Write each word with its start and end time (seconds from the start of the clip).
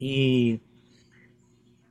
y, 0.00 0.58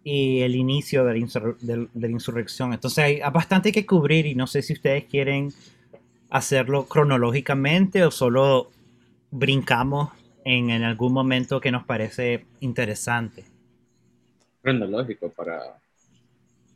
y 0.04 0.42
el 0.42 0.56
inicio 0.56 1.06
de 1.06 1.88
la, 1.94 2.08
insurrección. 2.10 2.74
Entonces 2.74 3.02
hay 3.02 3.22
bastante 3.32 3.72
que 3.72 3.86
cubrir 3.86 4.26
y 4.26 4.36
no 4.36 4.46
sé 4.46 4.62
si 4.62 4.74
ustedes 4.74 5.06
quieren 5.06 5.54
hacerlo 6.30 6.86
cronológicamente 6.86 8.04
o 8.04 8.12
solo 8.12 8.72
brincamos 9.32 10.10
en, 10.44 10.70
en 10.70 10.84
algún 10.84 11.14
momento 11.14 11.62
que 11.62 11.72
nos 11.72 11.86
parece 11.86 12.44
interesante. 12.60 13.46
Cronológico 14.62 15.30
para 15.30 15.82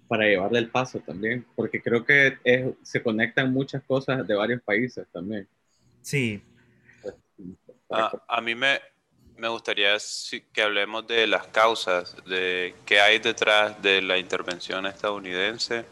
para 0.08 0.26
llevarle 0.26 0.60
el 0.60 0.70
paso 0.70 1.00
también, 1.00 1.46
porque 1.56 1.82
creo 1.82 2.06
que 2.06 2.38
se 2.82 3.04
conectan 3.04 3.52
muchas 3.54 3.84
cosas 3.84 4.26
de 4.26 4.36
varios 4.36 4.62
países 4.62 5.06
también. 5.12 5.48
Sí. 6.02 6.42
A, 7.90 8.42
mí 8.42 8.56
me, 8.56 8.80
me 9.38 9.48
gustaría 9.48 9.96
que 10.52 10.62
hablemos 10.62 11.08
de 11.08 11.28
las 11.28 11.48
causas, 11.48 12.16
de 12.26 12.76
qué 12.86 13.00
hay 13.00 13.20
detrás 13.20 13.82
de 13.82 14.02
la 14.02 14.18
intervención 14.18 14.86
estadounidense. 14.86 15.86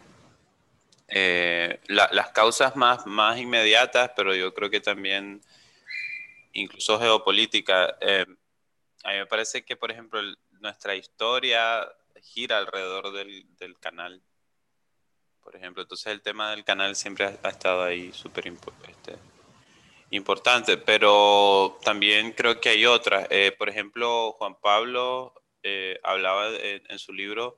Eh, 1.08 1.80
las 1.88 2.30
causas 2.32 2.76
más, 2.76 3.06
más 3.06 3.38
inmediatas, 3.38 4.12
pero 4.16 4.34
yo 4.34 4.54
creo 4.54 4.70
que 4.70 4.80
también 4.80 5.42
incluso 6.54 7.00
geopolítica. 7.00 7.96
Eh, 8.02 8.26
a 9.04 9.12
mí 9.12 9.18
me 9.18 9.26
parece 9.28 9.64
que, 9.64 9.76
por 9.76 9.92
ejemplo, 9.92 10.20
nuestra 10.60 10.96
historia 10.96 11.88
gira 12.26 12.58
alrededor 12.58 13.14
del, 13.14 13.46
del 13.58 13.80
canal. 13.80 14.22
Por 15.42 15.56
ejemplo, 15.56 15.84
entonces 15.84 16.08
el 16.08 16.22
tema 16.22 16.52
del 16.52 16.64
canal 16.64 16.96
siempre 16.96 17.26
ha, 17.26 17.50
estado 17.50 17.84
ahí 17.84 18.12
súper 18.12 18.48
este, 18.48 19.16
importante, 20.10 20.78
pero 20.78 21.78
también 21.84 22.32
creo 22.32 22.60
que 22.60 22.70
hay 22.70 22.86
otras. 22.86 23.28
Eh, 23.30 23.54
por 23.58 23.70
ejemplo, 23.70 24.34
Juan 24.34 24.56
Pablo 24.60 25.34
eh, 25.64 26.00
hablaba 26.04 26.50
en 26.50 27.00
su 27.00 27.14
libro 27.14 27.58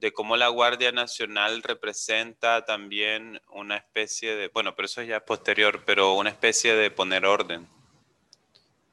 de 0.00 0.12
cómo 0.12 0.36
la 0.36 0.48
Guardia 0.48 0.92
Nacional 0.92 1.62
representa 1.62 2.64
también 2.64 3.40
una 3.50 3.76
especie 3.76 4.34
de, 4.34 4.48
bueno, 4.48 4.74
pero 4.74 4.86
eso 4.86 5.02
es 5.02 5.08
ya 5.08 5.24
posterior, 5.24 5.82
pero 5.84 6.14
una 6.14 6.30
especie 6.30 6.74
de 6.74 6.90
poner 6.90 7.26
orden. 7.26 7.68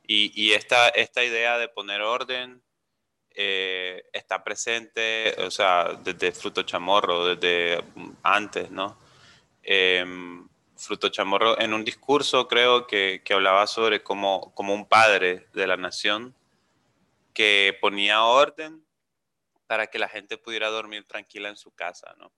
Y, 0.06 0.32
y 0.36 0.54
esta, 0.54 0.90
esta 0.90 1.24
idea 1.24 1.58
de 1.58 1.70
poner 1.70 2.02
orden 2.02 2.62
eh, 3.40 4.10
está 4.12 4.44
presente, 4.44 5.36
o 5.44 5.52
sea, 5.52 5.94
desde 6.04 6.32
Fruto 6.32 6.64
Chamorro, 6.64 7.36
desde 7.36 7.84
antes, 8.24 8.72
¿no? 8.72 8.98
Em, 9.62 10.48
Fruto 10.76 11.10
Chamorro 11.10 11.60
en 11.60 11.74
un 11.74 11.86
discurso 11.86 12.48
creo 12.48 12.88
que, 12.88 13.22
que 13.24 13.34
hablaba 13.36 13.68
sobre 13.68 14.02
como, 14.02 14.54
como 14.56 14.74
un 14.74 14.88
padre 14.88 15.46
de 15.54 15.68
la 15.68 15.78
nación 15.78 16.34
que 17.36 17.78
ponía 17.80 18.24
orden 18.24 18.84
para 19.68 19.86
que 19.86 20.00
la 20.00 20.10
gente 20.10 20.40
pudiera 20.40 20.70
dormir 20.70 21.06
tranquila 21.08 21.50
en 21.50 21.58
su 21.58 21.70
casa, 21.76 22.16
¿no? 22.18 22.32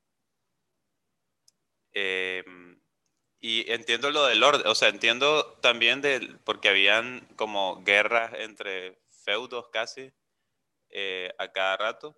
Em, 1.93 2.77
y 3.39 3.71
entiendo 3.71 4.11
lo 4.11 4.25
del 4.25 4.43
orden, 4.43 4.67
o 4.67 4.75
sea, 4.75 4.89
entiendo 4.89 5.53
también 5.61 6.01
de, 6.01 6.35
porque 6.43 6.67
habían 6.67 7.21
como 7.37 7.81
guerras 7.85 8.33
entre 8.33 8.99
feudos 9.23 9.69
casi, 9.69 10.11
eh, 10.91 11.31
a 11.37 11.47
cada 11.49 11.77
rato. 11.77 12.15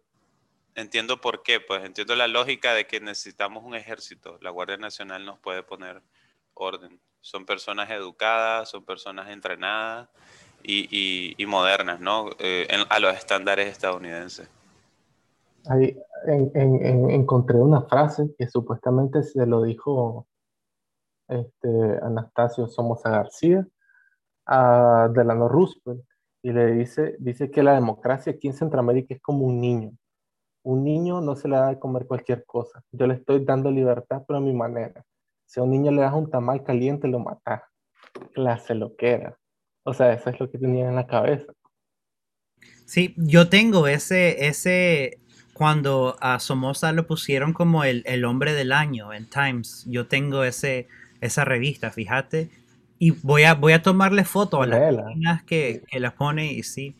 Entiendo 0.76 1.20
por 1.20 1.44
qué, 1.44 1.60
pues 1.60 1.84
entiendo 1.84 2.16
la 2.16 2.28
lógica 2.28 2.74
de 2.74 2.88
que 2.88 3.00
necesitamos 3.00 3.64
un 3.64 3.76
ejército. 3.76 4.38
La 4.42 4.50
Guardia 4.50 4.78
Nacional 4.78 5.26
nos 5.26 5.40
puede 5.40 5.64
poner 5.64 6.02
orden. 6.54 7.00
Son 7.20 7.46
personas 7.46 7.90
educadas, 7.92 8.70
son 8.70 8.86
personas 8.86 9.30
entrenadas 9.30 10.10
y, 10.64 11.36
y, 11.38 11.46
modernas, 11.46 12.00
¿no? 12.00 12.30
Eh, 12.40 12.68
a 12.90 13.00
los 13.00 13.14
estándares 13.16 13.68
estadounidenses. 13.68 14.50
Ahí 15.68 15.98
encontré 16.26 17.58
una 17.58 17.82
frase 17.84 18.34
que 18.38 18.48
supuestamente 18.48 19.24
se 19.24 19.46
lo 19.46 19.64
dijo 19.64 20.28
este, 21.28 22.00
Anastasio 22.02 22.68
Somoza 22.68 23.10
García 23.10 23.68
a 24.46 25.10
Delano 25.14 25.48
Roosevelt 25.48 26.04
y 26.44 26.52
le 26.52 26.74
dice, 26.74 27.16
dice 27.20 27.52
que 27.52 27.64
la 27.64 27.74
democracia 27.74 28.34
aquí 28.34 28.48
en 28.48 28.54
Centroamérica 28.54 29.14
es 29.14 29.22
como 29.22 29.46
un 29.46 29.62
niño. 29.62 29.92
Un 30.64 30.84
niño 30.84 31.22
no 31.22 31.36
se 31.36 31.48
le 31.48 31.56
da 31.56 31.70
de 31.70 31.80
comer 31.80 32.06
cualquier 32.06 32.46
cosa. 32.46 32.84
Yo 32.92 33.08
le 33.08 33.16
estoy 33.16 33.44
dando 33.46 33.72
libertad, 33.72 34.24
pero 34.28 34.38
a 34.38 34.42
mi 34.42 34.54
manera. 34.54 35.04
Si 35.46 35.60
a 35.60 35.64
un 35.64 35.72
niño 35.72 35.92
le 35.92 36.02
das 36.02 36.14
un 36.14 36.30
tamal 36.30 36.64
caliente, 36.64 37.08
lo 37.08 37.20
matas. 37.20 37.62
Clase 38.34 38.76
lo 38.76 38.96
que 38.96 39.12
era. 39.12 39.38
O 39.84 39.94
sea, 39.94 40.14
eso 40.14 40.30
es 40.30 40.40
lo 40.40 40.50
que 40.50 40.58
tenía 40.58 40.88
en 40.88 40.96
la 40.96 41.08
cabeza. 41.08 41.52
Sí, 42.86 43.16
yo 43.18 43.50
tengo 43.50 43.88
ese, 43.88 44.48
ese, 44.48 45.20
cuando 45.54 46.18
a 46.20 46.40
Somoza 46.40 46.92
lo 46.92 47.08
pusieron 47.08 47.54
como 47.54 47.84
el, 47.84 48.04
el 48.06 48.26
hombre 48.26 48.54
del 48.54 48.72
año 48.72 49.14
en 49.14 49.30
Times, 49.30 49.86
yo 49.88 50.08
tengo 50.08 50.44
ese, 50.44 50.88
esa 51.22 51.46
revista, 51.46 51.92
fíjate, 51.92 52.50
y 53.02 53.10
voy 53.10 53.46
a, 53.46 53.56
voy 53.56 53.74
a 53.74 53.82
tomarle 53.82 54.24
foto 54.26 54.62
a 54.62 54.68
las 54.68 54.94
páginas 54.94 55.42
que, 55.42 55.82
que 55.90 56.00
las 56.00 56.14
pone 56.14 56.54
y 56.54 56.62
sí. 56.62 56.94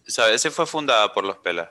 ¿Sabes 0.06 0.42
si 0.42 0.52
fue 0.52 0.68
fundada 0.68 1.12
por 1.14 1.24
los 1.24 1.38
Pelas? 1.38 1.70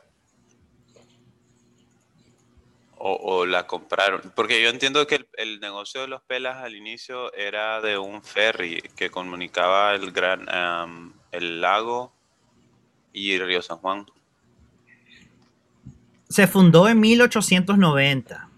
o, 3.05 3.45
la 3.47 3.67
compraron. 3.67 4.33
Porque 4.37 4.63
yo 4.63 4.69
entiendo 4.69 5.07
que 5.09 5.27
el, 5.37 5.59
negocio 5.61 6.03
de 6.03 6.07
los 6.07 6.23
pelas 6.23 6.59
al 6.59 6.77
inicio 6.77 7.35
era 7.35 7.81
de 7.81 7.99
un 7.99 8.23
ferry 8.23 8.81
que 8.95 9.11
comunicaba 9.11 9.93
el 9.95 10.13
gran 10.13 10.47
el 11.33 11.61
lago 11.61 12.15
y 13.13 13.33
el 13.33 13.45
río 13.45 13.61
San 13.61 13.79
Juan. 13.79 14.07
Se 16.29 16.47
fundó 16.47 16.89
en 16.89 17.01
1890. 17.01 18.49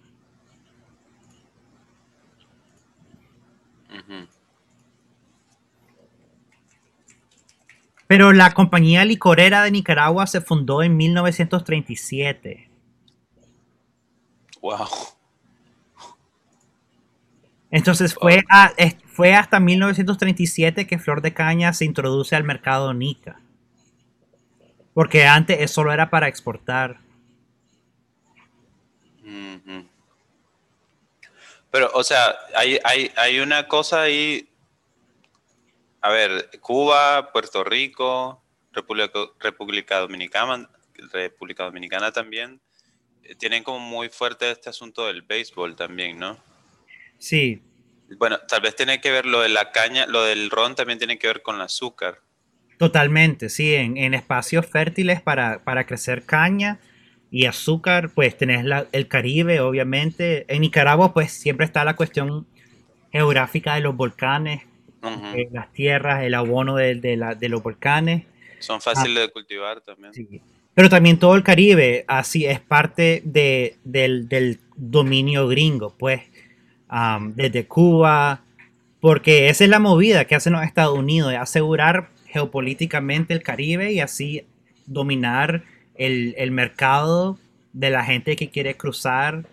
Pero 8.14 8.32
la 8.32 8.52
compañía 8.52 9.04
licorera 9.04 9.64
de 9.64 9.72
Nicaragua 9.72 10.28
se 10.28 10.40
fundó 10.40 10.84
en 10.84 10.96
1937. 10.96 12.70
Wow. 14.60 14.86
Entonces 17.72 18.14
fue, 18.14 18.44
fue 19.06 19.34
hasta 19.34 19.58
1937 19.58 20.86
que 20.86 21.00
Flor 21.00 21.22
de 21.22 21.34
Caña 21.34 21.72
se 21.72 21.86
introduce 21.86 22.36
al 22.36 22.44
mercado 22.44 22.94
Nica. 22.94 23.40
Porque 24.92 25.26
antes 25.26 25.68
solo 25.72 25.92
era 25.92 26.08
para 26.08 26.28
exportar. 26.28 27.00
Pero, 31.72 31.90
o 31.94 32.04
sea, 32.04 32.32
hay, 32.54 32.78
hay, 33.16 33.40
una 33.40 33.66
cosa 33.66 34.02
ahí. 34.02 34.48
A 36.04 36.10
ver, 36.10 36.50
Cuba, 36.60 37.32
Puerto 37.32 37.64
Rico, 37.64 38.44
República, 38.72 39.20
República 39.40 40.00
Dominicana, 40.00 40.68
República 41.10 41.64
Dominicana 41.64 42.12
también 42.12 42.60
tienen 43.38 43.62
como 43.62 43.78
muy 43.78 44.10
fuerte 44.10 44.50
este 44.50 44.68
asunto 44.68 45.06
del 45.06 45.22
béisbol 45.22 45.76
también, 45.76 46.18
¿no? 46.18 46.36
Sí. 47.16 47.62
Bueno, 48.18 48.38
tal 48.46 48.60
vez 48.60 48.76
tiene 48.76 49.00
que 49.00 49.10
ver 49.10 49.24
lo 49.24 49.40
de 49.40 49.48
la 49.48 49.72
caña, 49.72 50.04
lo 50.06 50.24
del 50.24 50.50
ron 50.50 50.74
también 50.74 50.98
tiene 50.98 51.18
que 51.18 51.26
ver 51.26 51.40
con 51.40 51.56
el 51.56 51.62
azúcar. 51.62 52.20
Totalmente, 52.76 53.48
sí, 53.48 53.74
en, 53.74 54.12
espacios 54.12 54.66
fértiles 54.66 55.22
para, 55.22 55.86
crecer 55.86 56.26
caña 56.26 56.80
y 57.30 57.46
azúcar, 57.46 58.10
pues 58.14 58.36
tenés 58.36 58.66
el 58.92 59.08
Caribe, 59.08 59.60
obviamente. 59.60 60.44
En 60.52 60.60
Nicaragua, 60.60 61.14
pues 61.14 61.32
siempre 61.32 61.64
está 61.64 61.82
la 61.82 61.96
cuestión 61.96 62.46
geográfica 63.10 63.76
de 63.76 63.80
los 63.80 63.96
volcanes, 63.96 64.64
las 65.50 65.72
tierras, 65.72 66.22
el 66.22 66.34
abono 66.34 66.76
de, 66.76 66.94
de, 66.94 67.48
los 67.48 67.62
volcanes. 67.62 68.24
Son 68.58 68.80
fáciles 68.80 69.26
de 69.26 69.30
cultivar 69.30 69.80
también. 69.80 70.14
Sí. 70.14 70.40
Pero 70.74 70.88
también 70.88 71.18
todo 71.18 71.36
el 71.36 71.44
Caribe, 71.44 72.04
así 72.08 72.46
es 72.46 72.60
parte 72.60 73.22
de, 73.24 73.76
del, 73.84 74.58
dominio 74.76 75.46
gringo, 75.46 75.94
pues, 75.96 76.22
desde 77.34 77.66
Cuba, 77.66 78.42
porque 79.00 79.48
esa 79.48 79.64
es 79.64 79.70
la 79.70 79.78
movida 79.78 80.24
que 80.24 80.34
hacen 80.34 80.52
los 80.52 80.64
Estados 80.64 80.98
Unidos, 80.98 81.30
de 81.30 81.36
asegurar 81.36 82.10
geopolíticamente 82.26 83.34
el 83.34 83.42
Caribe 83.42 83.92
y 83.92 84.00
así 84.00 84.46
dominar 84.86 85.62
el, 85.94 86.50
mercado 86.50 87.38
de 87.72 87.90
la 87.90 88.04
gente 88.04 88.34
que 88.34 88.50
quiere 88.50 88.76
cruzar 88.76 89.46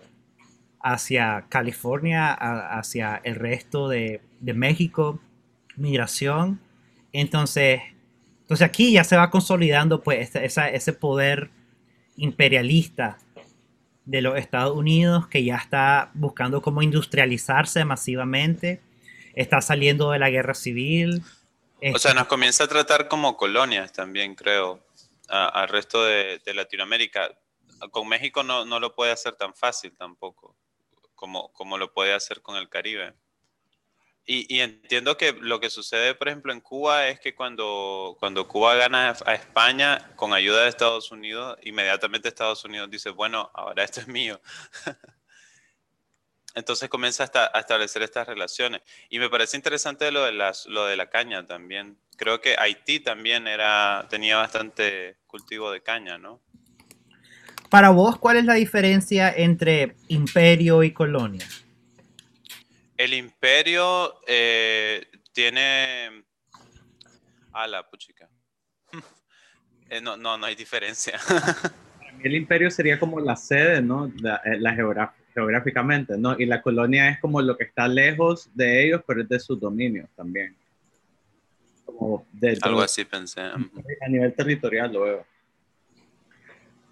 hacia 0.79 1.45
California, 1.49 2.33
hacia 2.33 3.21
el 3.23 3.35
resto 3.35 3.87
de, 3.87 4.21
de 4.39 4.53
México, 4.55 5.19
migración. 5.75 6.61
Entonces, 7.13 7.81
entonces 8.41 8.65
aquí 8.65 8.91
ya 8.91 9.03
se 9.03 9.17
va 9.17 9.29
consolidando 9.29 10.01
pues 10.01 10.35
ese 10.35 10.93
poder 10.93 11.51
imperialista 12.17 13.17
de 14.05 14.21
los 14.21 14.37
Estados 14.37 14.75
Unidos 14.75 15.27
que 15.27 15.43
ya 15.43 15.55
está 15.55 16.11
buscando 16.13 16.61
cómo 16.61 16.81
industrializarse 16.81 17.85
masivamente, 17.85 18.81
está 19.35 19.61
saliendo 19.61 20.11
de 20.11 20.19
la 20.19 20.29
guerra 20.29 20.53
civil. 20.53 21.23
O 21.93 21.99
sea, 21.99 22.13
nos 22.13 22.27
comienza 22.27 22.65
a 22.65 22.67
tratar 22.67 23.07
como 23.07 23.37
colonias 23.37 23.91
también, 23.93 24.35
creo, 24.35 24.85
al 25.27 25.69
resto 25.69 26.03
de, 26.03 26.41
Latinoamérica. 26.53 27.31
Con 27.91 28.07
México 28.07 28.43
no, 28.43 28.65
no, 28.65 28.79
lo 28.79 28.93
puede 28.93 29.11
hacer 29.11 29.33
tan 29.33 29.55
fácil 29.55 29.95
tampoco, 29.97 30.55
como, 31.15 31.51
como 31.53 31.77
lo 31.77 31.93
puede 31.93 32.13
hacer 32.13 32.41
con 32.41 32.57
el 32.57 32.69
Caribe. 32.69 33.13
Y, 34.25 34.59
entiendo 34.59 35.17
que 35.17 35.33
lo 35.33 35.59
que 35.59 35.69
sucede, 35.69 36.13
por 36.15 36.27
ejemplo, 36.27 36.53
en 36.53 36.61
Cuba 36.61 37.07
es 37.07 37.19
que 37.19 37.35
cuando, 37.35 38.15
cuando 38.19 38.47
Cuba 38.47 38.75
gana 38.75 39.15
a 39.25 39.33
España 39.33 40.11
con 40.15 40.33
ayuda 40.33 40.63
de 40.63 40.69
Estados 40.69 41.11
Unidos, 41.11 41.57
inmediatamente 41.63 42.27
Estados 42.27 42.63
Unidos 42.63 42.89
dice, 42.89 43.09
bueno, 43.09 43.49
ahora 43.53 43.83
esto 43.83 43.99
es 43.99 44.07
mío. 44.07 44.39
Entonces 46.53 46.87
comienza 46.89 47.29
a, 47.33 47.59
establecer 47.59 48.03
estas 48.03 48.27
relaciones. 48.27 48.81
Y 49.09 49.19
me 49.19 49.29
parece 49.29 49.57
interesante 49.57 50.11
lo 50.11 50.23
de, 50.23 50.33
lo 50.67 50.85
de 50.85 50.95
la 50.95 51.09
caña 51.09 51.45
también. 51.45 51.97
Creo 52.15 52.41
que 52.41 52.55
Haití 52.57 52.99
también 52.99 53.47
era, 53.47 54.05
tenía 54.09 54.37
bastante 54.37 55.17
cultivo 55.27 55.71
de 55.71 55.81
caña, 55.81 56.17
¿no? 56.17 56.41
Para 57.69 57.89
vos, 57.89 58.17
¿cuál 58.17 58.37
es 58.37 58.45
la 58.45 58.53
diferencia 58.53 59.33
entre 59.35 59.95
imperio 60.09 60.83
y 60.83 60.91
colonia? 60.91 61.47
El 63.01 63.15
imperio 63.15 64.13
eh, 64.27 65.07
tiene... 65.33 66.23
A 67.51 67.65
la 67.67 67.89
puchica. 67.89 68.29
Eh, 69.89 69.99
no, 69.99 70.15
no, 70.15 70.37
no 70.37 70.45
hay 70.45 70.55
diferencia. 70.55 71.19
el 72.23 72.33
imperio 72.33 72.71
sería 72.71 72.97
como 72.97 73.19
la 73.19 73.35
sede, 73.35 73.81
¿no? 73.81 74.09
La, 74.21 74.41
eh, 74.45 74.57
geográficamente, 75.33 76.17
¿no? 76.17 76.39
Y 76.39 76.45
la 76.45 76.61
colonia 76.61 77.09
es 77.09 77.19
como 77.19 77.41
lo 77.41 77.57
que 77.57 77.65
está 77.65 77.89
lejos 77.89 78.49
de 78.53 78.85
ellos, 78.85 79.01
pero 79.05 79.21
es 79.21 79.27
de 79.27 79.37
sus 79.37 79.59
dominios 79.59 80.07
también. 80.15 80.55
Algo 82.61 82.81
así 82.81 83.03
pensé. 83.03 83.41
A 83.41 84.07
nivel 84.07 84.33
territorial 84.33 84.93
lo 84.93 85.01
veo. 85.01 85.25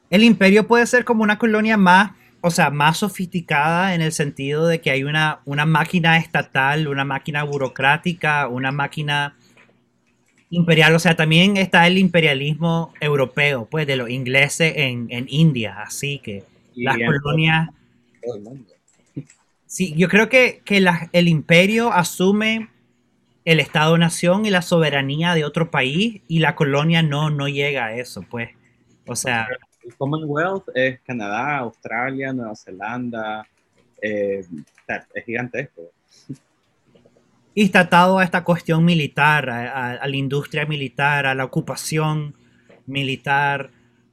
El 0.09 0.25
imperio 0.25 0.67
puede 0.67 0.85
ser 0.85 1.05
como 1.05 1.23
una 1.23 1.37
colonia 1.37 1.77
más 1.77 2.11
o 2.41 2.51
sea, 2.51 2.69
más 2.69 2.97
sofisticada 2.97 3.93
en 3.95 4.01
el 4.01 4.11
sentido 4.11 4.67
de 4.67 4.79
que 4.81 4.91
hay 4.91 5.03
una, 5.03 5.41
una 5.45 5.65
máquina 5.65 6.17
estatal, 6.17 6.87
una 6.87 7.03
máquina 7.03 7.43
burocrática, 7.43 8.47
una 8.47 8.71
máquina 8.71 9.35
imperial. 10.49 10.95
O 10.95 10.99
sea, 10.99 11.15
también 11.15 11.57
está 11.57 11.85
el 11.87 11.97
imperialismo 11.97 12.93
europeo, 13.01 13.67
pues, 13.69 13.87
de 13.87 13.97
los 13.97 14.09
ingleses 14.09 14.73
en, 14.75 15.09
India. 15.29 15.81
Así 15.81 16.19
que 16.19 16.43
las 16.75 16.97
colonias... 16.97 17.69
Sí, 19.65 19.93
yo 19.95 20.07
creo 20.07 20.29
que, 20.29 20.61
el 21.11 21.27
imperio 21.27 21.91
asume 21.91 22.69
el 23.45 23.59
Estado-nación 23.59 24.45
y 24.45 24.49
la 24.49 24.61
soberanía 24.61 25.33
de 25.33 25.45
otro 25.45 25.71
país 25.71 26.21
y 26.27 26.39
la 26.39 26.55
colonia 26.55 27.03
no, 27.03 27.29
no 27.29 27.47
llega 27.47 27.85
a 27.85 27.95
eso, 27.95 28.23
pues. 28.29 28.51
O 29.05 29.15
sea... 29.15 29.47
Commonwealth 29.97 30.69
es 30.73 30.99
Canadá, 31.01 31.57
Australia, 31.59 32.33
Nueva 32.33 32.55
Zelanda, 32.55 33.47
eh, 34.01 34.45
es 35.13 35.25
gigantesco. 35.25 35.81
Y 37.53 37.63
está 37.63 37.81
atado 37.81 38.19
a 38.19 38.23
esta 38.23 38.43
cuestión 38.43 38.85
militar, 38.85 39.49
a, 39.49 40.05
la 40.07 40.15
industria 40.15 40.65
militar, 40.65 41.25
a 41.25 41.35
la 41.35 41.45
ocupación 41.45 42.35
militar, 42.85 43.69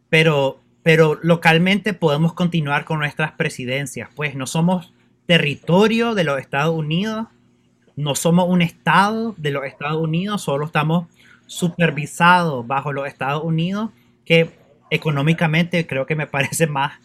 pero, 0.08 0.60
pero 0.82 1.18
localmente 1.22 1.94
podemos 1.94 2.32
continuar 2.32 2.84
con 2.84 2.98
nuestras 2.98 3.32
presidencias, 3.32 4.08
pues 4.14 4.34
no 4.34 4.46
somos 4.46 4.92
territorio 5.26 6.14
de 6.14 6.24
los 6.24 6.40
Estados 6.40 6.74
Unidos, 6.74 7.26
no 7.94 8.14
somos 8.14 8.48
un 8.48 8.62
estado 8.62 9.34
de 9.36 9.50
los 9.50 9.64
Estados 9.64 10.02
Unidos, 10.02 10.42
solo 10.42 10.66
estamos 10.66 11.06
supervisados 11.46 12.66
bajo 12.66 12.92
los 12.92 13.06
Estados 13.06 13.44
Unidos, 13.44 13.90
que 14.24 14.50
económicamente 14.90 15.86
creo 15.86 16.06
que 16.06 16.16
me 16.16 16.26
parece 16.26 16.66
más, 16.66 16.98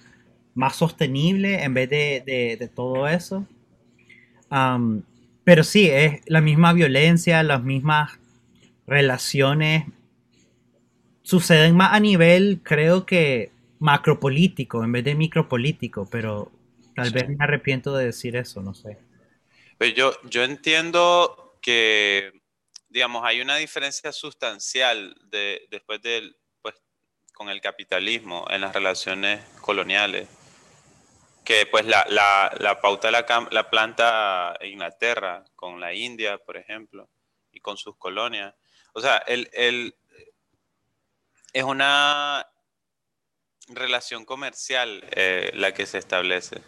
más 0.53 0.75
sostenible 0.75 1.63
en 1.63 1.73
vez 1.73 1.89
de, 1.89 2.69
todo 2.75 3.07
eso. 3.07 3.45
pero 5.43 5.63
sí, 5.63 5.89
es 5.89 6.21
la 6.25 6.41
misma 6.41 6.73
violencia, 6.73 7.43
las 7.43 7.63
mismas 7.63 8.11
relaciones 8.88 9.85
suceden 11.23 11.75
más 11.75 11.93
a 11.93 12.00
nivel, 12.00 12.59
creo 12.63 13.05
que 13.05 13.51
macropolítico 13.79 14.83
en 14.83 14.91
vez 14.91 15.03
de 15.03 15.15
micropolítico, 15.15 16.07
pero 16.09 16.51
tal 16.95 17.11
vez 17.11 17.29
me 17.29 17.43
arrepiento 17.43 17.95
de 17.95 18.05
decir 18.05 18.35
eso, 18.35 18.61
no 18.61 18.73
sé. 18.73 18.97
Pues 19.77 19.95
yo, 19.95 20.13
yo 20.29 20.43
entiendo 20.43 21.57
que, 21.61 22.31
digamos, 22.89 23.23
hay 23.25 23.41
una 23.41 23.55
diferencia 23.55 24.11
sustancial 24.11 25.15
de, 25.31 25.67
después 25.71 26.01
del, 26.01 26.35
con 27.41 27.50
el 27.50 27.60
capitalismo 27.60 28.45
en 28.51 28.62
las 28.62 28.71
relaciones 28.71 29.43
coloniales, 29.62 30.29
que 31.43 31.65
pues 31.65 31.88
la, 31.88 32.05
la, 32.07 32.55
la 32.60 32.79
pauta 32.79 33.10
la, 33.10 33.25
la 33.50 33.67
planta 33.67 34.55
Inglaterra 34.62 35.43
con 35.55 35.79
la 35.79 35.91
India, 35.91 36.38
por 36.38 36.55
ejemplo, 36.55 37.10
y 37.51 37.60
con 37.60 37.77
sus 37.77 37.98
colonias. 37.98 38.53
O 38.93 39.01
sea, 39.01 39.17
el, 39.25 39.50
el, 39.53 39.95
es 41.51 41.63
una 41.63 42.48
relación 43.69 44.24
comercial 44.24 45.03
eh, 45.10 45.50
la 45.55 45.74
que 45.74 45.88
se 45.88 45.98
establece 45.98 46.62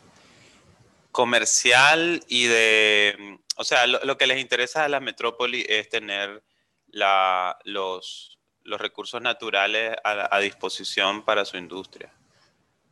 comercial 1.12 2.24
y 2.27 2.48
de, 2.48 3.38
o 3.58 3.63
sea, 3.63 3.86
lo, 3.86 4.18
que 4.18 4.25
les 4.25 4.39
interesa 4.39 4.86
a 4.86 4.89
la 4.89 5.00
metrópoli 5.00 5.63
es 5.70 5.88
tener 5.89 6.44
la, 6.88 7.60
los, 7.63 8.39
los, 8.63 8.82
recursos 8.82 9.22
naturales 9.22 9.96
a, 10.03 10.39
disposición 10.39 11.24
para 11.24 11.46
su 11.46 11.58
industria, 11.58 12.13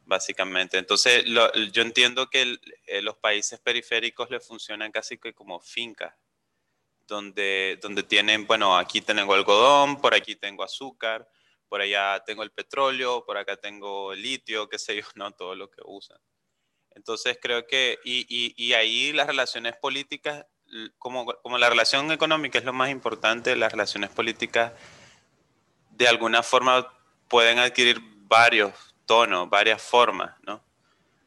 básicamente. 0.06 0.78
Entonces, 0.78 1.26
yo 1.26 1.82
entiendo 1.82 2.30
que 2.30 2.58
eh, 2.88 3.02
los 3.02 3.18
países 3.18 3.60
periféricos 3.60 4.30
le 4.30 4.40
funcionan 4.40 4.92
casi 4.92 5.18
que 5.18 5.34
como 5.34 5.60
fincas, 5.60 6.14
donde, 7.08 7.78
donde 7.82 8.04
tienen, 8.04 8.48
bueno, 8.48 8.78
aquí 8.78 9.02
tengo 9.02 9.34
algodón, 9.34 10.00
por 10.00 10.14
aquí 10.14 10.36
tengo 10.36 10.64
azúcar, 10.64 11.28
por 11.72 11.82
allá 11.82 12.22
tengo 12.26 12.44
el 12.44 12.52
petróleo, 12.52 13.24
por 13.26 13.38
acá 13.38 13.56
tengo 13.56 14.14
litio, 14.14 14.68
qué 14.68 14.78
sé 14.78 14.96
yo, 14.98 15.04
no, 15.16 15.32
todo 15.32 15.56
lo 15.56 15.70
que 15.70 15.82
usan. 15.86 16.18
Entonces 16.94 17.38
creo 17.42 17.66
que, 17.66 18.00
y, 18.04 18.74
ahí 18.74 19.14
las 19.14 19.28
relaciones 19.28 19.78
políticas, 19.78 20.46
como, 20.98 21.26
como, 21.26 21.58
la 21.58 21.70
relación 21.70 22.12
económica 22.12 22.60
es 22.60 22.66
lo 22.66 22.74
más 22.74 22.90
importante, 22.90 23.56
las 23.56 23.72
relaciones 23.72 24.10
políticas 24.10 24.74
de 26.02 26.08
alguna 26.08 26.42
forma 26.42 26.92
pueden 27.28 27.60
adquirir 27.60 28.02
varios 28.28 28.74
tonos, 29.06 29.48
varias 29.52 29.84
formas, 29.84 30.36
¿no? 30.42 30.66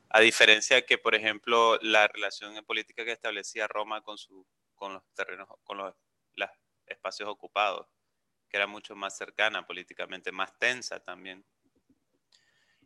A 0.09 0.19
diferencia 0.19 0.85
que, 0.85 0.99
por 0.99 1.15
ejemplo, 1.15 1.79
la 1.81 2.09
relación 2.09 2.53
política 2.65 3.05
que 3.05 3.13
establecía 3.13 3.69
Roma 3.69 4.01
con, 4.01 4.19
su, 4.19 4.45
con 4.75 4.95
los 4.95 5.03
terrenos, 5.15 5.47
con 5.63 5.79
los 5.79 5.95
espacios 6.87 7.29
ocupados, 7.29 7.87
que 8.49 8.57
era 8.57 8.67
mucho 8.67 8.97
más 8.97 9.17
cercana 9.17 9.65
políticamente, 9.65 10.33
más 10.33 10.59
tensa 10.59 10.99
también. 10.99 11.45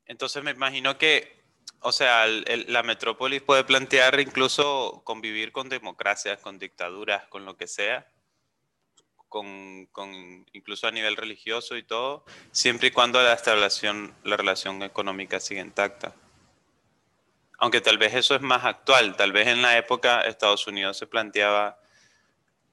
Entonces 0.05 0.43
me 0.43 0.51
imagino 0.51 0.99
que 0.99 1.43
o 1.81 1.93
sea, 1.93 2.27
la 2.27 2.83
metrópolis 2.83 3.41
puede 3.41 3.65
plantear 3.65 4.19
incluso 4.21 5.03
convivir 5.05 5.53
con 5.53 5.69
democracias, 5.69 6.39
con 6.41 6.59
dictaduras, 6.59 7.27
con 7.29 7.45
lo 7.45 7.57
que 7.57 7.67
sea, 7.67 8.11
con, 9.29 9.87
con, 9.87 10.47
incluso 10.53 10.87
a 10.87 10.91
nivel 10.91 11.17
religioso 11.17 11.77
y 11.77 11.83
todo, 11.83 12.25
siempre 12.51 12.89
y 12.89 12.91
cuando 12.91 13.23
la, 13.23 13.37
relación, 13.37 14.15
la 14.25 14.37
relación 14.37 14.83
económica 14.83 15.41
siga 15.41 15.61
intacta. 15.61 16.15
Aunque 17.59 17.81
tal 17.81 17.99
vez 17.99 18.15
eso 18.15 18.35
es 18.35 18.41
más 18.41 18.65
actual, 18.65 19.17
tal 19.17 19.33
vez 19.33 19.49
en 19.49 19.63
la 19.63 19.77
época 19.77 20.23
Estados 20.23 20.67
Unidos 20.67 20.97
se 20.97 21.07
planteaba 21.07 21.79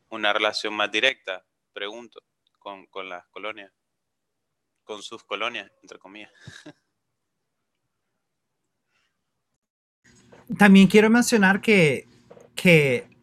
una 0.09 0.31
relación 0.31 0.73
más 0.73 0.91
directa, 0.91 1.43
pregunto, 1.73 2.21
con, 2.59 2.85
con 2.87 3.09
las 3.09 3.25
colonias, 3.27 3.71
con 4.83 5.01
sus 5.01 5.23
colonias, 5.23 5.71
entre 5.81 5.99
comillas. 5.99 6.31
También 10.59 10.87
quiero 10.87 11.09
mencionar 11.09 11.59
que, 11.59 12.07
que 12.55 13.14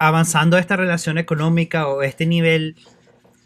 avanzando 0.00 0.56
esta 0.56 0.76
relación 0.76 1.18
económica 1.18 1.86
o 1.86 2.02
este 2.02 2.24
nivel, 2.24 2.74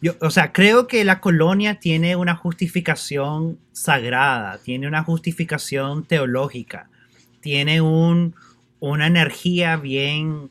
yo, 0.01 0.13
o 0.21 0.31
sea, 0.31 0.53
creo 0.53 0.87
que 0.87 1.05
la 1.05 1.21
colonia 1.21 1.81
tiene 1.81 2.15
una 2.15 2.37
justificación 2.37 3.59
sagrada, 3.73 4.59
tiene 4.59 4.87
una 4.87 5.03
justificación 5.03 6.05
teológica, 6.05 6.89
tiene 7.41 7.81
un, 7.81 8.37
una 8.79 9.09
energía 9.09 9.77
bien, 9.77 10.49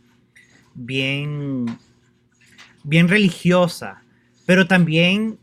bien, 0.73 1.67
bien 2.83 3.07
religiosa, 3.07 4.03
pero 4.45 4.67
también 4.67 5.39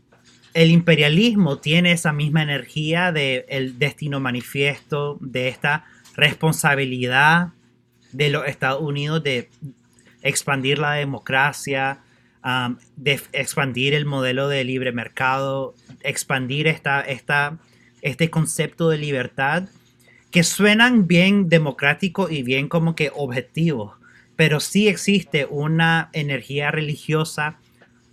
el 0.53 0.69
imperialismo 0.69 1.57
tiene 1.57 1.93
esa 1.93 2.13
misma 2.13 2.43
energía 2.43 3.11
del 3.11 3.45
el 3.47 3.79
destino 3.79 4.19
manifiesto, 4.19 5.17
de 5.21 5.47
esta 5.47 5.85
responsabilidad 6.15 7.47
de 8.11 8.29
los 8.29 8.45
Estados 8.45 8.81
Unidos 8.83 9.23
de 9.23 9.49
expandir 10.21 10.79
la 10.79 10.93
democracia, 10.93 11.99
um, 12.43 12.77
de 12.95 13.19
expandir 13.33 13.93
el 13.93 14.05
modelo 14.05 14.47
de 14.47 14.63
libre 14.63 14.91
mercado, 14.91 15.75
expandir 16.01 16.67
esta, 16.67 17.05
este 18.01 18.29
concepto 18.29 18.89
de 18.89 18.97
libertad, 18.97 19.63
que 20.31 20.43
suenan 20.43 21.07
bien 21.07 21.49
democráticos 21.49 22.31
y 22.31 22.43
bien 22.43 22.69
como 22.69 22.95
que 22.95 23.11
objetivos, 23.13 23.93
pero 24.35 24.59
sí 24.59 24.87
existe 24.87 25.45
una 25.45 26.09
energía 26.13 26.71
religiosa 26.71 27.57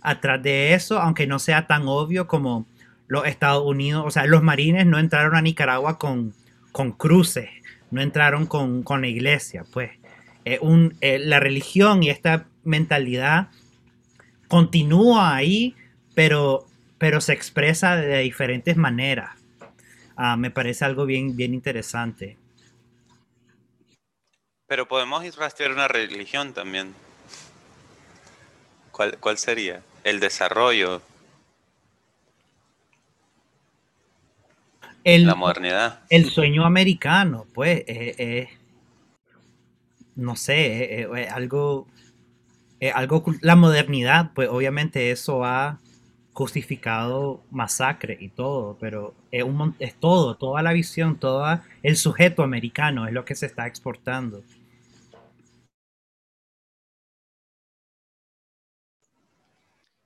atrás 0.01 0.43
de 0.43 0.73
eso, 0.73 0.99
aunque 0.99 1.27
no 1.27 1.39
sea 1.39 1.65
tan 1.67 1.87
obvio 1.87 2.27
como 2.27 2.65
los 3.07 3.25
Estados 3.25 3.65
Unidos, 3.65 4.03
o 4.05 4.11
sea, 4.11 4.25
los 4.25 4.43
marines 4.43 4.85
no 4.85 4.99
entraron 4.99 5.35
a 5.35 5.41
Nicaragua 5.41 5.97
con, 5.97 6.33
con 6.71 6.91
cruces, 6.91 7.49
no 7.89 8.01
entraron 8.01 8.45
con, 8.45 8.83
la 9.01 9.07
iglesia, 9.07 9.65
pues. 9.71 9.91
Un, 10.61 10.97
eh, 11.01 11.19
la 11.19 11.39
religión 11.39 12.03
y 12.03 12.09
esta 12.09 12.45
mentalidad 12.63 13.49
continúa 14.47 15.35
ahí, 15.35 15.75
pero, 16.15 16.65
pero 16.97 17.21
se 17.21 17.33
expresa 17.33 17.95
de 17.95 18.19
diferentes 18.19 18.77
maneras. 18.77 19.31
Ah, 20.15 20.35
me 20.37 20.51
parece 20.51 20.85
algo 20.85 21.05
bien, 21.05 21.35
bien 21.35 21.53
interesante. 21.53 22.37
Pero 24.67 24.87
podemos 24.87 25.35
rastrear 25.35 25.71
una 25.71 25.87
religión 25.87 26.53
también. 26.53 26.93
¿Cuál, 28.91 29.17
cuál 29.19 29.37
sería? 29.37 29.81
El 30.03 30.19
desarrollo 30.19 31.01
la 35.17 35.35
modernidad. 35.35 35.99
El 36.09 36.29
sueño 36.29 36.65
americano, 36.65 37.45
pues, 37.53 37.83
no 40.19 40.35
sé, 40.35 41.01
es, 41.01 41.31
algo, 41.31 41.87
algo, 42.93 43.23
la 43.41 43.55
modernidad, 43.55 44.31
pues 44.33 44.49
obviamente 44.49 45.11
eso 45.11 45.43
ha 45.43 45.79
justificado 46.33 47.43
masacre 47.51 48.17
y 48.19 48.29
todo, 48.29 48.77
pero 48.79 49.13
es, 49.31 49.43
es 49.79 49.95
todo, 49.99 50.35
toda 50.35 50.61
la 50.61 50.73
visión, 50.73 51.19
todo 51.19 51.45
el 51.83 51.97
sujeto 51.97 52.43
americano 52.43 53.07
es 53.07 53.13
lo 53.13 53.25
que 53.25 53.35
se 53.35 53.45
está 53.45 53.67
exportando. 53.67 54.43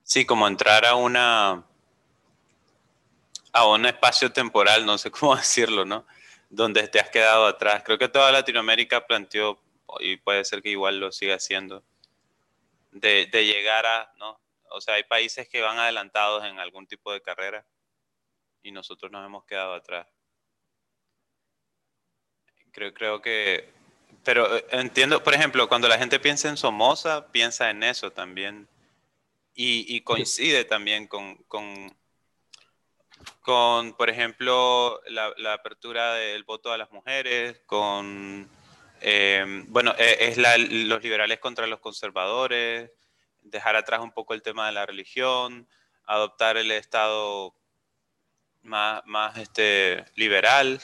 Sí, 0.02 0.24
como 0.26 0.46
entrar 0.46 0.84
a 0.84 0.94
una 0.94 1.64
a 3.52 3.66
un 3.68 3.86
espacio 3.86 4.32
temporal, 4.32 4.84
no 4.84 4.98
sé 4.98 5.10
cómo 5.12 5.36
decirlo, 5.36 5.84
¿no? 5.84 6.04
Donde 6.50 6.86
te 6.88 7.00
has 7.00 7.08
quedado 7.10 7.46
atrás. 7.46 7.82
Creo 7.84 7.98
que 7.98 8.08
toda 8.08 8.32
Latinoamérica 8.32 9.06
planteó, 9.06 9.58
y 10.00 10.16
puede 10.16 10.44
ser 10.44 10.62
que 10.62 10.70
igual 10.70 11.00
lo 11.00 11.12
siga 11.12 11.36
haciendo, 11.36 11.82
de, 12.92 13.26
llegar 13.26 13.86
a, 13.86 14.12
¿no? 14.16 14.40
O 14.70 14.80
sea, 14.80 14.94
hay 14.94 15.04
países 15.04 15.48
que 15.48 15.62
van 15.62 15.78
adelantados 15.78 16.44
en 16.44 16.58
algún 16.58 16.86
tipo 16.86 17.12
de 17.12 17.20
carrera 17.20 17.64
y 18.62 18.72
nosotros 18.72 19.10
nos 19.12 19.24
hemos 19.24 19.44
quedado 19.44 19.74
atrás. 19.74 20.06
Creo, 22.72 22.92
creo 22.92 23.22
que, 23.22 23.68
pero 24.24 24.56
eh, 24.56 24.66
entiendo, 24.70 25.22
por 25.22 25.34
ejemplo, 25.34 25.68
cuando 25.68 25.86
la 25.86 25.98
gente 25.98 26.18
piensa 26.18 26.48
en 26.48 26.56
Somoza, 26.56 27.30
piensa 27.30 27.70
en 27.70 27.82
eso 27.82 28.10
también. 28.10 28.68
Y, 29.56 30.00
coincide 30.00 30.64
también 30.64 31.06
con, 31.06 31.36
con 31.44 31.94
con, 33.40 33.92
por 33.94 34.10
ejemplo, 34.10 35.00
la, 35.08 35.52
apertura 35.52 36.14
del 36.14 36.44
voto 36.44 36.72
a 36.72 36.78
las 36.78 36.90
mujeres, 36.92 37.60
con 37.66 38.48
Em, 39.06 39.66
bueno, 39.68 39.94
e, 39.98 40.28
es 40.28 40.38
los 40.38 41.02
liberales 41.02 41.38
contra 41.38 41.66
los 41.66 41.78
conservadores, 41.78 42.90
dejar 43.42 43.76
atrás 43.76 44.00
un 44.00 44.12
poco 44.12 44.32
el 44.32 44.40
tema 44.40 44.64
de 44.64 44.72
la 44.72 44.86
religión, 44.86 45.68
adoptar 46.06 46.56
el 46.56 46.70
Estado 46.70 47.54
más, 48.62 49.02
más 49.04 49.36
este, 49.36 50.06
liberal, 50.14 50.80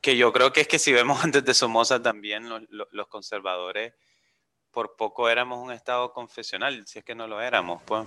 que 0.00 0.16
yo 0.16 0.32
creo 0.32 0.50
que 0.50 0.62
es 0.62 0.68
que 0.68 0.78
si 0.78 0.94
vemos 0.94 1.22
antes 1.24 1.44
de 1.44 1.52
Somoza 1.52 2.02
también 2.02 2.48
los, 2.70 3.08
conservadores 3.08 3.92
por 4.70 4.96
poco 4.96 5.28
éramos 5.28 5.58
un 5.58 5.72
estado 5.72 6.14
confesional, 6.14 6.86
si 6.86 7.00
es 7.00 7.04
que 7.04 7.14
no 7.14 7.26
lo 7.26 7.42
éramos, 7.42 7.82
pues. 7.82 8.06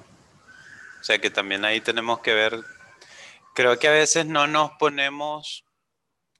O 1.01 1.03
sea 1.03 1.19
que 1.19 1.29
también 1.29 1.63
ahí 1.63 1.81
tenemos 1.81 2.19
que 2.21 2.33
ver, 2.33 2.59
creo 3.53 3.77
que 3.77 3.87
a 3.87 3.91
veces 3.91 4.25
no 4.25 4.47
nos 4.47 4.71
ponemos 4.79 5.65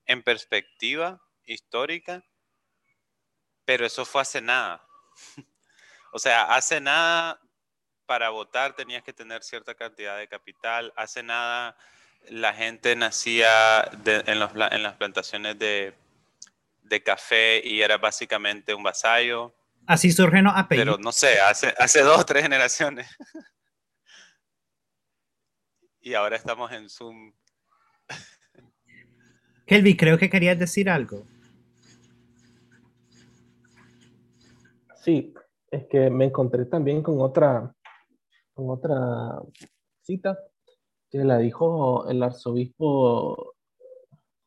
en 0.07 0.23
perspectiva 0.23 1.21
histórica, 1.45 2.23
pero 3.65 3.85
eso 3.85 4.05
fue 4.05 4.21
hace 4.21 4.41
nada. 4.41 4.85
o 6.11 6.19
sea, 6.19 6.43
hace 6.55 6.79
nada 6.79 7.39
para 8.05 8.29
votar 8.29 8.75
tenías 8.75 9.03
que 9.03 9.13
tener 9.13 9.43
cierta 9.43 9.73
cantidad 9.75 10.17
de 10.17 10.27
capital, 10.27 10.93
hace 10.95 11.23
nada 11.23 11.75
la 12.29 12.53
gente 12.53 12.95
nacía 12.95 13.83
en, 14.05 14.39
las 14.39 14.95
plantaciones 14.95 15.57
de, 15.59 15.93
café 17.03 17.61
y 17.63 17.81
era 17.81 17.97
básicamente 17.97 18.73
un 18.73 18.83
vasallo. 18.83 19.53
Así 19.85 20.11
surgen 20.11 20.45
los 20.45 20.53
apellidos. 20.55 20.95
Pero 20.95 21.03
no 21.03 21.11
sé, 21.11 21.39
hace, 21.39 21.73
hace 21.77 22.01
dos 22.01 22.19
o 22.19 22.25
tres 22.25 22.43
generaciones. 22.43 23.07
y 26.01 26.13
ahora 26.13 26.35
estamos 26.35 26.71
en 26.71 26.89
Zoom. 26.89 27.33
Kelby, 29.67 29.97
creo 29.97 30.17
que 30.17 30.29
querías 30.29 30.57
decir 30.57 30.89
algo. 30.89 31.27
Sí, 35.05 35.31
es 35.69 35.85
que 35.85 36.09
me 36.09 36.25
encontré 36.25 36.65
también 36.65 37.03
con 37.03 37.21
otra, 37.21 37.75
con 38.55 38.71
otra 38.71 39.39
cita 40.01 40.39
que 41.11 41.19
la 41.19 41.37
dijo 41.37 42.09
el 42.09 42.23
arzobispo 42.23 43.53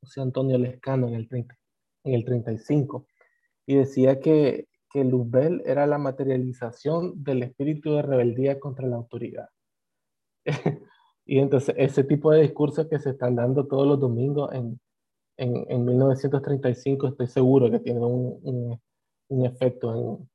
José 0.00 0.20
Antonio 0.20 0.58
Lescano 0.58 1.06
en 1.06 1.14
el, 1.14 1.28
30, 1.28 1.56
en 2.02 2.14
el 2.14 2.24
35, 2.24 3.06
y 3.66 3.76
decía 3.76 4.18
que, 4.18 4.66
que 4.90 5.04
Luzbel 5.04 5.62
era 5.64 5.86
la 5.86 5.98
materialización 5.98 7.22
del 7.22 7.44
espíritu 7.44 7.94
de 7.94 8.02
rebeldía 8.02 8.58
contra 8.58 8.88
la 8.88 8.96
autoridad. 8.96 9.48
y 11.24 11.38
entonces 11.38 11.72
ese 11.78 12.02
tipo 12.02 12.32
de 12.32 12.42
discursos 12.42 12.88
que 12.88 12.98
se 12.98 13.10
están 13.10 13.36
dando 13.36 13.68
todos 13.68 13.86
los 13.86 14.00
domingos 14.00 14.52
en, 14.52 14.80
en, 15.36 15.64
en 15.68 15.84
1935, 15.84 17.06
estoy 17.06 17.28
seguro 17.28 17.70
que 17.70 17.78
tienen 17.78 18.02
un, 18.02 18.40
un, 18.42 18.80
un 19.28 19.46
efecto 19.46 19.94
en, 19.94 20.28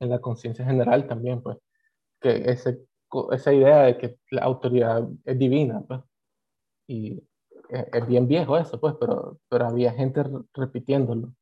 en 0.00 0.10
la 0.10 0.20
conciencia 0.20 0.64
general 0.64 1.06
también, 1.06 1.42
pues, 1.42 1.58
que 2.20 2.50
ese 2.50 2.88
esa 3.32 3.52
idea 3.52 3.82
de 3.82 3.98
que 3.98 4.18
la 4.30 4.42
autoridad 4.42 5.08
es 5.24 5.38
divina, 5.38 5.82
pues. 5.86 6.00
Y 6.86 7.22
es, 7.70 8.06
bien 8.06 8.26
viejo 8.26 8.56
eso, 8.58 8.80
pues, 8.80 8.94
pero, 8.98 9.38
pero 9.48 9.66
había 9.66 9.92
gente 9.92 10.22
repitiéndolo. 10.54 11.32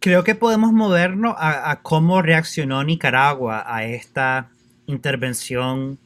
Creo 0.00 0.24
que 0.24 0.34
podemos 0.34 0.72
movernos 0.72 1.34
a, 1.36 1.70
a 1.70 1.82
cómo 1.82 2.22
reaccionó 2.22 2.82
Nicaragua 2.84 3.64
a 3.66 3.84
esta 3.84 4.50
intervención 4.86 5.98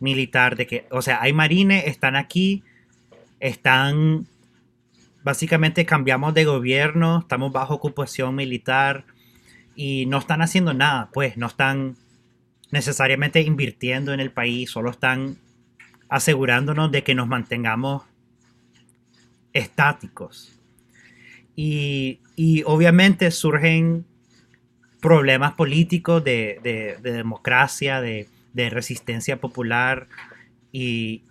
militar 0.00 0.56
de 0.56 0.66
que, 0.66 0.86
o 0.90 1.02
sea, 1.02 1.22
hay 1.22 1.32
marines, 1.32 1.86
están 1.86 2.16
aquí, 2.16 2.64
están 3.38 4.26
básicamente 5.24 5.86
cambiamos 5.86 6.34
de 6.34 6.44
gobierno, 6.44 7.20
estamos 7.20 7.52
bajo 7.52 7.74
ocupación 7.74 8.34
militar 8.34 9.04
y 9.74 10.06
no 10.06 10.18
están 10.18 10.42
haciendo 10.42 10.74
nada, 10.74 11.10
pues 11.12 11.36
no 11.36 11.46
están 11.46 11.96
necesariamente 12.70 13.40
invirtiendo 13.42 14.12
en 14.12 14.20
el 14.20 14.30
país, 14.30 14.70
solo 14.70 14.90
están 14.90 15.36
asegurándonos 16.08 16.90
de 16.90 17.02
que 17.02 17.14
nos 17.14 17.28
mantengamos 17.28 18.02
estáticos. 19.52 20.58
Y, 21.54 22.18
obviamente 22.64 23.30
surgen 23.30 24.04
problemas 25.00 25.52
políticos 25.52 26.24
de, 26.24 26.98
democracia, 27.02 28.00
de, 28.00 28.28
resistencia 28.54 29.38
popular 29.38 30.08
y, 30.70 31.22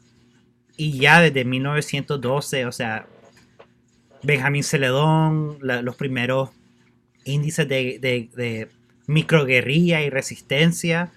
y 0.77 0.99
ya 0.99 1.21
desde 1.21 1.43
1912, 1.45 2.65
o 2.65 2.71
sea, 2.71 3.07
Benjamín 4.23 4.63
Celedón, 4.63 5.57
los 5.61 5.95
primeros 5.95 6.51
índices 7.25 7.67
de, 7.67 8.69
microguerrilla 9.07 10.01
y 10.01 10.09
resistencia, 10.09 11.11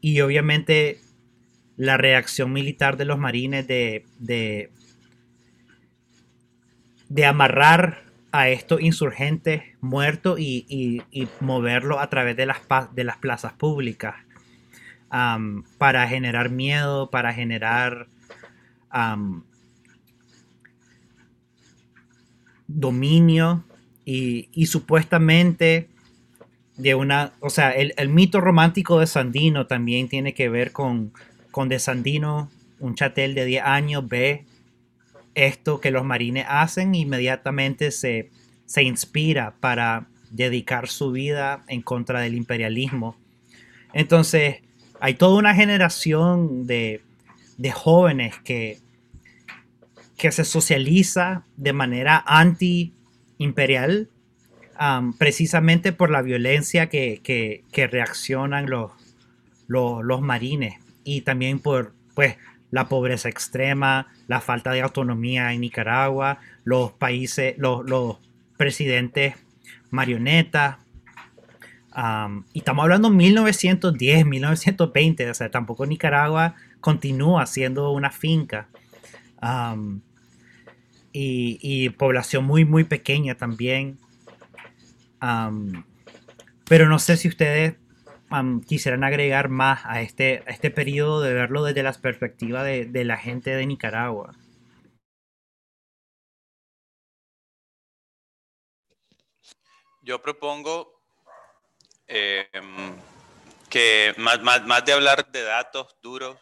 y 0.00 0.20
obviamente 0.20 0.98
la 1.76 1.96
reacción 1.96 2.52
militar 2.52 2.96
de 2.96 3.04
los 3.04 3.18
marines 3.18 3.66
de, 3.66 4.04
de, 7.08 7.26
amarrar 7.26 8.04
a 8.32 8.48
estos 8.48 8.80
insurgentes 8.80 9.62
muertos 9.80 10.38
y, 10.38 11.02
moverlos 11.40 11.98
a 12.00 12.08
través 12.08 12.36
de 12.36 12.46
las, 12.46 12.58
de 12.94 13.04
las 13.04 13.16
plazas 13.16 13.54
públicas 13.54 14.14
para 15.78 16.06
generar 16.06 16.50
miedo, 16.50 17.10
para 17.10 17.32
generar 17.32 18.06
dominio 22.78 23.64
y, 24.04 24.66
supuestamente 24.66 25.88
de 26.76 26.94
una, 26.94 27.32
o 27.40 27.50
sea, 27.50 27.70
el, 27.70 28.08
mito 28.08 28.40
romántico 28.40 28.98
de 28.98 29.06
Sandino 29.06 29.66
también 29.66 30.08
tiene 30.08 30.34
que 30.34 30.48
ver 30.48 30.72
con, 30.72 31.12
con 31.50 31.68
de 31.68 31.78
Sandino, 31.78 32.50
un 32.78 32.94
chatel 32.94 33.34
de 33.34 33.44
10 33.44 33.64
años 33.64 34.08
ve 34.08 34.44
esto 35.34 35.80
que 35.80 35.90
los 35.90 36.04
marines 36.04 36.46
hacen, 36.48 36.94
inmediatamente 36.94 37.90
se, 37.90 38.30
se 38.66 38.82
inspira 38.82 39.54
para 39.60 40.08
dedicar 40.30 40.88
su 40.88 41.12
vida 41.12 41.64
en 41.68 41.82
contra 41.82 42.20
del 42.20 42.34
imperialismo. 42.34 43.16
Entonces, 43.92 44.56
hay 45.00 45.14
toda 45.14 45.38
una 45.38 45.54
generación 45.54 46.66
de, 46.66 47.02
de 47.58 47.70
jóvenes 47.72 48.34
que, 48.42 48.78
que 50.20 50.30
se 50.32 50.44
socializa 50.44 51.44
de 51.56 51.72
manera 51.72 52.22
anti-imperial, 52.26 54.10
precisamente 55.18 55.92
por 55.92 56.10
la 56.10 56.20
violencia 56.20 56.90
que, 56.90 57.64
reaccionan 57.90 58.68
los, 58.68 58.92
los, 59.66 60.20
marines 60.20 60.74
y 61.04 61.22
también 61.22 61.58
por 61.58 61.94
pues, 62.14 62.36
la 62.70 62.86
pobreza 62.86 63.30
extrema, 63.30 64.08
la 64.28 64.42
falta 64.42 64.72
de 64.72 64.82
autonomía 64.82 65.54
en 65.54 65.62
Nicaragua, 65.62 66.38
los 66.64 66.92
países, 66.92 67.54
los, 67.56 68.18
presidentes 68.58 69.36
marionetas. 69.88 70.76
y 72.52 72.58
estamos 72.58 72.82
hablando 72.82 73.08
de 73.08 73.16
1910, 73.16 74.26
1920, 74.26 75.30
o 75.30 75.34
sea, 75.34 75.50
tampoco 75.50 75.86
Nicaragua 75.86 76.56
continúa 76.82 77.46
siendo 77.46 77.90
una 77.92 78.10
finca 78.10 78.68
y, 81.12 81.88
población 81.90 82.44
muy, 82.44 82.64
muy 82.64 82.84
pequeña 82.84 83.34
también. 83.36 83.98
pero 86.68 86.88
no 86.88 86.98
sé 86.98 87.16
si 87.16 87.28
ustedes 87.28 87.74
quisieran 88.66 89.02
agregar 89.04 89.48
más 89.48 89.84
a 89.84 90.02
este, 90.02 90.44
este 90.46 90.70
periodo 90.70 91.20
de 91.20 91.34
verlo 91.34 91.64
desde 91.64 91.82
la 91.82 91.92
perspectiva 91.92 92.62
de, 92.62 93.04
la 93.04 93.16
gente 93.16 93.50
de 93.50 93.66
Nicaragua. 93.66 94.34
Yo 100.02 100.22
propongo 100.22 101.02
em, 102.06 102.96
que 103.68 104.14
más, 104.16 104.40
más, 104.42 104.64
más 104.64 104.84
de 104.84 104.92
hablar 104.92 105.30
de 105.30 105.42
datos 105.42 105.96
duros, 106.00 106.36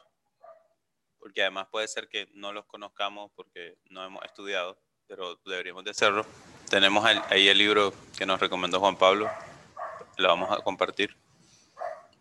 porque 1.28 1.42
además 1.42 1.68
puede 1.70 1.86
ser 1.86 2.08
que 2.08 2.26
no 2.32 2.54
los 2.54 2.64
conozcamos 2.64 3.30
porque 3.36 3.76
no 3.90 4.02
hemos 4.02 4.24
estudiado, 4.24 4.78
pero 5.06 5.38
deberíamos 5.44 5.84
de 5.84 5.90
hacerlo. 5.90 6.24
Tenemos 6.70 7.04
ahí 7.04 7.48
el 7.48 7.58
libro 7.58 7.92
que 8.16 8.24
nos 8.24 8.40
recomendó 8.40 8.80
Juan 8.80 8.96
Pablo, 8.96 9.30
lo 10.16 10.28
vamos 10.28 10.50
a 10.50 10.62
compartir. 10.62 11.14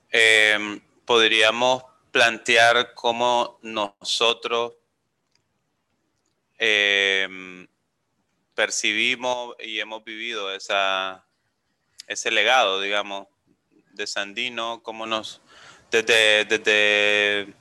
Em, 0.10 0.82
podríamos 1.06 1.86
plantear 2.12 2.94
cómo 2.96 3.60
nosotros 3.62 4.74
em, 6.58 7.66
percibimos 8.56 9.56
y 9.60 9.80
hemos 9.80 10.04
vivido 10.04 10.54
esa, 10.54 11.26
ese 12.08 12.30
legado, 12.30 12.82
digamos, 12.82 13.28
de 13.94 14.06
Sandino, 14.06 14.84
cómo 14.84 15.06
nos, 15.06 15.40
desde, 15.92 16.44
desde 16.44 17.56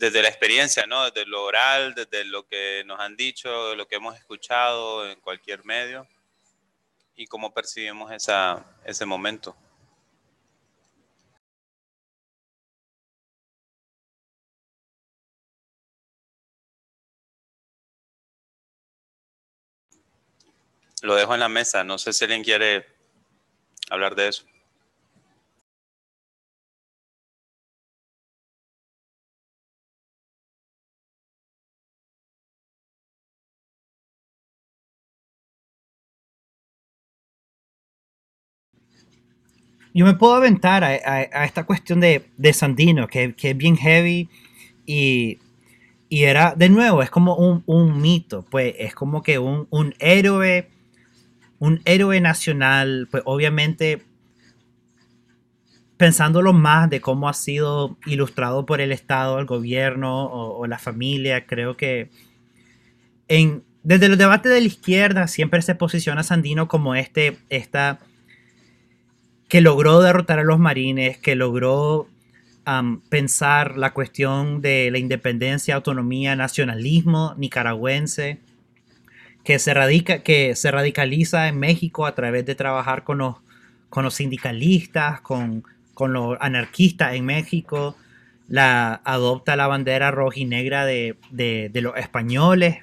desde 0.00 0.22
la 0.22 0.28
experiencia, 0.28 0.86
¿no? 0.86 1.04
Desde 1.10 1.26
lo 1.26 1.44
oral, 1.44 1.94
desde 1.94 2.24
lo 2.24 2.46
que 2.46 2.82
nos 2.86 2.98
han 3.00 3.16
dicho, 3.16 3.74
lo 3.74 3.86
que 3.86 3.96
hemos 3.96 4.16
escuchado 4.16 5.06
en 5.06 5.20
cualquier 5.20 5.62
medio 5.66 6.08
y 7.14 7.26
cómo 7.26 7.52
percibimos 7.52 8.10
esa, 8.10 8.64
ese 8.86 9.04
momento. 9.04 9.54
Lo 21.02 21.14
dejo 21.14 21.34
en 21.34 21.40
la 21.40 21.50
mesa, 21.50 21.84
no 21.84 21.98
sé 21.98 22.14
si 22.14 22.24
alguien 22.24 22.42
quiere 22.42 22.86
hablar 23.90 24.14
de 24.14 24.28
eso. 24.28 24.46
Yo 39.92 40.04
me 40.04 40.14
puedo 40.14 40.34
aventar 40.34 40.84
a, 40.84 41.44
esta 41.44 41.64
cuestión 41.64 42.00
de, 42.00 42.24
Sandino, 42.52 43.08
que, 43.08 43.34
es 43.36 43.56
bien 43.56 43.76
heavy 43.76 44.28
y, 44.86 45.38
era, 46.10 46.54
de 46.56 46.68
nuevo, 46.68 47.02
es 47.02 47.10
como 47.10 47.36
un, 47.36 48.00
mito, 48.00 48.44
pues 48.50 48.74
es 48.78 48.94
como 48.94 49.22
que 49.22 49.38
un, 49.38 49.94
héroe, 49.98 50.68
un 51.58 51.80
héroe 51.84 52.20
nacional, 52.20 53.08
pues 53.10 53.22
obviamente 53.26 54.02
pensándolo 55.96 56.54
más 56.54 56.88
de 56.88 57.00
cómo 57.00 57.28
ha 57.28 57.34
sido 57.34 57.98
ilustrado 58.06 58.64
por 58.64 58.80
el 58.80 58.90
Estado, 58.90 59.38
el 59.38 59.44
gobierno 59.44 60.24
o, 60.26 60.66
la 60.66 60.78
familia, 60.78 61.46
creo 61.46 61.76
que 61.76 62.10
desde 63.82 64.08
los 64.08 64.18
debates 64.18 64.52
de 64.52 64.60
la 64.60 64.66
izquierda 64.66 65.28
siempre 65.28 65.62
se 65.62 65.74
posiciona 65.74 66.22
Sandino 66.22 66.68
como 66.68 66.94
este, 66.94 67.38
esta 67.48 68.00
que 69.50 69.60
logró 69.60 70.00
derrotar 70.00 70.38
a 70.38 70.44
los 70.44 70.60
marines, 70.60 71.18
que 71.18 71.34
logró 71.34 72.08
pensar 73.08 73.76
la 73.76 73.92
cuestión 73.92 74.62
de 74.62 74.90
la 74.92 74.98
independencia, 74.98 75.74
autonomía, 75.74 76.36
nacionalismo 76.36 77.34
nicaragüense, 77.36 78.38
que 79.42 79.58
se, 79.58 79.74
radica, 79.74 80.20
que 80.22 80.54
se 80.54 80.70
radicaliza 80.70 81.48
en 81.48 81.58
México 81.58 82.06
a 82.06 82.14
través 82.14 82.46
de 82.46 82.54
trabajar 82.54 83.02
con 83.02 83.18
los, 83.18 83.38
con 83.88 84.04
los 84.04 84.14
sindicalistas, 84.14 85.20
con, 85.20 85.64
los 85.98 86.38
anarquistas 86.40 87.14
en 87.14 87.26
México, 87.26 87.96
la, 88.46 89.00
adopta 89.04 89.56
la 89.56 89.66
bandera 89.66 90.12
roja 90.12 90.38
y 90.38 90.44
negra 90.44 90.86
de, 90.86 91.16
los 91.74 91.96
españoles. 91.96 92.78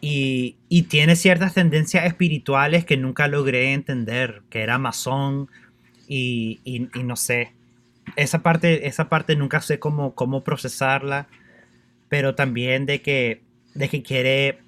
Y, 0.00 0.56
tiene 0.88 1.16
ciertas 1.16 1.54
tendencias 1.54 2.04
espirituales 2.04 2.84
que 2.84 2.96
nunca 2.96 3.26
logré 3.28 3.72
entender, 3.72 4.42
que 4.50 4.62
era 4.62 4.78
masón 4.78 5.48
y, 6.06 6.88
no 7.02 7.16
sé. 7.16 7.52
Esa 8.16 8.42
parte, 8.42 8.86
esa 8.86 9.08
parte 9.08 9.36
nunca 9.36 9.60
sé 9.60 9.78
cómo, 9.78 10.14
cómo 10.14 10.44
procesarla, 10.44 11.28
pero 12.08 12.34
también 12.34 12.86
de 12.86 13.02
que, 13.02 13.42
de 13.74 13.88
que 13.88 14.02
quiere 14.02 14.60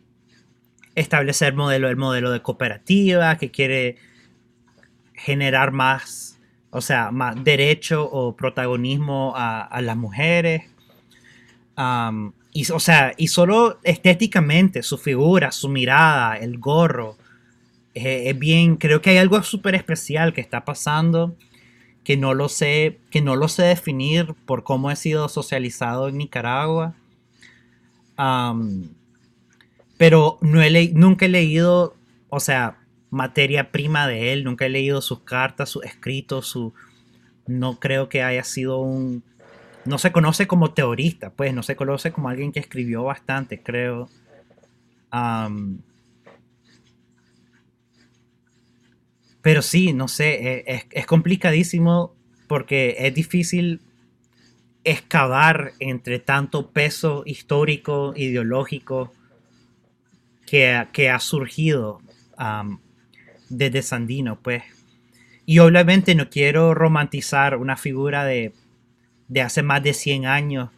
establecer 0.94 1.54
modelo, 1.54 1.88
el 1.88 1.96
modelo 1.96 2.30
de 2.30 2.42
cooperativa, 2.42 3.38
que 3.38 3.50
quiere 3.50 3.96
generar 5.14 5.70
más, 5.72 6.38
o 6.70 6.80
sea, 6.80 7.10
más 7.10 7.42
derecho 7.44 8.08
o 8.10 8.36
protagonismo 8.36 9.34
a, 9.36 9.80
las 9.82 9.96
mujeres. 9.96 10.64
Y, 12.52 12.70
o 12.72 12.80
sea, 12.80 13.14
y 13.16 13.28
solo 13.28 13.78
estéticamente, 13.82 14.82
su 14.82 14.98
figura, 14.98 15.52
su 15.52 15.68
mirada, 15.68 16.36
el 16.36 16.58
gorro, 16.58 17.16
eh, 17.94 18.30
es 18.30 18.38
bien, 18.38 18.76
creo 18.76 19.00
que 19.00 19.10
hay 19.10 19.18
algo 19.18 19.42
súper 19.42 19.74
especial 19.74 20.32
que 20.32 20.40
está 20.40 20.64
pasando 20.64 21.36
que 22.04 22.16
no 22.16 22.34
lo 22.34 22.48
sé, 22.48 22.98
que 23.10 23.20
no 23.20 23.36
lo 23.36 23.48
sé 23.48 23.62
definir 23.64 24.34
por 24.46 24.64
cómo 24.64 24.90
he 24.90 24.96
sido 24.96 25.28
socializado 25.28 26.08
en 26.08 26.18
Nicaragua. 26.18 26.94
pero 29.96 30.38
no 30.40 30.62
he 30.62 30.90
nunca 30.92 31.26
he 31.26 31.28
leído, 31.28 31.94
o 32.28 32.40
sea, 32.40 32.78
materia 33.10 33.70
prima 33.70 34.06
de 34.06 34.32
él, 34.32 34.44
nunca 34.44 34.66
he 34.66 34.70
leído 34.70 35.00
sus 35.02 35.20
cartas, 35.20 35.68
sus 35.70 35.84
escritos, 35.84 36.46
su... 36.46 36.72
No 37.46 37.80
creo 37.80 38.08
que 38.08 38.22
haya 38.22 38.44
sido 38.44 38.78
un, 38.78 39.22
no 39.84 39.98
se 39.98 40.12
conoce 40.12 40.46
como 40.46 40.72
teorista, 40.72 41.30
pues 41.30 41.54
no 41.54 41.62
se 41.62 41.76
conoce 41.76 42.12
como 42.12 42.28
alguien 42.28 42.52
que 42.52 42.60
escribió 42.60 43.04
bastante, 43.04 43.62
creo. 43.62 44.08
pero 49.42 49.62
sí, 49.62 49.92
no 49.92 50.06
sé, 50.08 50.64
e, 50.66 50.86
es, 50.90 51.06
complicadísimo 51.06 52.14
porque 52.46 52.96
es 52.98 53.14
difícil 53.14 53.80
excavar 54.84 55.72
entre 55.78 56.18
tanto 56.18 56.70
peso 56.70 57.22
histórico, 57.26 58.12
ideológico 58.16 59.12
que, 60.46 60.86
que 60.92 61.10
ha 61.10 61.18
surgido 61.20 62.00
desde 63.48 63.82
Sandino, 63.82 64.40
pues. 64.40 64.62
Y 65.46 65.58
obviamente 65.58 66.14
no 66.14 66.30
quiero 66.30 66.74
romantizar 66.74 67.56
una 67.56 67.76
figura 67.76 68.24
de 68.24 68.52
de 69.30 69.40
hace 69.40 69.62
más 69.62 69.82
de 69.82 69.94
100 69.94 70.26
años. 70.26 70.68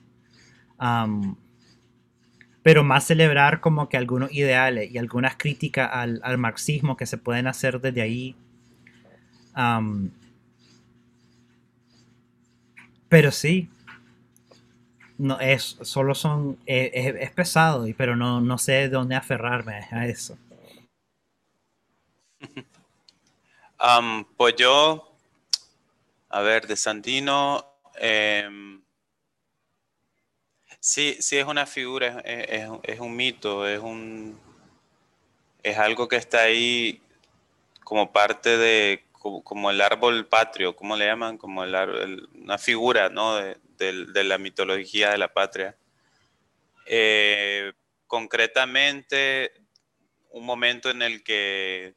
pero 2.63 2.85
más 2.85 3.05
celebrar 3.05 3.61
como 3.61 3.89
que 3.89 3.97
algunos 3.97 4.33
ideales 4.33 4.91
y 4.93 4.99
algunas 4.99 5.37
críticas 5.37 5.91
al, 5.93 6.39
marxismo 6.39 6.97
que 6.97 7.07
se 7.07 7.19
pueden 7.19 7.49
hacer 7.49 7.81
desde 7.81 8.03
ahí. 8.03 8.37
pero 13.09 13.31
sí, 13.33 13.69
no 15.19 15.41
es, 15.41 15.79
solo 15.83 16.15
son, 16.15 16.59
es, 16.67 17.31
pesado, 17.33 17.87
pero 17.97 18.17
no, 18.17 18.41
no 18.41 18.59
sé 18.59 18.89
dónde 18.89 19.17
aferrarme 19.17 19.87
a 19.91 20.07
eso. 20.07 20.37
pues 24.37 24.55
yo, 24.57 25.11
a 26.29 26.41
ver, 26.41 26.67
de 26.67 26.77
Santino, 26.77 27.72
Em, 27.97 28.83
sí, 30.81 31.17
sí 31.21 31.39
es 31.39 31.47
una 31.47 31.67
figura, 31.67 32.21
es, 32.25 33.01
un 33.01 33.17
mito, 33.17 33.67
es 33.67 33.81
un 33.81 34.41
es 35.63 35.79
algo 35.79 36.09
que 36.09 36.17
está 36.17 36.43
ahí 36.43 37.01
como 37.85 38.13
parte 38.13 38.57
de 38.57 39.05
como, 39.13 39.71
el 39.71 39.81
árbol 39.81 40.27
patrio, 40.27 40.75
¿cómo 40.75 40.97
le 40.97 41.07
llaman? 41.07 41.39
Como 41.39 41.63
el, 41.63 42.29
una 42.35 42.59
figura, 42.59 43.09
¿no? 43.09 43.37
De, 43.37 43.57
la 44.25 44.39
mitología 44.39 45.11
de 45.11 45.19
la 45.19 45.33
patria. 45.33 45.77
Eh, 46.87 47.73
concretamente, 48.07 49.53
un 50.31 50.45
momento 50.45 50.91
en 50.91 51.03
el 51.03 51.23
que 51.23 51.95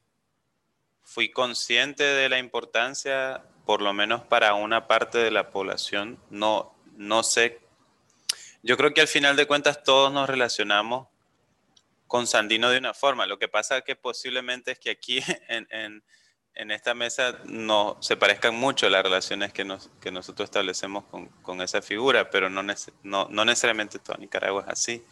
fui 1.04 1.30
consciente 1.30 2.04
de 2.04 2.30
la 2.30 2.40
importancia 2.40 3.44
por 3.65 3.82
lo 3.82 3.93
menos 3.93 4.21
para 4.21 4.54
una 4.54 4.88
parte 4.88 5.17
de 5.17 5.32
la 5.32 5.49
población, 5.49 6.19
no, 6.30 6.75
no 6.95 7.23
sé. 7.23 7.60
Yo 8.63 8.78
creo 8.78 8.93
que 8.93 9.01
al 9.01 9.08
final 9.08 9.36
de 9.36 9.47
cuentas 9.47 9.84
todos 9.84 10.12
nos 10.12 10.30
relacionamos 10.30 11.08
con 12.08 12.28
Sandino 12.28 12.69
de 12.69 12.78
una 12.78 12.93
forma. 12.93 13.25
Lo 13.25 13.39
que 13.39 13.47
pasa 13.47 13.82
que 13.82 13.95
posiblemente 13.95 14.71
es 14.71 14.80
que 14.80 14.91
aquí 14.91 15.19
en, 15.49 16.04
esta 16.71 16.93
mesa 16.93 17.39
no 17.45 17.97
se 17.99 18.15
parezcan 18.15 18.56
mucho 18.56 18.89
las 18.89 19.04
relaciones 19.04 19.51
que, 19.51 19.65
nos, 19.65 19.89
que 19.99 20.12
nosotros 20.12 20.47
establecemos 20.47 21.04
con, 21.41 21.62
esa 21.62 21.82
figura, 21.82 22.30
pero 22.30 22.49
no, 22.49 22.63
no, 23.04 23.45
necesariamente 23.45 23.99
toda 23.99 24.17
Nicaragua 24.17 24.63
es 24.67 24.71
así. 24.71 25.06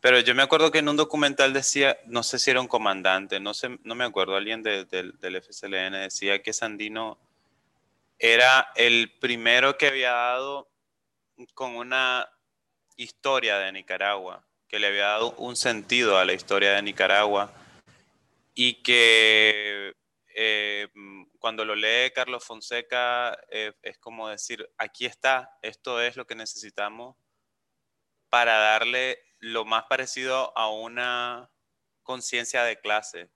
Pero 0.00 0.20
yo 0.20 0.34
me 0.34 0.42
acuerdo 0.42 0.70
que 0.70 0.78
en 0.78 0.88
un 0.88 0.96
documental 0.96 1.54
decía, 1.54 1.98
no 2.06 2.22
sé 2.22 2.38
si 2.38 2.50
era 2.50 2.60
un 2.60 2.68
comandante, 2.68 3.40
no, 3.40 3.54
sé, 3.54 3.78
no 3.84 3.94
me 3.94 4.04
acuerdo, 4.04 4.36
alguien 4.36 4.62
del 4.62 5.42
FCLN 5.42 5.92
decía 5.92 6.42
que 6.42 6.52
Sandino 6.52 7.18
era 8.24 8.72
el 8.74 9.12
primero 9.20 9.76
que 9.76 9.88
había 9.88 10.10
dado 10.10 10.72
con 11.52 11.76
una 11.76 12.26
historia 12.96 13.58
de 13.58 13.70
Nicaragua, 13.70 14.48
que 14.66 14.78
le 14.78 14.86
había 14.86 15.08
dado 15.08 15.32
un 15.32 15.56
sentido 15.56 16.16
a 16.16 16.24
la 16.24 16.32
historia 16.32 16.72
de 16.72 16.80
Nicaragua 16.80 17.52
y 18.54 18.82
que 18.82 19.92
eh, 20.34 20.88
cuando 21.38 21.66
lo 21.66 21.74
lee 21.74 22.12
Carlos 22.14 22.42
Fonseca 22.42 23.38
eh, 23.50 23.74
es 23.82 23.98
como 23.98 24.30
decir, 24.30 24.70
aquí 24.78 25.04
está, 25.04 25.58
esto 25.60 26.00
es 26.00 26.16
lo 26.16 26.26
que 26.26 26.34
necesitamos 26.34 27.18
para 28.30 28.56
darle 28.56 29.18
lo 29.38 29.66
más 29.66 29.84
parecido 29.84 30.56
a 30.56 30.70
una 30.70 31.50
conciencia 32.02 32.64
de 32.64 32.80
clase 32.80 33.28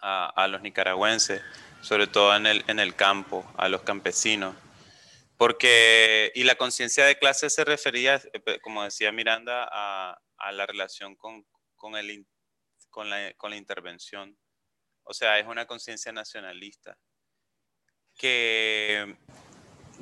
a 0.00 0.46
los 0.48 0.60
nicaragüenses 0.60 1.42
sobre 1.86 2.08
todo 2.08 2.34
en 2.34 2.46
el, 2.46 2.64
en 2.66 2.80
el 2.80 2.96
campo, 2.96 3.48
a 3.56 3.68
los 3.68 3.82
campesinos. 3.82 4.56
Porque, 5.36 6.32
y 6.34 6.42
la 6.42 6.56
conciencia 6.56 7.04
de 7.04 7.16
clase 7.16 7.48
se 7.48 7.64
refería, 7.64 8.20
eh, 8.32 8.58
como 8.60 8.82
decía 8.82 9.12
Miranda, 9.12 9.68
a, 9.70 10.18
la 10.52 10.66
relación 10.66 11.14
con, 11.14 11.46
con, 11.76 11.94
el, 11.94 12.26
con, 12.90 13.08
la, 13.08 13.32
con 13.34 13.50
la 13.50 13.56
intervención. 13.56 14.36
O 15.04 15.14
sea, 15.14 15.38
es 15.38 15.46
una 15.46 15.66
conciencia 15.66 16.10
nacionalista. 16.10 16.98
Que 18.16 19.16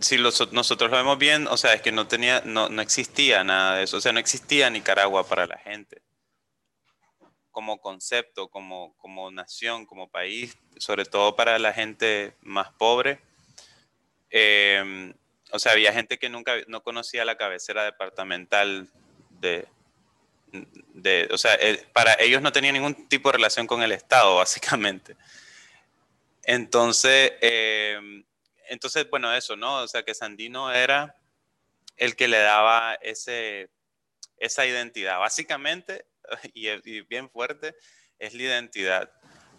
si 0.00 0.16
nosotros 0.16 0.90
lo 0.90 0.96
vemos 0.96 1.18
bien, 1.18 1.46
o 1.48 1.58
sea, 1.58 1.74
es 1.74 1.82
que 1.82 1.92
no, 1.92 2.08
tenía, 2.08 2.40
no, 2.46 2.70
no 2.70 2.80
existía 2.80 3.44
nada 3.44 3.76
de 3.76 3.84
eso. 3.84 3.98
O 3.98 4.00
sea, 4.00 4.12
no 4.12 4.20
existía 4.20 4.70
Nicaragua 4.70 5.28
para 5.28 5.46
la 5.46 5.58
gente 5.58 6.00
como 7.54 7.80
concepto, 7.80 8.48
como, 8.48 8.94
como 8.98 9.30
nación, 9.30 9.86
como 9.86 10.10
país, 10.10 10.58
sobre 10.76 11.04
todo 11.04 11.36
para 11.36 11.56
la 11.60 11.72
gente 11.72 12.34
más 12.42 12.72
pobre. 12.72 13.20
Em, 14.28 15.14
o 15.52 15.58
sea, 15.60 15.70
había 15.70 15.92
gente 15.92 16.18
que 16.18 16.28
nunca 16.28 16.56
no 16.66 16.82
conocía 16.82 17.24
la 17.24 17.36
cabecera 17.36 17.84
departamental 17.84 18.90
de, 19.40 19.68
de 20.94 21.28
o 21.30 21.38
sea, 21.38 21.54
eh, 21.54 21.86
para 21.92 22.14
ellos 22.14 22.42
no 22.42 22.50
tenía 22.50 22.72
ningún 22.72 23.08
tipo 23.08 23.28
de 23.28 23.36
relación 23.36 23.68
con 23.68 23.84
el 23.84 23.92
Estado, 23.92 24.34
básicamente. 24.44 25.16
Entonces, 26.42 27.34
em, 27.40 28.24
entonces, 28.68 29.08
bueno, 29.08 29.32
eso, 29.32 29.54
¿no? 29.54 29.76
O 29.76 29.86
sea, 29.86 30.02
que 30.02 30.12
Sandino 30.12 30.72
era 30.72 31.16
el 31.96 32.16
que 32.16 32.26
le 32.26 32.38
daba 32.38 32.94
ese, 32.94 33.70
esa 34.38 34.66
identidad. 34.66 35.20
Básicamente, 35.20 36.04
y, 36.54 37.00
bien 37.02 37.30
fuerte, 37.30 37.74
es 38.18 38.34
la 38.34 38.42
identidad. 38.42 39.12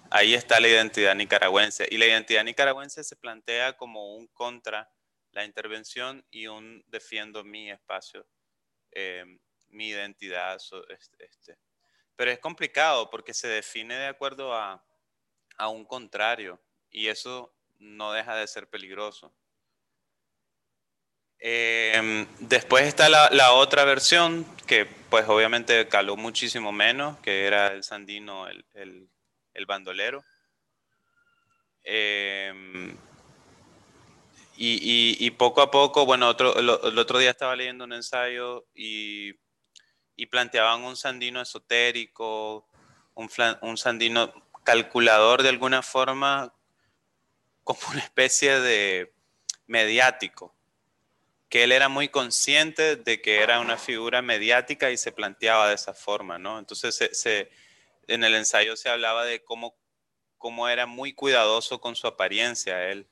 Ahí 0.09 0.33
está 0.33 0.59
la 0.59 0.67
identidad 0.67 1.15
nicaragüense. 1.15 1.87
Y 1.89 1.97
la 1.97 2.05
identidad 2.05 2.43
nicaragüense 2.43 3.03
se 3.03 3.15
plantea 3.15 3.73
como 3.73 4.15
un 4.15 4.27
contra 4.27 4.89
la 5.31 5.43
intervención 5.43 6.25
y 6.29 6.47
un 6.47 6.83
defiendo 6.87 7.43
mi 7.43 7.71
espacio, 7.71 8.27
eh, 8.91 9.25
mi 9.67 9.89
identidad. 9.89 10.57
Este. 11.19 11.57
Pero 12.15 12.31
es 12.31 12.39
complicado 12.39 13.09
porque 13.09 13.33
se 13.33 13.47
define 13.47 13.95
de 13.95 14.07
acuerdo 14.07 14.53
a, 14.53 14.85
a 15.57 15.69
un 15.69 15.85
contrario 15.85 16.61
y 16.89 17.07
eso 17.07 17.53
no 17.77 18.13
deja 18.13 18.35
de 18.35 18.47
ser 18.47 18.69
peligroso. 18.69 19.35
Em, 21.47 22.25
después 22.39 22.85
está 22.87 23.07
la, 23.07 23.51
otra 23.53 23.85
versión, 23.85 24.47
que 24.65 24.87
pues 24.87 25.29
obviamente 25.29 25.87
caló 25.87 26.17
muchísimo 26.17 26.71
menos, 26.71 27.19
que 27.19 27.45
era 27.45 27.67
el 27.67 27.83
Sandino, 27.83 28.47
el, 28.47 29.65
bandolero. 29.67 30.25
Em, 31.83 32.97
y, 34.57 35.29
poco 35.37 35.61
a 35.61 35.69
poco, 35.69 36.07
bueno, 36.07 36.29
otro, 36.29 36.57
el, 36.57 36.67
otro 36.97 37.19
día 37.19 37.29
estaba 37.29 37.55
leyendo 37.55 37.83
un 37.83 37.93
ensayo 37.93 38.65
y, 38.73 39.33
planteaban 40.31 40.81
un 40.81 40.95
Sandino 40.95 41.41
esotérico, 41.41 42.67
un, 43.13 43.29
un 43.61 43.77
Sandino 43.77 44.33
calculador 44.63 45.43
de 45.43 45.49
alguna 45.49 45.83
forma, 45.83 46.51
como 47.63 47.79
una 47.91 47.99
especie 47.99 48.59
de 48.61 49.13
mediático 49.67 50.54
que 51.55 51.63
él 51.63 51.71
era 51.71 51.87
muy 51.87 52.09
consciente 52.09 52.97
de 52.97 53.21
que 53.21 53.41
era 53.41 53.61
una 53.61 53.77
figura 53.77 54.21
mediática 54.21 54.91
y 54.91 54.97
se 54.97 55.13
planteaba 55.13 55.69
de 55.69 55.75
esa 55.75 55.93
forma, 55.93 56.37
¿no? 56.37 56.59
Entonces, 56.59 56.97
se, 57.13 57.49
en 58.07 58.25
el 58.25 58.35
ensayo 58.35 58.75
se 58.75 58.89
hablaba 58.89 59.23
de 59.23 59.41
cómo, 59.41 59.73
era 60.67 60.85
muy 60.85 61.13
cuidadoso 61.13 61.79
con 61.79 61.95
su 61.95 62.07
apariencia, 62.07 62.89
él, 62.89 63.07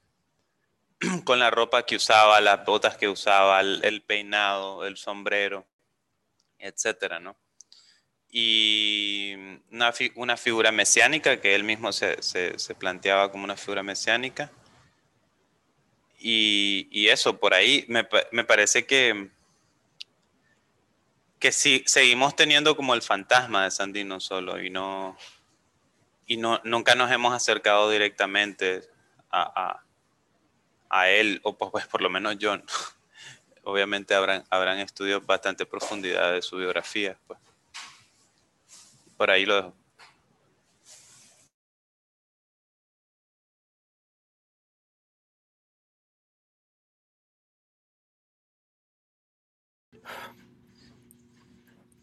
con 1.23 1.39
la 1.39 1.51
ropa 1.51 1.85
que 1.85 1.95
usaba, 1.95 2.41
las 2.41 2.65
botas 2.65 2.97
que 2.97 3.07
usaba, 3.07 3.61
el, 3.61 4.03
peinado, 4.05 4.85
el 4.85 4.97
sombrero, 4.97 5.65
etcétera, 6.59 7.21
¿no? 7.21 7.37
Y 8.27 9.35
una, 9.71 9.93
una, 10.15 10.35
figura 10.35 10.73
mesiánica, 10.73 11.39
que 11.39 11.55
él 11.55 11.63
mismo 11.63 11.93
se 11.93 12.75
planteaba 12.77 13.31
como 13.31 13.45
una 13.45 13.55
figura 13.55 13.83
mesiánica 13.83 14.51
y, 16.25 17.09
eso, 17.09 17.37
por 17.37 17.53
ahí 17.53 17.85
me, 17.89 18.05
parece 18.45 18.85
que, 18.85 19.29
que 21.37 21.51
si 21.51 21.83
seguimos 21.85 22.33
teniendo 22.35 22.77
como 22.77 22.93
el 22.93 23.01
fantasma 23.01 23.65
de 23.65 23.71
Sandino 23.71 24.21
solo 24.21 24.63
y 24.63 24.69
no 24.69 25.17
y 26.25 26.37
no 26.37 26.61
nunca 26.63 26.95
nos 26.95 27.11
hemos 27.11 27.33
acercado 27.33 27.89
directamente 27.89 28.89
a, 29.29 29.81
él, 31.09 31.41
o 31.43 31.57
pues, 31.57 31.87
por 31.87 32.01
lo 32.01 32.09
menos 32.09 32.37
yo. 32.37 32.55
Obviamente 33.65 34.13
habrán, 34.13 34.43
habrán 34.49 34.79
estudios 34.79 35.25
bastante 35.25 35.65
profundidad 35.65 36.31
de 36.31 36.41
su 36.41 36.57
biografía. 36.57 37.17
Pues. 37.27 37.39
Por 39.17 39.31
ahí 39.31 39.45
lo 39.45 39.55
dejo. 39.55 39.82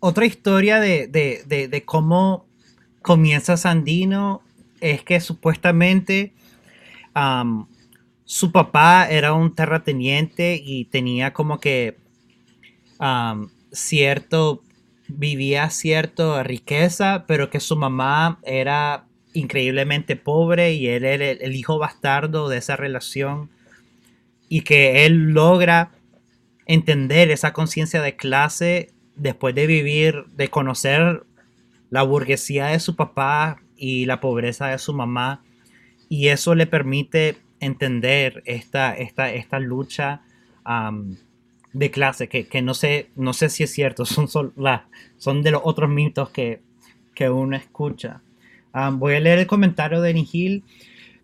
Otra 0.00 0.26
historia 0.26 0.80
de, 0.80 1.82
cómo 1.84 2.46
comienza 3.02 3.56
Sandino 3.56 4.42
es 4.80 5.02
que 5.02 5.20
supuestamente 5.20 6.32
su 8.24 8.52
papá 8.52 9.08
era 9.10 9.34
un 9.34 9.54
terrateniente 9.54 10.60
y 10.62 10.86
tenía 10.86 11.32
como 11.32 11.60
que 11.60 11.98
cierto, 13.72 14.62
vivía 15.08 15.70
cierta 15.70 16.42
riqueza, 16.42 17.24
pero 17.26 17.50
que 17.50 17.60
su 17.60 17.76
mamá 17.76 18.38
era 18.42 19.06
increíblemente 19.32 20.16
pobre 20.16 20.72
y 20.72 20.88
él 20.88 21.04
era 21.04 21.30
el 21.30 21.54
hijo 21.54 21.78
bastardo 21.78 22.48
de 22.48 22.58
esa 22.58 22.76
relación 22.76 23.50
y 24.48 24.62
que 24.62 25.06
él 25.06 25.32
logra 25.32 25.92
entender 26.70 27.32
esa 27.32 27.52
conciencia 27.52 28.00
de 28.00 28.14
clase 28.14 28.92
después 29.16 29.56
de 29.56 29.66
vivir, 29.66 30.26
de 30.36 30.48
conocer 30.48 31.24
la 31.90 32.04
burguesía 32.04 32.66
de 32.66 32.78
su 32.78 32.94
papá 32.94 33.60
y 33.76 34.06
la 34.06 34.20
pobreza 34.20 34.68
de 34.68 34.78
su 34.78 34.94
mamá, 34.94 35.42
y 36.08 36.28
eso 36.28 36.54
le 36.54 36.68
permite 36.68 37.38
entender 37.58 38.44
esta, 38.46 38.94
esta, 38.94 39.58
lucha 39.58 40.22
de 41.72 41.90
clase, 41.90 42.28
que, 42.28 42.62
no, 42.62 42.74
sé, 42.74 43.10
no 43.16 43.32
sé 43.32 43.48
si 43.48 43.64
es 43.64 43.72
cierto, 43.72 44.04
son, 44.06 44.28
son, 44.28 44.52
son 45.16 45.42
de 45.42 45.50
los 45.50 45.62
otros 45.64 45.90
mitos 45.90 46.30
que, 46.30 46.60
uno 47.28 47.56
escucha. 47.56 48.22
voy 48.92 49.14
a 49.16 49.20
leer 49.20 49.40
el 49.40 49.46
comentario 49.46 50.00
de 50.00 50.14
Nihil. 50.14 50.64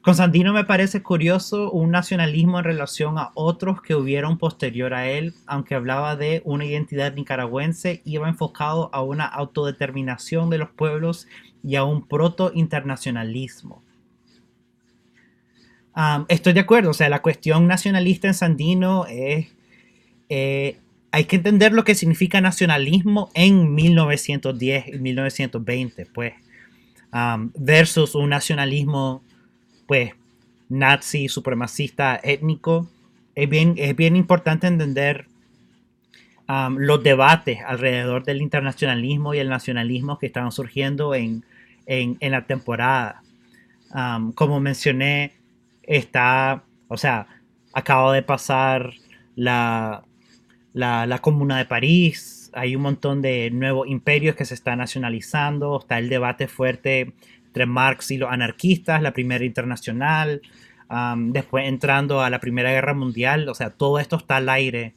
Constantino 0.07 0.53
me 0.53 0.63
parece 0.63 1.03
curioso 1.03 1.73
un 1.73 1.91
nacionalismo 1.91 2.61
en 2.61 2.65
relación 2.65 3.19
a 3.19 3.33
otros 3.35 3.83
que 3.83 3.97
hubieron 3.97 4.39
posterior 4.39 4.95
a 4.95 5.09
él, 5.09 5.35
aunque 5.49 5.75
hablaba 5.75 6.15
de 6.15 6.43
una 6.45 6.65
identidad 6.65 7.13
nicaragüense, 7.13 8.03
iba 8.05 8.29
enfocado 8.29 8.89
a 8.95 9.03
una 9.03 9.25
autodeterminación 9.25 10.49
de 10.49 10.59
los 10.59 10.71
pueblos 10.71 11.27
y 11.65 11.75
a 11.75 11.83
un 11.83 12.07
proto-internacionalismo. 12.07 13.83
estoy 16.29 16.53
de 16.53 16.61
acuerdo, 16.61 16.91
o 16.91 16.95
sea, 16.95 17.09
la 17.09 17.21
cuestión 17.21 17.67
nacionalista 17.67 18.29
en 18.29 18.35
Sandino 18.35 19.07
es... 19.07 19.49
Eh, 20.29 20.79
hay 21.11 21.25
que 21.25 21.35
entender 21.35 21.73
lo 21.73 21.83
que 21.83 21.97
significa 21.97 22.41
nacionalismo 22.41 23.29
en 23.35 23.75
1910 23.75 24.87
y 24.87 24.99
1920, 25.01 26.07
pues, 26.07 26.35
versus 27.57 28.15
un 28.15 28.29
nacionalismo 28.29 29.26
pues, 29.87 30.13
nazi, 30.69 31.29
supremacista, 31.29 32.19
étnico, 32.23 32.89
es 33.35 33.49
bien, 33.49 33.75
es 33.77 33.95
bien 33.95 34.17
importante 34.17 34.67
entender 34.67 35.27
los 36.49 37.03
debates 37.03 37.59
alrededor 37.67 38.25
del 38.25 38.41
internacionalismo 38.41 39.35
y 39.35 39.39
el 39.39 39.49
nacionalismo 39.49 40.19
que 40.19 40.27
estaban 40.27 40.53
surgiendo 40.53 41.15
en, 41.15 41.45
la 42.21 42.47
temporada. 42.47 43.23
Como 44.35 44.61
mencioné, 44.61 45.33
está, 45.83 46.63
o 46.89 46.97
sea, 46.97 47.27
acaba 47.73 48.15
de 48.15 48.23
pasar 48.23 48.95
la, 49.35 50.03
la, 50.73 51.07
la, 51.07 51.19
Comuna 51.19 51.59
de 51.59 51.65
París, 51.65 52.51
hay 52.55 52.75
un 52.75 52.83
montón 52.83 53.21
de 53.23 53.51
nuevos 53.51 53.87
imperios 53.87 54.35
que 54.35 54.45
se 54.45 54.55
están 54.55 54.79
nacionalizando, 54.79 55.81
está 55.81 55.99
el 55.99 56.09
debate 56.09 56.49
fuerte 56.49 57.13
entre 57.57 57.65
Marx 57.65 58.11
y 58.11 58.19
los 58.19 58.31
anarquistas, 58.31 59.01
la 59.01 59.15
Primera 59.15 59.43
Internacional, 59.43 60.43
después 61.29 61.67
entrando 61.67 62.21
a 62.21 62.29
la 62.29 62.39
Primera 62.39 62.71
Guerra 62.71 62.93
Mundial, 62.93 63.49
o 63.49 63.55
sea, 63.55 63.71
todo 63.71 63.99
esto 63.99 64.17
está 64.17 64.37
al 64.37 64.51
aire 64.51 64.93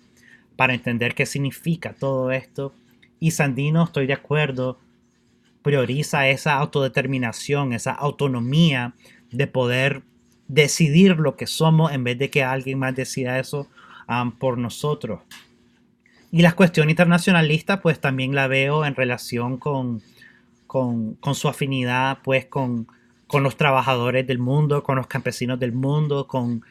para 0.58 0.74
entender 0.74 1.16
qué 1.16 1.26
significa 1.26 1.96
todo 1.98 2.32
esto. 2.32 2.74
Y 3.18 3.32
Sandino, 3.32 3.86
estoy 3.86 4.08
de 4.08 4.14
acuerdo, 4.14 4.78
prioriza 5.62 6.28
esa 6.28 6.56
autodeterminación, 6.56 7.72
esa 7.72 7.94
autonomía 7.94 8.94
de 9.32 9.48
poder 9.48 10.02
decidir 10.50 11.18
lo 11.18 11.38
que 11.38 11.48
somos 11.48 11.94
en 11.94 12.04
vez 12.04 12.20
de 12.20 12.30
que 12.30 12.44
alguien 12.44 12.80
más 12.80 12.94
decida 12.94 13.40
eso 13.40 13.68
por 14.38 14.58
nosotros. 14.58 15.22
Y 16.30 16.42
la 16.42 16.52
cuestión 16.52 16.90
internacionalista, 16.90 17.80
pues 17.80 18.02
también 18.02 18.36
la 18.36 18.48
veo 18.48 18.84
en 18.84 18.96
relación 18.96 19.58
con, 19.58 20.02
con, 20.70 21.18
su 21.34 21.48
afinidad, 21.48 22.20
pues 22.24 22.46
con, 22.46 22.88
los 23.34 23.58
trabajadores 23.58 24.28
del 24.28 24.38
mundo, 24.38 24.84
con 24.84 24.98
los 24.98 25.08
campesinos 25.08 25.60
del 25.60 25.72
mundo, 25.72 26.28
con, 26.28 26.64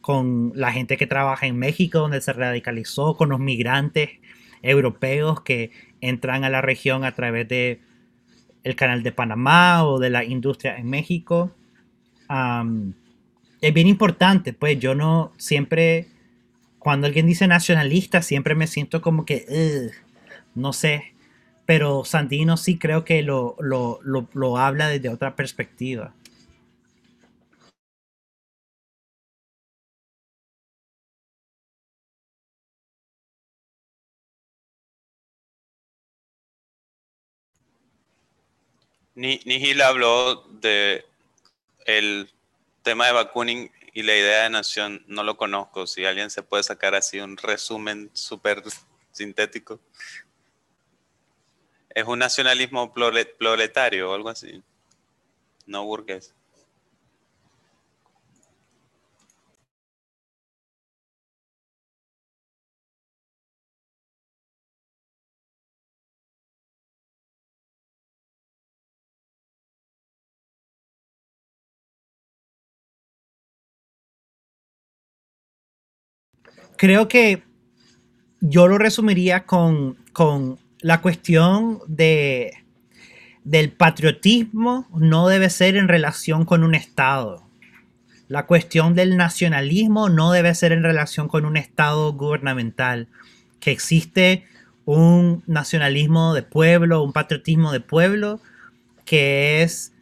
con 0.00 0.50
la 0.56 0.72
gente 0.72 0.96
que 0.96 1.06
trabaja 1.06 1.46
en 1.46 1.56
México, 1.56 2.00
donde 2.00 2.20
se 2.20 2.32
radicalizó, 2.32 3.16
con 3.16 3.28
los 3.28 3.38
migrantes 3.38 4.10
europeos 4.60 5.42
que 5.42 5.70
entran 6.00 6.42
a 6.42 6.50
la 6.50 6.62
región 6.62 7.04
a 7.04 7.12
través 7.12 7.46
de 7.46 7.80
el 8.64 8.74
canal 8.74 9.04
de 9.04 9.12
Panamá 9.12 9.86
o 9.86 10.00
de 10.00 10.10
la 10.10 10.24
industria 10.24 10.76
en 10.76 10.90
México. 10.90 11.54
es 13.60 13.74
bien 13.74 13.86
importante, 13.86 14.52
pues 14.52 14.80
yo 14.80 14.96
no 14.96 15.32
siempre 15.36 16.08
cuando 16.80 17.06
alguien 17.06 17.26
dice 17.26 17.46
nacionalista, 17.46 18.20
siempre 18.20 18.56
me 18.56 18.66
siento 18.66 19.00
como 19.00 19.24
que, 19.24 19.92
no 20.56 20.72
sé, 20.72 21.13
pero 21.66 22.04
Sandino 22.04 22.56
sí 22.56 22.78
creo 22.78 23.04
que 23.04 23.22
lo, 23.22 23.56
lo, 23.60 24.58
habla 24.58 24.88
desde 24.88 25.08
otra 25.08 25.34
perspectiva. 25.36 26.14
Nihil 39.14 39.80
habló 39.80 40.42
de 40.60 41.04
el 41.86 42.30
tema 42.82 43.06
de 43.06 43.12
vacuning 43.12 43.70
y 43.92 44.02
la 44.02 44.16
idea 44.16 44.42
de 44.42 44.50
nación 44.50 45.04
no 45.06 45.22
lo 45.22 45.36
conozco. 45.36 45.86
Si 45.86 46.04
alguien 46.04 46.30
se 46.30 46.42
puede 46.42 46.64
sacar 46.64 46.94
así 46.96 47.20
un 47.20 47.36
resumen 47.36 48.10
súper 48.12 48.62
sintético. 49.12 49.80
Es 51.94 52.04
un 52.06 52.18
nacionalismo 52.18 52.92
proletario 52.92 54.10
o 54.10 54.14
algo 54.14 54.28
así. 54.28 54.62
No 55.66 55.84
burgués. 55.84 56.34
creo 76.76 77.08
que 77.08 77.42
yo 78.40 78.68
lo 78.68 78.78
resumiría 78.78 79.46
con, 79.46 79.96
la 80.84 81.00
cuestión 81.00 81.80
de, 81.86 82.62
del 83.42 83.72
patriotismo 83.72 84.86
no 84.94 85.28
debe 85.28 85.48
ser 85.48 85.76
en 85.76 85.88
relación 85.88 86.44
con 86.44 86.62
un 86.62 86.74
Estado. 86.74 87.42
La 88.28 88.44
cuestión 88.44 88.94
del 88.94 89.16
nacionalismo 89.16 90.10
no 90.10 90.30
debe 90.30 90.54
ser 90.54 90.72
en 90.72 90.82
relación 90.82 91.26
con 91.26 91.46
un 91.46 91.56
Estado 91.56 92.12
gubernamental. 92.12 93.08
Que 93.60 93.70
existe 93.70 94.44
un 94.84 95.42
nacionalismo 95.46 96.34
de 96.34 96.42
pueblo, 96.42 97.02
un 97.02 97.14
patriotismo 97.14 97.72
de 97.72 97.80
pueblo, 97.80 98.40
que 99.06 99.62
es 99.62 99.94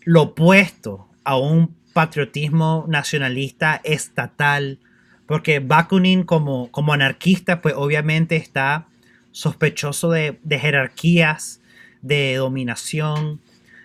lo 0.00 0.22
opuesto 0.22 1.06
a 1.22 1.36
un 1.36 1.76
patriotismo 1.92 2.86
nacionalista 2.88 3.80
estatal 3.84 4.80
porque 5.26 5.60
Bakunin 5.60 6.24
como, 6.24 6.72
como 6.72 6.92
anarquista, 6.92 7.62
pues 7.62 7.74
obviamente 7.76 8.34
está 8.34 8.88
sospechoso 9.32 10.10
de, 10.10 10.38
jerarquías, 10.48 11.60
de 12.00 12.36
dominación, 12.36 13.40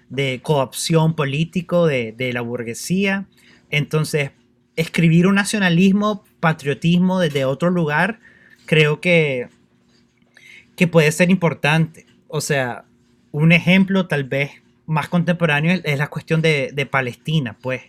de 0.09 0.39
coopción 0.43 1.15
político 1.15 1.87
de, 1.87 2.31
la 2.33 2.41
burguesía. 2.41 3.25
Entonces, 3.69 4.31
escribir 4.75 5.27
un 5.27 5.35
nacionalismo, 5.35 6.23
patriotismo 6.39 7.19
desde 7.19 7.45
otro 7.45 7.69
lugar, 7.69 8.19
creo 8.65 9.01
que, 9.01 9.49
que 10.75 10.87
puede 10.87 11.11
ser 11.11 11.31
importante. 11.31 12.05
O 12.27 12.41
sea, 12.41 12.85
un 13.31 13.51
ejemplo 13.51 14.07
tal 14.07 14.23
vez 14.25 14.51
más 14.85 15.09
contemporáneo 15.09 15.81
es 15.83 15.97
la 15.97 16.07
cuestión 16.07 16.41
de, 16.41 16.87
Palestina, 16.89 17.57
pues, 17.61 17.81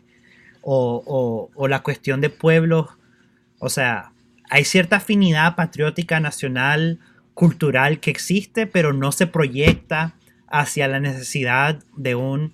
o, 0.63 1.51
o, 1.55 1.69
la 1.69 1.83
cuestión 1.83 2.21
de 2.21 2.31
pueblos 2.31 2.89
o 3.59 3.69
sea, 3.69 4.13
hay 4.51 4.65
cierta 4.65 4.97
afinidad 4.97 5.57
patriótica 5.57 6.21
nacional, 6.21 7.01
cultural 7.39 8.01
que 8.01 8.11
existe, 8.11 8.67
pero 8.67 8.93
no 8.93 9.13
se 9.13 9.29
proyecta 9.29 10.17
hacia 10.49 10.89
la 10.89 10.99
necesidad 10.99 11.79
de 11.97 12.17
un 12.17 12.53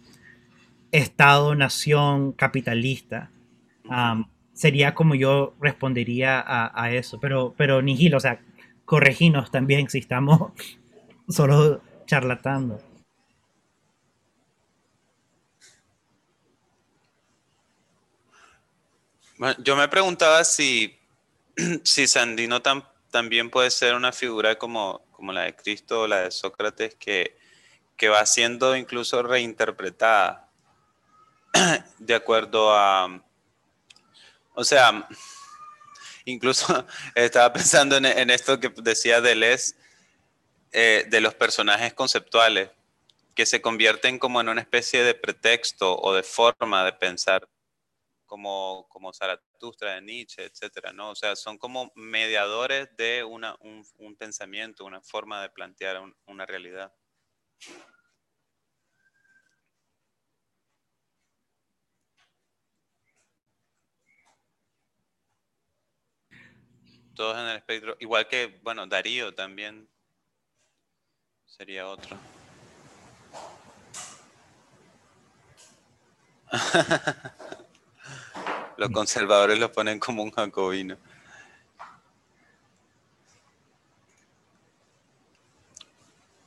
Estado-nación 0.92 2.32
capitalista. 2.32 3.30
sería 4.52 4.94
como 4.94 5.14
yo 5.14 5.54
respondería 5.58 6.44
a, 6.46 6.92
eso. 6.92 7.18
Pero, 7.18 7.54
pero 7.56 7.80
Nihil, 7.80 8.14
o 8.14 8.20
sea, 8.20 8.42
correginos 8.84 9.50
también 9.50 9.88
si 9.88 10.00
estamos 10.00 10.52
solo 11.30 11.80
charlatando. 12.04 12.78
yo 19.64 19.76
me 19.76 19.88
preguntaba 19.88 20.44
si, 20.44 20.94
si 21.84 22.06
Sandino 22.06 22.60
también 23.14 23.48
puede 23.48 23.70
ser 23.70 23.94
una 23.94 24.10
figura 24.10 24.58
como, 24.58 25.06
como 25.12 25.32
la 25.32 25.42
de 25.42 25.54
Cristo 25.54 26.00
o 26.00 26.06
la 26.08 26.22
de 26.22 26.32
Sócrates 26.32 26.96
que, 26.96 27.38
que 27.96 28.08
va 28.08 28.26
siendo 28.26 28.74
incluso 28.74 29.22
reinterpretada 29.22 30.50
de 31.98 32.14
acuerdo 32.16 32.74
a... 32.74 33.22
O 34.54 34.64
sea, 34.64 35.06
incluso 36.24 36.84
estaba 37.14 37.52
pensando 37.52 37.98
en, 37.98 38.30
esto 38.30 38.58
que 38.58 38.72
decía 38.82 39.20
Deleuze 39.20 39.76
eh, 40.72 41.06
de 41.08 41.20
los 41.20 41.34
personajes 41.34 41.94
conceptuales, 41.94 42.70
que 43.36 43.46
se 43.46 43.62
convierten 43.62 44.18
como 44.18 44.40
en 44.40 44.48
una 44.48 44.60
especie 44.60 45.04
de 45.04 45.14
pretexto 45.14 45.96
o 46.00 46.12
de 46.14 46.24
forma 46.24 46.84
de 46.84 46.94
pensar 46.94 47.46
como, 48.34 48.88
como 48.88 49.12
Zaratustra 49.12 49.94
de 49.94 50.02
Nietzsche, 50.02 50.44
etcétera, 50.44 50.92
¿no? 50.92 51.10
O 51.10 51.14
sea, 51.14 51.36
son 51.36 51.56
como 51.56 51.92
mediadores 51.94 52.88
de 52.96 53.22
una, 53.22 53.56
un, 53.60 54.16
pensamiento, 54.16 54.84
una 54.84 55.00
forma 55.00 55.40
de 55.40 55.50
plantear 55.50 56.02
una 56.26 56.44
realidad. 56.44 56.92
Todos 67.14 67.38
en 67.38 67.46
el 67.46 67.56
espectro, 67.58 67.96
igual 68.00 68.26
que, 68.26 68.58
bueno, 68.64 68.84
Darío 68.88 69.32
también 69.32 69.88
sería 71.46 71.86
otro. 71.86 72.16
Los 78.76 78.90
conservadores 78.90 79.58
lo 79.58 79.70
ponen 79.72 79.98
como 79.98 80.22
un 80.22 80.30
jacobino. 80.30 80.96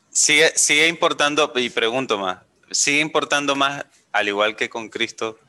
Sigue, 0.10 0.50
sigue 0.58 0.88
importando, 0.88 1.54
y 1.56 1.70
pregunto 1.70 2.18
más, 2.18 2.40
sigue 2.72 3.02
importando 3.02 3.56
más, 3.56 3.86
al 4.12 4.28
igual 4.28 4.56
que 4.56 4.68
con 4.68 4.90
Cristo, 4.90 5.40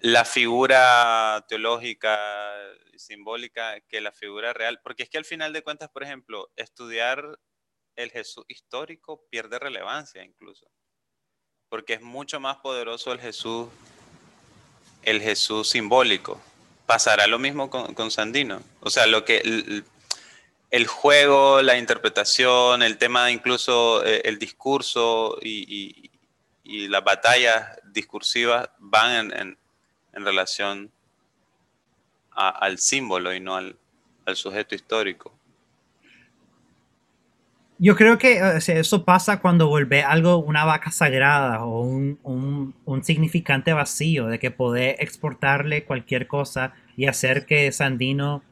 la 0.00 0.24
figura 0.24 1.44
teológica 1.48 2.52
y 2.92 2.98
simbólica 2.98 3.80
que 3.82 4.00
la 4.00 4.12
figura 4.12 4.52
real, 4.52 4.80
porque 4.82 5.04
es 5.04 5.08
que 5.08 5.18
al 5.18 5.24
final 5.24 5.52
de 5.52 5.62
cuentas, 5.62 5.88
por 5.88 6.02
ejemplo, 6.02 6.50
estudiar 6.56 7.38
el 7.96 8.10
Jesús 8.10 8.44
histórico 8.48 9.24
pierde 9.30 9.58
relevancia 9.58 10.24
incluso, 10.24 10.66
porque 11.68 11.94
es 11.94 12.02
mucho 12.02 12.40
más 12.40 12.56
poderoso 12.56 13.12
el 13.12 13.20
Jesús 13.20 13.68
el 15.06 15.20
Jesús 15.20 15.70
simbólico. 15.70 16.40
Pasará 16.86 17.26
lo 17.26 17.38
mismo 17.38 17.70
con, 17.70 18.10
Sandino. 18.10 18.62
O 18.80 18.90
sea, 18.90 19.06
lo 19.06 19.24
que 19.24 19.38
el, 20.70 20.86
juego, 20.86 21.62
la 21.62 21.78
interpretación, 21.78 22.82
el 22.82 22.98
tema 22.98 23.30
incluso 23.30 24.04
eh, 24.04 24.22
el 24.24 24.38
discurso 24.38 25.38
y, 25.40 26.10
las 26.64 27.04
batallas 27.04 27.78
discursivas 27.92 28.70
van 28.78 29.32
en, 29.32 29.58
relación 30.24 30.90
al 32.32 32.78
símbolo 32.78 33.34
y 33.34 33.40
no 33.40 33.56
al, 33.56 33.76
sujeto 34.34 34.74
histórico. 34.74 35.32
Yo 37.78 37.96
creo 37.96 38.18
que 38.18 38.40
eso 38.56 39.04
pasa 39.04 39.40
cuando 39.40 39.66
vuelve 39.66 40.02
algo 40.02 40.38
una 40.38 40.64
vaca 40.64 40.92
sagrada 40.92 41.64
o 41.64 41.80
un, 41.80 42.74
un, 42.84 43.04
significante 43.04 43.72
vacío 43.72 44.26
de 44.26 44.38
que 44.38 44.52
poder 44.52 44.96
exportarle 45.00 45.84
cualquier 45.84 46.28
cosa 46.28 46.72
y 46.96 47.06
hacer 47.06 47.46
que 47.46 47.72
Sandino, 47.72 48.42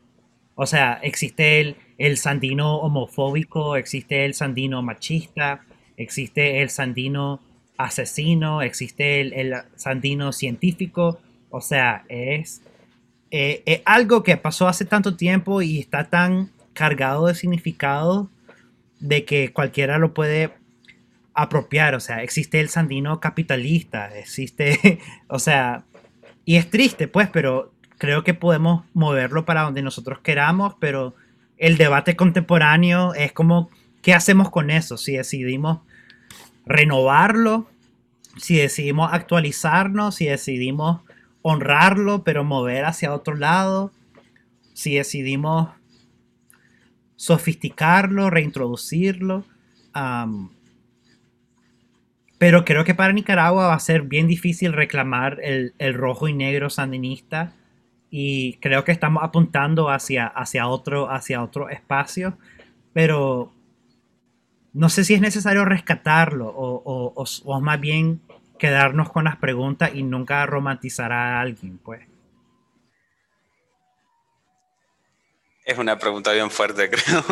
o 0.57 0.67
sea, 0.67 0.99
existe 1.03 1.61
el, 1.61 1.77
el 1.99 2.17
Sandino 2.17 2.79
homofóbico, 2.79 3.77
existe 3.77 4.25
el 4.25 4.35
Sandino 4.35 4.83
machista, 4.83 5.63
existe 5.97 6.61
el 6.61 6.71
Sandino 6.71 7.41
asesino, 7.79 8.61
existe 8.61 9.21
el, 9.21 9.33
el 9.35 9.55
Sandino 9.77 10.33
científico, 10.33 11.21
o 11.51 11.61
sea, 11.61 12.05
es, 12.09 12.61
eh, 13.31 13.63
es 13.67 13.83
algo 13.85 14.25
que 14.25 14.37
pasó 14.37 14.67
hace 14.67 14.85
tanto 14.85 15.17
tiempo 15.17 15.63
y 15.63 15.79
está 15.79 16.11
tan 16.11 16.51
cargado 16.73 17.29
de 17.29 17.37
significado 17.37 18.29
de 19.03 19.25
que 19.25 19.53
cualquiera 19.53 19.99
lo 19.99 20.15
puede 20.15 20.53
apropiar, 21.35 21.95
o 21.95 22.01
sea, 22.01 22.23
existe 22.23 22.61
el 22.61 22.69
sandino 22.69 23.21
capitalista, 23.21 24.17
existe, 24.17 25.01
o 25.29 25.39
sea, 25.39 25.85
y 26.45 26.57
es 26.57 26.71
triste 26.71 27.09
pues, 27.09 27.29
pero 27.31 27.73
creo 27.99 28.25
que 28.25 28.35
podemos 28.35 28.85
moverlo 28.95 29.45
para 29.45 29.63
donde 29.63 29.83
nosotros 29.83 30.21
queramos, 30.21 30.75
pero 30.79 31.15
el 31.59 31.79
debate 31.79 32.17
contemporáneo 32.17 33.15
es 33.15 33.33
como, 33.33 33.71
¿qué 34.03 34.15
hacemos 34.15 34.51
con 34.51 34.71
eso? 34.71 34.97
Si 34.97 35.17
decidimos 35.17 35.81
renovarlo, 36.65 37.69
si 38.37 38.57
decidimos 38.57 39.13
actualizarnos, 39.13 40.17
si 40.17 40.27
decidimos 40.27 41.01
honrarlo, 41.43 42.23
pero 42.25 42.45
mover 42.45 42.85
hacia 42.85 43.13
otro 43.13 43.35
lado, 43.37 43.93
si 44.75 44.95
decidimos 44.95 45.71
sofisticarlo, 47.23 48.31
reintroducirlo. 48.31 49.45
pero 52.37 52.65
creo 52.65 52.83
que 52.83 52.97
para 52.97 53.13
Nicaragua 53.13 53.69
va 53.69 53.75
a 53.75 53.79
ser 53.79 54.03
bien 54.03 54.27
difícil 54.27 54.73
reclamar 54.73 55.39
el, 55.41 55.95
rojo 55.95 56.27
y 56.27 56.35
negro 56.35 56.69
sandinista 56.69 57.53
y 58.11 58.55
creo 58.55 58.83
que 58.83 58.91
estamos 58.91 59.23
apuntando 59.23 59.89
hacia, 59.89 60.27
hacia, 60.27 60.67
otro, 60.67 61.13
hacia 61.13 61.45
otro 61.45 61.69
espacio, 61.69 62.37
pero 62.93 63.53
no 64.73 64.89
sé 64.89 65.05
si 65.05 65.15
es 65.15 65.21
necesario 65.21 65.65
rescatarlo 65.65 66.49
o, 66.49 67.15
o 67.15 67.61
más 67.61 67.81
bien 67.81 68.21
quedarnos 68.59 69.11
con 69.11 69.25
las 69.27 69.37
preguntas 69.37 69.93
y 69.95 70.03
nunca 70.03 70.45
romantizar 70.45 71.13
a 71.13 71.41
alguien, 71.41 71.79
pues. 71.79 72.12
Es 75.65 75.79
una 75.79 75.99
pregunta 75.99 76.33
bien 76.33 76.51
fuerte, 76.51 76.91
creo. 76.91 77.23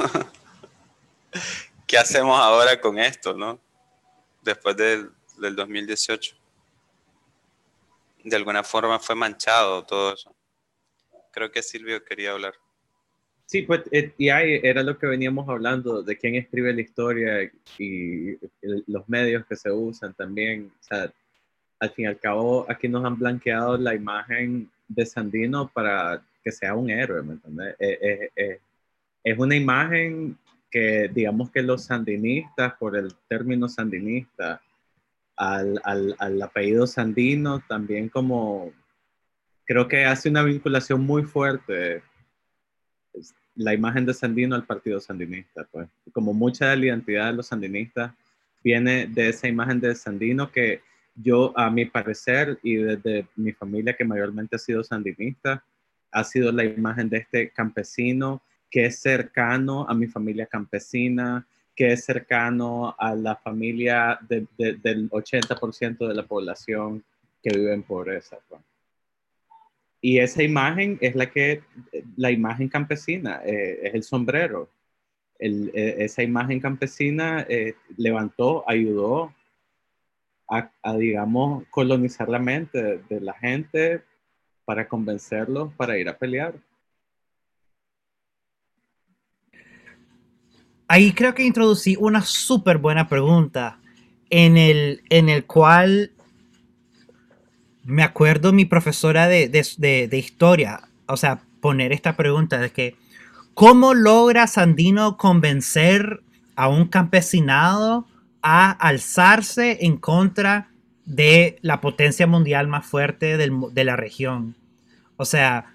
¿Qué 1.87 1.99
hacemos 1.99 2.39
ahora 2.39 2.81
con 2.81 2.99
esto, 2.99 3.35
no? 3.35 3.59
Después 4.43 4.77
del, 4.77 5.11
2018. 5.37 6.37
De 8.23 8.37
alguna 8.37 8.63
forma 8.63 8.99
fue 8.99 9.15
manchado 9.15 9.85
todo 9.85 10.15
eso. 10.15 10.35
Creo 11.33 11.51
que 11.51 11.63
Silvio 11.63 12.05
quería 12.05 12.33
hablar. 12.33 12.55
Sí, 13.47 13.63
pues, 13.63 13.83
eh, 13.91 14.13
y 14.17 14.29
ahí 14.29 14.61
era 14.63 14.85
lo 14.85 14.97
que 14.97 15.09
veníamos 15.09 15.49
hablando, 15.49 16.03
de 16.03 16.17
quién 16.17 16.37
escribe 16.37 16.73
la 16.73 16.83
historia 16.83 17.51
y 17.79 18.39
los 18.87 19.09
medios 19.09 19.45
que 19.47 19.57
se 19.57 19.73
usan 19.73 20.15
también. 20.15 20.73
O 20.81 20.85
sea, 20.85 21.13
al 21.81 21.91
fin 21.91 22.05
y 22.05 22.09
al 22.09 22.21
cabo, 22.21 22.65
aquí 22.69 22.89
nos 22.89 23.05
han 23.05 23.19
blanqueado 23.19 23.77
la 23.77 23.95
imagen 23.95 24.71
de 24.87 25.05
Sandino 25.05 25.69
para 25.69 26.23
que 26.43 26.53
sea 26.53 26.75
un 26.75 26.91
héroe, 26.91 27.23
¿me 27.23 27.35
entiendes? 27.35 27.77
Eh, 27.79 27.99
eh, 28.01 28.31
eh, 28.37 28.61
es 29.23 29.39
una 29.39 29.57
imagen 29.57 30.39
que 30.71 31.11
digamos 31.13 31.51
que 31.51 31.63
los 31.63 31.85
sandinistas, 31.85 32.75
por 32.75 32.97
el 32.97 33.15
término 33.29 33.69
sandinista, 33.69 34.61
al, 35.37 35.81
al, 35.85 36.15
al, 36.19 36.43
apellido 36.43 36.87
Sandino, 36.87 37.61
también 37.67 38.11
como 38.11 38.73
creo 39.65 39.89
que 39.89 40.05
hace 40.05 40.29
una 40.29 40.43
vinculación 40.43 41.01
muy 41.01 41.23
fuerte 41.23 42.03
la 43.55 43.75
imagen 43.75 44.07
de 44.07 44.15
Sandino 44.15 44.55
al 44.55 44.65
partido 44.65 45.01
sandinista, 45.01 45.67
pues 45.71 45.89
como 46.13 46.33
mucha 46.33 46.71
de 46.71 46.77
la 46.77 46.87
identidad 46.87 47.27
de 47.27 47.33
los 47.35 47.47
sandinistas 47.47 48.13
viene 48.63 49.07
de 49.07 49.29
esa 49.29 49.49
imagen 49.49 49.81
de 49.81 49.95
Sandino 49.95 50.51
que 50.51 50.83
yo, 51.15 51.53
a 51.59 51.71
mi 51.71 51.85
parecer, 51.85 52.59
y 52.63 52.77
desde 52.77 53.27
mi 53.37 53.53
familia 53.53 53.95
que 53.95 54.05
mayormente 54.05 54.57
ha 54.57 54.59
sido 54.59 54.83
sandinista, 54.83 55.63
ha 56.13 56.25
sido 56.25 56.53
la 56.53 56.65
imagen 56.65 57.09
de 57.09 57.19
este 57.19 57.51
campesino 57.51 58.43
que 58.71 58.87
es 58.87 59.01
cercano 59.01 59.87
a 59.89 59.95
mi 59.95 60.07
familia 60.07 60.47
campesina, 60.47 61.47
que 61.75 61.93
es 61.93 62.05
cercano 62.05 62.95
a 62.99 63.15
la 63.15 63.37
familia 63.37 64.19
del 64.29 64.49
80% 65.11 66.07
de 66.07 66.15
la 66.15 66.27
población 66.27 67.03
que 67.43 67.57
vive 67.57 67.73
en 67.73 67.83
pobreza. 67.83 68.39
Pues. 68.49 68.61
Y 70.01 70.19
esa 70.19 70.43
imagen 70.43 70.99
es 71.01 71.15
la 71.15 71.31
que, 71.31 71.63
la 72.17 72.31
imagen 72.31 72.69
campesina, 72.69 73.43
eh, 73.45 73.81
es 73.83 73.95
el 73.95 74.03
sombrero. 74.03 74.69
Eh, 75.39 75.97
esa 75.99 76.23
imagen 76.23 76.61
campesina 76.61 77.47
eh, 77.49 77.75
levantó, 77.97 78.65
ayudó 78.69 79.35
a, 80.49 80.97
digamos, 80.97 81.65
colonizar 81.71 82.29
la 82.29 82.41
mente 82.41 83.01
de 83.09 83.21
la 83.21 83.35
gente 83.35 84.03
para 84.65 84.89
convencerlos 84.89 85.73
para 85.75 85.99
ir 85.99 86.09
a 86.09 86.17
pelear. 86.17 86.55
Ahí 90.89 91.13
creo 91.13 91.35
que 91.35 91.45
introducí 91.45 91.97
una 92.01 92.23
súper 92.23 92.79
buena 92.79 93.09
pregunta 93.09 93.79
en 94.29 94.57
el, 94.57 95.03
en 95.09 95.29
el 95.29 95.45
cual 95.45 96.11
me 97.85 98.03
acuerdo 98.03 98.53
mi 98.53 98.65
profesora 98.65 99.29
de, 99.29 99.49
de, 99.49 100.09
de, 100.09 100.19
historia, 100.19 100.89
o 101.07 101.17
sea, 101.17 101.43
poner 101.61 101.93
esta 101.93 102.17
pregunta 102.17 102.59
de 102.59 102.71
que, 102.71 102.97
¿cómo 103.55 103.95
logra 103.95 104.47
Sandino 104.47 105.17
convencer 105.17 106.23
a 106.57 106.69
un 106.69 106.87
campesinado 106.87 108.07
a 108.43 108.71
alzarse 108.71 109.79
en 109.83 109.97
contra 109.97 110.70
de 111.05 111.59
la 111.63 111.81
potencia 111.81 112.27
mundial 112.27 112.69
más 112.69 112.87
fuerte 112.87 113.37
de 113.37 113.85
la 113.85 113.97
región? 113.97 114.57
O 115.17 115.27
sea, 115.27 115.67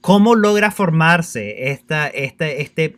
¿cómo 0.00 0.34
logra 0.34 0.70
formarse 0.70 1.70
esta, 1.70 2.08
este, 2.08 2.62
este, 2.62 2.96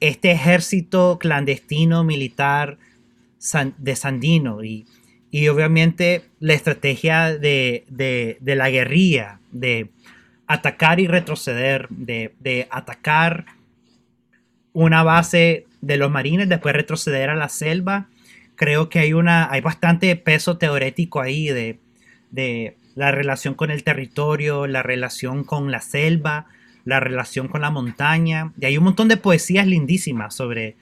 este 0.00 0.32
ejército 0.32 1.16
clandestino 1.20 2.02
militar 2.02 2.76
de 3.78 3.94
Sandino? 3.94 4.64
Y, 4.64 4.86
obviamente 5.48 6.24
la 6.40 6.54
estrategia 6.54 7.38
de, 7.38 7.84
la 8.40 8.68
guerrilla, 8.68 9.38
de 9.52 9.90
atacar 10.48 10.98
y 10.98 11.06
retroceder, 11.06 11.86
de, 11.88 12.66
atacar 12.72 13.46
una 14.72 15.04
base 15.04 15.66
de 15.80 15.96
los 15.98 16.10
marines, 16.10 16.48
después 16.48 16.74
retroceder 16.74 17.30
a 17.30 17.36
la 17.36 17.48
selva. 17.48 18.08
Creo 18.60 18.90
que 18.90 18.98
hay, 18.98 19.14
una, 19.14 19.50
hay 19.50 19.62
bastante 19.62 20.14
peso 20.16 20.58
teórico 20.58 21.22
ahí 21.22 21.46
de, 21.46 21.80
de, 22.30 22.76
la 22.94 23.10
relación 23.10 23.54
con 23.54 23.70
el 23.70 23.84
territorio, 23.84 24.66
la 24.66 24.82
relación 24.82 25.44
con 25.44 25.70
la 25.70 25.80
selva, 25.80 26.44
la 26.84 27.00
relación 27.00 27.48
con 27.48 27.62
la 27.62 27.70
montaña. 27.70 28.52
Y 28.60 28.66
hay 28.66 28.76
un 28.76 28.84
montón 28.84 29.08
de 29.08 29.16
poesías 29.16 29.66
lindísimas 29.66 30.34
sobre, 30.34 30.76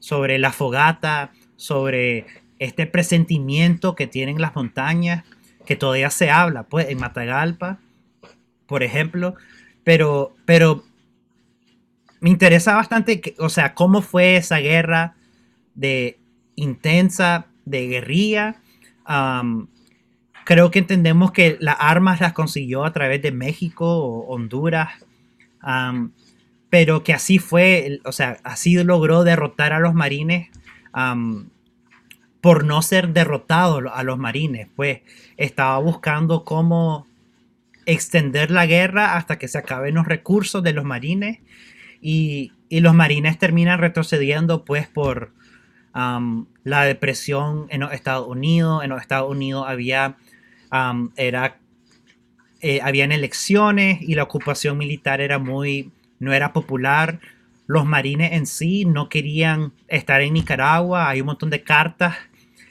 sobre 0.00 0.40
la 0.40 0.50
fogata, 0.50 1.30
sobre 1.54 2.26
este 2.58 2.88
presentimiento 2.88 3.94
que 3.94 4.08
tienen 4.08 4.40
las 4.40 4.56
montañas, 4.56 5.24
que 5.66 5.76
todavía 5.76 6.10
se 6.10 6.32
habla, 6.32 6.64
pues, 6.64 6.88
en 6.88 6.98
Matagalpa, 6.98 7.78
por 8.66 8.82
ejemplo. 8.82 9.36
Pero, 9.84 10.34
pero 10.46 10.82
me 12.18 12.30
interesa 12.30 12.74
bastante, 12.74 13.36
o 13.38 13.50
sea, 13.50 13.74
cómo 13.74 14.02
fue 14.02 14.34
esa 14.34 14.58
guerra 14.58 15.14
de 15.76 16.19
intensa, 16.62 17.46
de 17.64 17.86
guerrilla. 17.86 18.56
Creo 20.44 20.70
que 20.70 20.78
entendemos 20.78 21.32
que 21.32 21.56
las 21.60 21.76
armas 21.78 22.20
las 22.20 22.32
consiguió 22.32 22.84
a 22.84 22.92
través 22.92 23.22
de 23.22 23.32
México 23.32 23.86
o 23.86 24.26
Honduras, 24.34 24.88
pero 26.70 27.02
que 27.02 27.12
así 27.12 27.38
fue, 27.38 28.00
o 28.04 28.12
sea, 28.12 28.38
así 28.44 28.82
logró 28.82 29.24
derrotar 29.24 29.72
a 29.72 29.80
los 29.80 29.94
marines 29.94 30.48
por 32.40 32.64
no 32.64 32.82
ser 32.82 33.08
derrotado 33.08 33.92
a 33.92 34.02
los 34.02 34.18
marines, 34.18 34.68
pues. 34.74 35.00
Estaba 35.36 35.78
buscando 35.78 36.44
cómo 36.44 37.06
extender 37.86 38.50
la 38.50 38.66
guerra 38.66 39.16
hasta 39.16 39.38
que 39.38 39.48
se 39.48 39.58
acaben 39.58 39.94
los 39.94 40.06
recursos 40.06 40.62
de 40.62 40.72
los 40.72 40.84
marines 40.84 41.38
y, 42.00 42.52
los 42.70 42.94
marines 42.94 43.36
terminan 43.36 43.80
retrocediendo 43.80 44.64
pues 44.64 44.86
por 44.86 45.32
la 45.92 46.84
depresión 46.84 47.66
en 47.70 47.80
los 47.80 47.92
Estados 47.92 48.28
Unidos. 48.28 48.84
En 48.84 48.90
los 48.90 49.00
Estados 49.00 49.30
Unidos 49.30 49.64
había 49.66 50.16
era, 51.16 51.58
eh, 52.60 52.80
elecciones 52.82 54.00
y 54.02 54.14
la 54.14 54.22
ocupación 54.22 54.78
militar 54.78 55.20
era 55.20 55.38
muy, 55.38 55.90
no 56.18 56.32
era 56.32 56.52
popular. 56.52 57.20
los 57.66 57.86
marines 57.86 58.32
en 58.32 58.46
sí 58.46 58.84
no 58.84 59.08
querían 59.08 59.72
estar 59.86 60.20
en 60.22 60.34
Nicaragua. 60.34 61.08
Hay 61.08 61.20
un 61.20 61.26
montón 61.26 61.50
de 61.50 61.62
cartas 61.62 62.16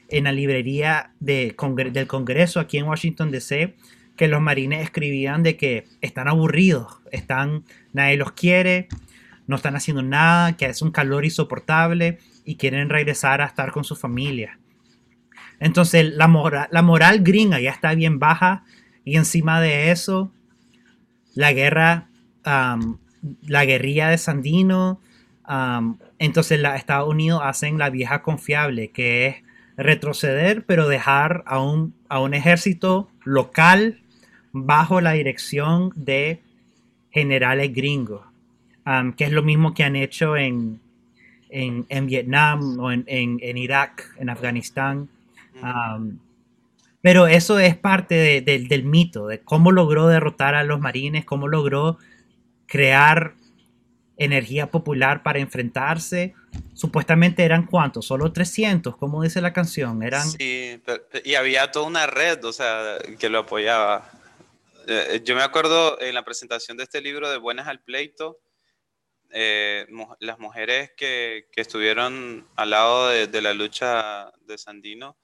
en 0.10 0.26
la 0.26 0.32
librería 0.32 1.12
de 1.20 1.56
del 1.92 2.08
Congreso 2.08 2.60
aquí 2.60 2.78
en 2.78 2.86
Washington 2.86 3.32
DC 3.32 3.76
que 4.18 4.28
los 4.28 4.42
marines 4.42 4.84
escribían 4.84 5.44
de 5.44 5.56
que 5.56 5.86
están 6.02 6.28
aburridos, 6.28 6.98
están, 7.10 7.64
nadie 7.94 8.18
los 8.18 8.34
quiere, 8.34 8.90
no 9.48 9.56
están 9.56 9.78
haciendo 9.78 10.02
nada, 10.02 10.58
que 10.58 10.66
es 10.66 10.82
un 10.82 10.92
calor 10.92 11.24
insoportable 11.24 12.20
y 12.50 12.56
quieren 12.56 12.90
regresar 12.90 13.42
a 13.42 13.46
estar 13.46 13.72
con 13.72 13.84
su 13.84 13.96
familia. 13.96 14.58
Entonces 15.60 16.16
la, 16.16 16.68
la 16.72 16.82
moral 16.82 17.20
gringa 17.20 17.60
ya 17.60 17.70
está 17.70 17.94
bien 17.94 18.18
baja 18.18 18.64
y 19.06 19.18
encima 19.18 19.62
de 19.62 19.92
eso 19.92 20.32
la 21.36 21.54
guerra, 21.54 22.08
la 22.44 23.66
guerrilla 23.66 24.10
de 24.10 24.18
Sandino, 24.18 25.00
entonces 26.18 26.60
la, 26.60 26.76
Estados 26.76 27.08
Unidos 27.08 27.40
hacen 27.44 27.78
la 27.78 27.92
vieja 27.92 28.24
confiable 28.24 28.90
que 28.90 29.28
es 29.28 29.36
retroceder 29.78 30.66
pero 30.66 30.88
dejar 30.88 31.44
a 31.46 31.62
un, 31.62 31.94
a 32.08 32.20
un 32.20 32.34
ejército 32.34 33.12
local 33.26 34.02
bajo 34.54 35.02
la 35.02 35.12
dirección 35.12 35.92
de 35.96 36.42
generales 37.12 37.72
gringos, 37.76 38.26
que 39.18 39.26
es 39.26 39.32
lo 39.32 39.44
mismo 39.44 39.76
que 39.76 39.84
han 39.84 39.96
hecho 39.96 40.36
en, 40.36 40.82
en, 41.50 42.06
Vietnam 42.06 42.80
o 42.80 42.92
en, 42.92 43.04
en, 43.08 43.58
Irak, 43.58 44.14
en 44.18 44.30
Afganistán. 44.30 45.10
Um, 45.62 46.20
pero 47.02 47.28
eso 47.28 47.60
es 47.60 47.78
parte 47.78 48.42
del 48.42 48.84
mito, 48.84 49.28
de 49.28 49.40
cómo 49.40 49.72
logró 49.72 50.08
derrotar 50.08 50.56
a 50.56 50.64
los 50.64 50.80
marines, 50.80 51.26
cómo 51.26 51.48
logró 51.48 51.98
crear 52.68 53.36
energía 54.18 54.70
popular 54.70 55.24
para 55.24 55.40
enfrentarse. 55.40 56.36
Supuestamente 56.74 57.44
eran 57.44 57.66
cuántos, 57.66 58.06
solo 58.06 58.34
300, 58.34 58.98
como 58.98 59.24
dice 59.24 59.40
la 59.42 59.54
canción. 59.54 60.04
Eran... 60.04 60.30
Sí, 60.30 60.82
y 61.24 61.36
había 61.36 61.72
toda 61.72 61.88
una 61.88 62.06
red, 62.06 62.44
o 62.44 62.52
sea, 62.52 62.98
que 63.18 63.30
lo 63.30 63.40
apoyaba. 63.40 64.12
Eh, 64.88 65.22
yo 65.24 65.36
me 65.36 65.42
acuerdo 65.42 66.00
en 66.02 66.14
la 66.14 66.26
presentación 66.26 66.76
de 66.76 66.84
este 66.84 67.02
libro 67.02 67.30
de 67.30 67.38
Buenas 67.38 67.68
al 67.68 67.80
Pleito, 67.80 68.40
eh, 69.32 69.88
las 70.20 70.40
mujeres 70.40 70.92
que, 70.98 71.48
que, 71.52 71.62
estuvieron 71.62 72.48
al 72.56 72.70
lado 72.70 73.10
de, 73.10 73.42
la 73.42 73.54
lucha 73.54 74.32
de 74.42 74.58
Sandino, 74.58 75.18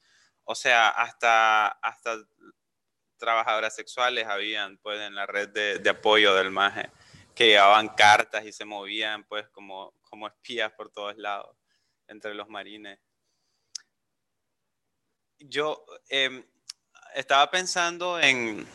o 0.43 0.55
sea, 0.55 0.89
hasta, 0.89 1.67
hasta 1.67 2.17
trabajadoras 3.17 3.75
sexuales 3.75 4.27
habían 4.27 4.77
pues 4.77 4.99
en 5.01 5.15
la 5.15 5.25
red 5.25 5.49
de, 5.49 5.89
apoyo 5.89 6.35
del 6.35 6.51
MAGE, 6.51 6.89
que 7.33 7.47
llevaban 7.47 7.89
cartas 7.89 8.45
y 8.45 8.51
se 8.51 8.65
movían 8.65 9.23
pues 9.23 9.47
como, 9.49 9.93
como 10.03 10.27
espías 10.27 10.71
por 10.73 10.89
todos 10.91 11.17
lados 11.17 11.57
entre 12.07 12.33
los 12.33 12.47
marines. 12.47 12.99
Yo 15.39 15.85
em, 16.09 16.45
estaba 17.13 17.49
pensando 17.51 18.19
en 18.19 18.65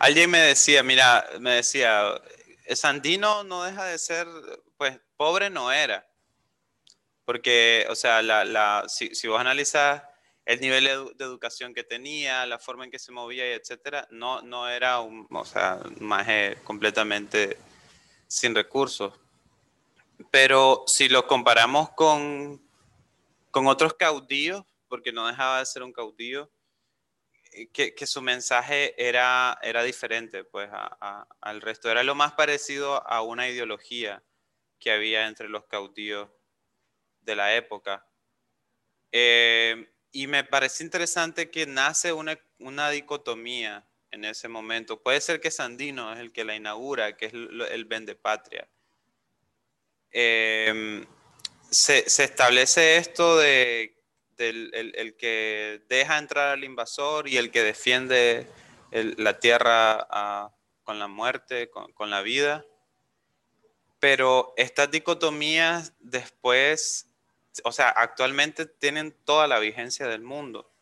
Alguien 0.00 0.30
me 0.30 0.38
decía, 0.38 0.82
mira, 0.82 1.28
me 1.40 1.56
decía, 1.56 2.18
Sandino 2.76 3.44
no 3.44 3.64
deja 3.64 3.84
de 3.84 3.98
ser, 3.98 4.26
pues 4.76 5.00
pobre 5.16 5.50
no 5.50 5.72
era. 5.72 6.06
Porque, 7.24 7.86
o 7.88 7.94
sea, 7.94 8.22
la, 8.22 8.84
si, 8.88 9.28
vos 9.28 9.40
analizas 9.40 10.02
el 10.44 10.60
nivel 10.60 10.84
de, 10.84 11.24
educación 11.24 11.74
que 11.74 11.84
tenía, 11.84 12.44
la 12.46 12.58
forma 12.58 12.84
en 12.84 12.90
que 12.90 12.98
se 12.98 13.12
movía, 13.12 13.48
y 13.48 13.52
etcétera, 13.52 14.08
no, 14.10 14.42
no 14.42 14.68
era 14.68 15.00
un, 15.00 15.26
o 15.30 15.44
sea, 15.44 15.80
más 16.00 16.26
completamente 16.64 17.56
sin 18.26 18.54
recursos. 18.54 19.12
Pero 20.30 20.84
si 20.86 21.08
lo 21.08 21.26
comparamos 21.26 21.90
con, 21.90 22.60
con 23.50 23.66
otros 23.66 23.94
caudillos, 23.94 24.64
porque 24.88 25.12
no 25.12 25.26
dejaba 25.26 25.60
de 25.60 25.66
ser 25.66 25.82
un 25.82 25.92
caudillo, 25.92 26.50
eh, 27.52 27.68
que, 27.70 28.06
su 28.06 28.22
mensaje 28.22 28.94
era, 28.96 29.58
era 29.62 29.82
diferente 29.82 30.44
pues 30.44 30.70
al 31.40 31.60
resto. 31.60 31.90
Era 31.90 32.02
lo 32.02 32.14
más 32.14 32.32
parecido 32.32 33.06
a 33.08 33.22
una 33.22 33.48
ideología 33.48 34.22
que 34.78 34.92
había 34.92 35.26
entre 35.26 35.48
los 35.48 35.64
cautivos 35.66 36.30
de 37.20 37.36
la 37.36 37.54
época. 37.56 38.06
Eh, 39.12 39.92
y 40.12 40.26
me 40.26 40.44
parece 40.44 40.84
interesante 40.84 41.50
que 41.50 41.66
nace 41.66 42.12
una, 42.12 42.38
una, 42.58 42.90
dicotomía 42.90 43.88
en 44.10 44.24
ese 44.24 44.48
momento. 44.48 45.02
Puede 45.02 45.20
ser 45.20 45.40
que 45.40 45.50
Sandino 45.50 46.12
es 46.12 46.20
el 46.20 46.32
que 46.32 46.44
la 46.44 46.56
inaugura, 46.56 47.16
que 47.16 47.26
es 47.26 47.32
el, 47.32 47.84
vende 47.84 48.14
patria. 48.14 48.68
Eh, 50.12 51.04
se, 51.70 52.08
se 52.08 52.24
establece 52.24 52.96
esto 52.96 53.38
de 53.38 53.99
el, 54.48 55.16
que 55.18 55.82
deja 55.88 56.18
entrar 56.18 56.48
al 56.48 56.64
invasor 56.64 57.28
y 57.28 57.36
el 57.36 57.50
que 57.50 57.62
defiende 57.62 58.46
la 58.90 59.38
tierra 59.38 60.06
ah, 60.10 60.54
con 60.82 60.98
la 60.98 61.08
muerte, 61.08 61.70
con, 61.70 62.10
la 62.10 62.22
vida. 62.22 62.64
Pero 63.98 64.54
estas 64.56 64.90
dicotomías 64.90 65.92
después, 66.00 67.08
o 67.64 67.72
sea, 67.72 67.90
actualmente 67.90 68.66
tienen 68.66 69.12
toda 69.24 69.46
la 69.46 69.58
vigencia 69.58 70.06
del 70.06 70.22
mundo. 70.22 70.72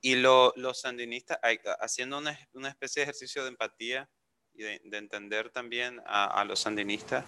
Y 0.00 0.16
los 0.16 0.80
sandinistas, 0.80 1.38
haciendo 1.80 2.18
una, 2.18 2.68
especie 2.68 3.00
de 3.00 3.04
ejercicio 3.04 3.42
de 3.42 3.48
empatía 3.48 4.08
y 4.54 4.62
de, 4.62 4.80
entender 4.92 5.50
también 5.50 6.00
a 6.06 6.44
los 6.44 6.60
sandinistas, 6.60 7.24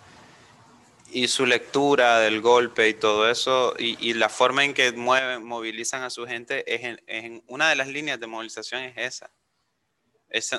y 1.10 1.28
su 1.28 1.46
lectura 1.46 2.20
del 2.20 2.40
golpe 2.40 2.88
y 2.88 2.94
todo 2.94 3.30
eso, 3.30 3.74
y, 3.78 4.14
la 4.14 4.28
forma 4.28 4.64
en 4.64 4.74
que 4.74 4.92
mueven, 4.92 5.44
movilizan 5.44 6.02
a 6.02 6.10
su 6.10 6.26
gente, 6.26 6.64
es 6.72 6.98
en, 7.06 7.42
una 7.46 7.68
de 7.68 7.76
las 7.76 7.88
líneas 7.88 8.18
de 8.18 8.26
movilización 8.26 8.82
es 8.82 8.96
esa. 8.96 9.30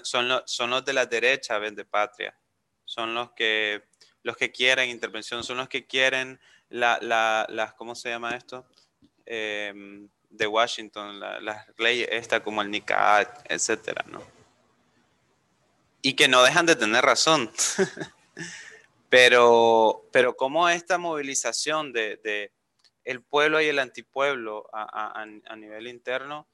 son, 0.04 0.28
los, 0.28 0.44
son 0.46 0.70
los 0.70 0.86
de 0.86 0.94
la 0.94 1.06
derecha, 1.06 1.60
de 1.60 1.86
patria. 1.86 2.38
Son 2.86 3.14
los 3.14 3.32
que, 3.32 3.84
los 4.24 4.38
que 4.38 4.52
quieren 4.52 4.90
intervención, 4.90 5.44
son 5.44 5.58
los 5.58 5.68
que 5.68 5.86
quieren 5.86 6.40
la, 6.70 6.98
la, 7.02 7.46
las, 7.50 7.74
¿cómo 7.74 7.96
se 7.96 8.10
llama 8.10 8.36
esto? 8.36 8.66
Em, 9.26 10.10
de 10.30 10.48
Washington, 10.48 11.20
las 11.20 11.68
leyes 11.78 12.08
esta 12.12 12.44
como 12.44 12.62
el 12.62 12.72
NICAD, 12.72 13.28
etcétera, 13.46 14.06
¿no? 14.08 14.22
Y 16.02 16.14
que 16.14 16.28
no 16.28 16.44
dejan 16.44 16.66
de 16.66 16.76
tener 16.76 17.04
razón. 17.04 17.52
Pero, 19.10 20.08
pero 20.12 20.36
cómo 20.36 20.68
esta 20.70 20.98
movilización 20.98 21.94
de, 21.94 22.52
el 23.04 23.24
pueblo 23.24 23.62
y 23.62 23.68
el 23.68 23.80
antipueblo 23.80 24.70
a, 24.74 25.22
a, 25.22 25.56
nivel 25.56 25.88
interno 25.88 26.48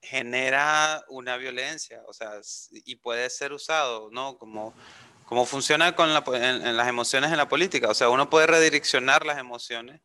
genera 0.00 1.04
una 1.08 1.36
violencia, 1.36 2.02
o 2.06 2.14
sea, 2.14 2.40
y 2.70 2.96
puede 2.96 3.28
ser 3.28 3.52
usado, 3.52 4.08
¿no? 4.10 4.38
Como, 4.38 4.74
como 5.26 5.44
funciona 5.44 5.94
con 5.94 6.08
en, 6.08 6.76
las 6.76 6.88
emociones 6.88 7.30
en 7.30 7.36
la 7.36 7.48
política, 7.48 7.88
o 7.88 7.94
sea, 7.94 8.08
uno 8.08 8.30
puede 8.30 8.46
redireccionar 8.46 9.26
las 9.26 9.38
emociones 9.38 10.00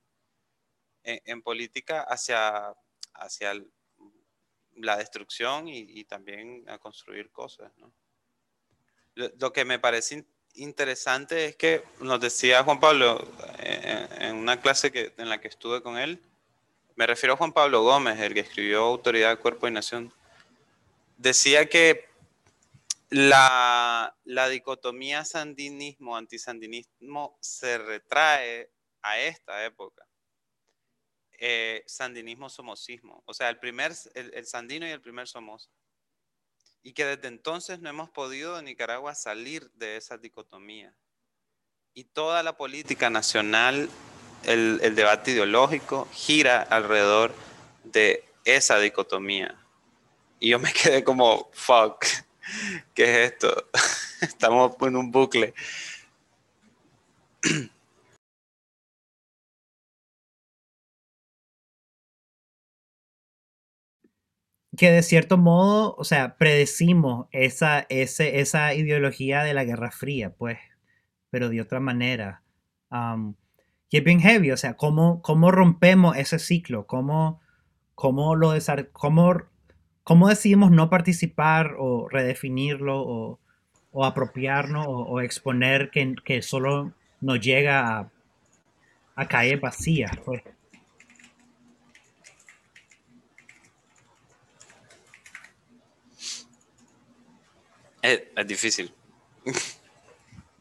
en, 1.03 1.41
política 1.41 2.01
hacia, 2.01 2.75
hacia 3.13 3.53
la 4.75 4.97
destrucción 4.97 5.67
y, 5.67 6.03
también 6.05 6.67
a 6.67 6.77
construir 6.77 7.31
cosas, 7.31 7.71
¿no? 7.77 7.93
Lo, 9.13 9.53
que 9.53 9.63
me 9.63 9.79
parece 9.79 10.25
interesante 10.55 11.45
es 11.45 11.55
que 11.55 11.83
nos 11.99 12.19
decía 12.19 12.63
Juan 12.63 12.79
Pablo 12.79 13.27
eh, 13.59 14.07
en 14.19 14.35
una 14.35 14.61
clase 14.61 14.91
que, 14.91 15.13
en 15.17 15.29
la 15.29 15.39
que 15.39 15.47
estuve 15.47 15.81
con 15.81 15.97
él, 15.97 16.21
me 16.95 17.07
refiero 17.07 17.33
a 17.33 17.37
Juan 17.37 17.53
Pablo 17.53 17.83
Gómez, 17.83 18.19
el 18.19 18.33
que 18.33 18.41
escribió 18.41 18.83
Autoridad, 18.83 19.39
Cuerpo 19.39 19.67
y 19.67 19.71
Nación, 19.71 20.13
decía 21.17 21.67
que 21.67 22.07
la, 23.09 24.15
la 24.23 24.49
dicotomía 24.49 25.25
sandinismo-antisandinismo 25.25 27.37
se 27.41 27.77
retrae 27.77 28.71
a 29.01 29.19
esta 29.19 29.65
época. 29.65 30.07
Eh, 31.37 31.83
sandinismo-somocismo, 31.85 33.21
o 33.25 33.33
sea, 33.33 33.49
el 33.49 33.59
primer, 33.59 33.91
el, 34.13 34.33
el 34.33 34.45
sandino 34.45 34.87
y 34.87 34.91
el 34.91 35.01
primer 35.01 35.27
Somoza 35.27 35.69
y 36.85 36.93
que 36.93 37.03
desde 37.03 37.27
entonces 37.29 37.79
no 37.79 37.89
hemos 37.89 38.11
podido 38.11 38.59
en 38.59 38.65
Nicaragua 38.65 39.15
salir 39.15 39.71
de 39.71 39.97
esa 39.97 40.19
dicotomía. 40.19 40.93
Y 41.95 42.03
toda 42.03 42.43
la 42.43 42.57
política 42.57 43.09
nacional, 43.09 43.89
el, 44.43 44.79
el 44.83 44.93
debate 44.93 45.31
ideológico 45.31 46.07
gira 46.13 46.61
alrededor 46.61 47.33
de 47.85 48.23
esa 48.43 48.77
dicotomía. 48.77 49.55
Y 50.39 50.49
yo 50.49 50.59
me 50.59 50.71
quedé 50.83 51.03
como, 51.03 51.49
fuck, 51.53 52.05
¿qué 52.93 53.23
es 53.23 53.31
esto? 53.31 53.67
Estamos 54.21 54.75
en 54.81 54.95
un 54.95 55.11
bucle. 55.11 55.55
que 64.75 64.91
de 64.91 65.03
cierto 65.03 65.37
modo, 65.37 65.95
o 65.97 66.03
sea, 66.03 66.37
predecimos 66.37 67.27
esa, 67.31 67.85
esa 67.89 68.73
ideología 68.73 69.43
de 69.43 69.53
la 69.53 69.63
Guerra 69.63 69.91
Fría, 69.91 70.31
pues, 70.31 70.57
pero 71.29 71.49
de 71.49 71.61
otra 71.61 71.79
manera. 71.79 72.41
Um, 72.89 73.35
y 73.89 73.97
es 73.97 74.03
bien 74.03 74.19
heavy, 74.19 74.51
o 74.51 74.57
sea, 74.57 74.75
¿cómo, 74.75 75.21
cómo 75.21 75.51
rompemos 75.51 76.17
ese 76.17 76.39
ciclo? 76.39 76.85
¿Cómo, 76.87 77.39
cómo, 77.93 78.35
lo 78.35 78.53
cómo, 78.91 79.35
cómo 80.03 80.27
decidimos 80.27 80.71
no 80.71 80.89
participar 80.89 81.75
o 81.79 82.09
redefinirlo 82.09 83.01
o, 83.01 83.39
o 83.91 84.05
apropiarnos 84.05 84.85
o, 84.89 85.21
exponer 85.21 85.91
que, 85.91 86.15
que, 86.25 86.41
solo 86.41 86.91
nos 87.21 87.39
llega 87.39 87.99
a, 87.99 88.11
a 89.15 89.27
caer 89.27 89.59
vacía? 89.59 90.11
Pues? 90.25 90.41
Es, 98.05 98.47
difícil. 98.47 98.91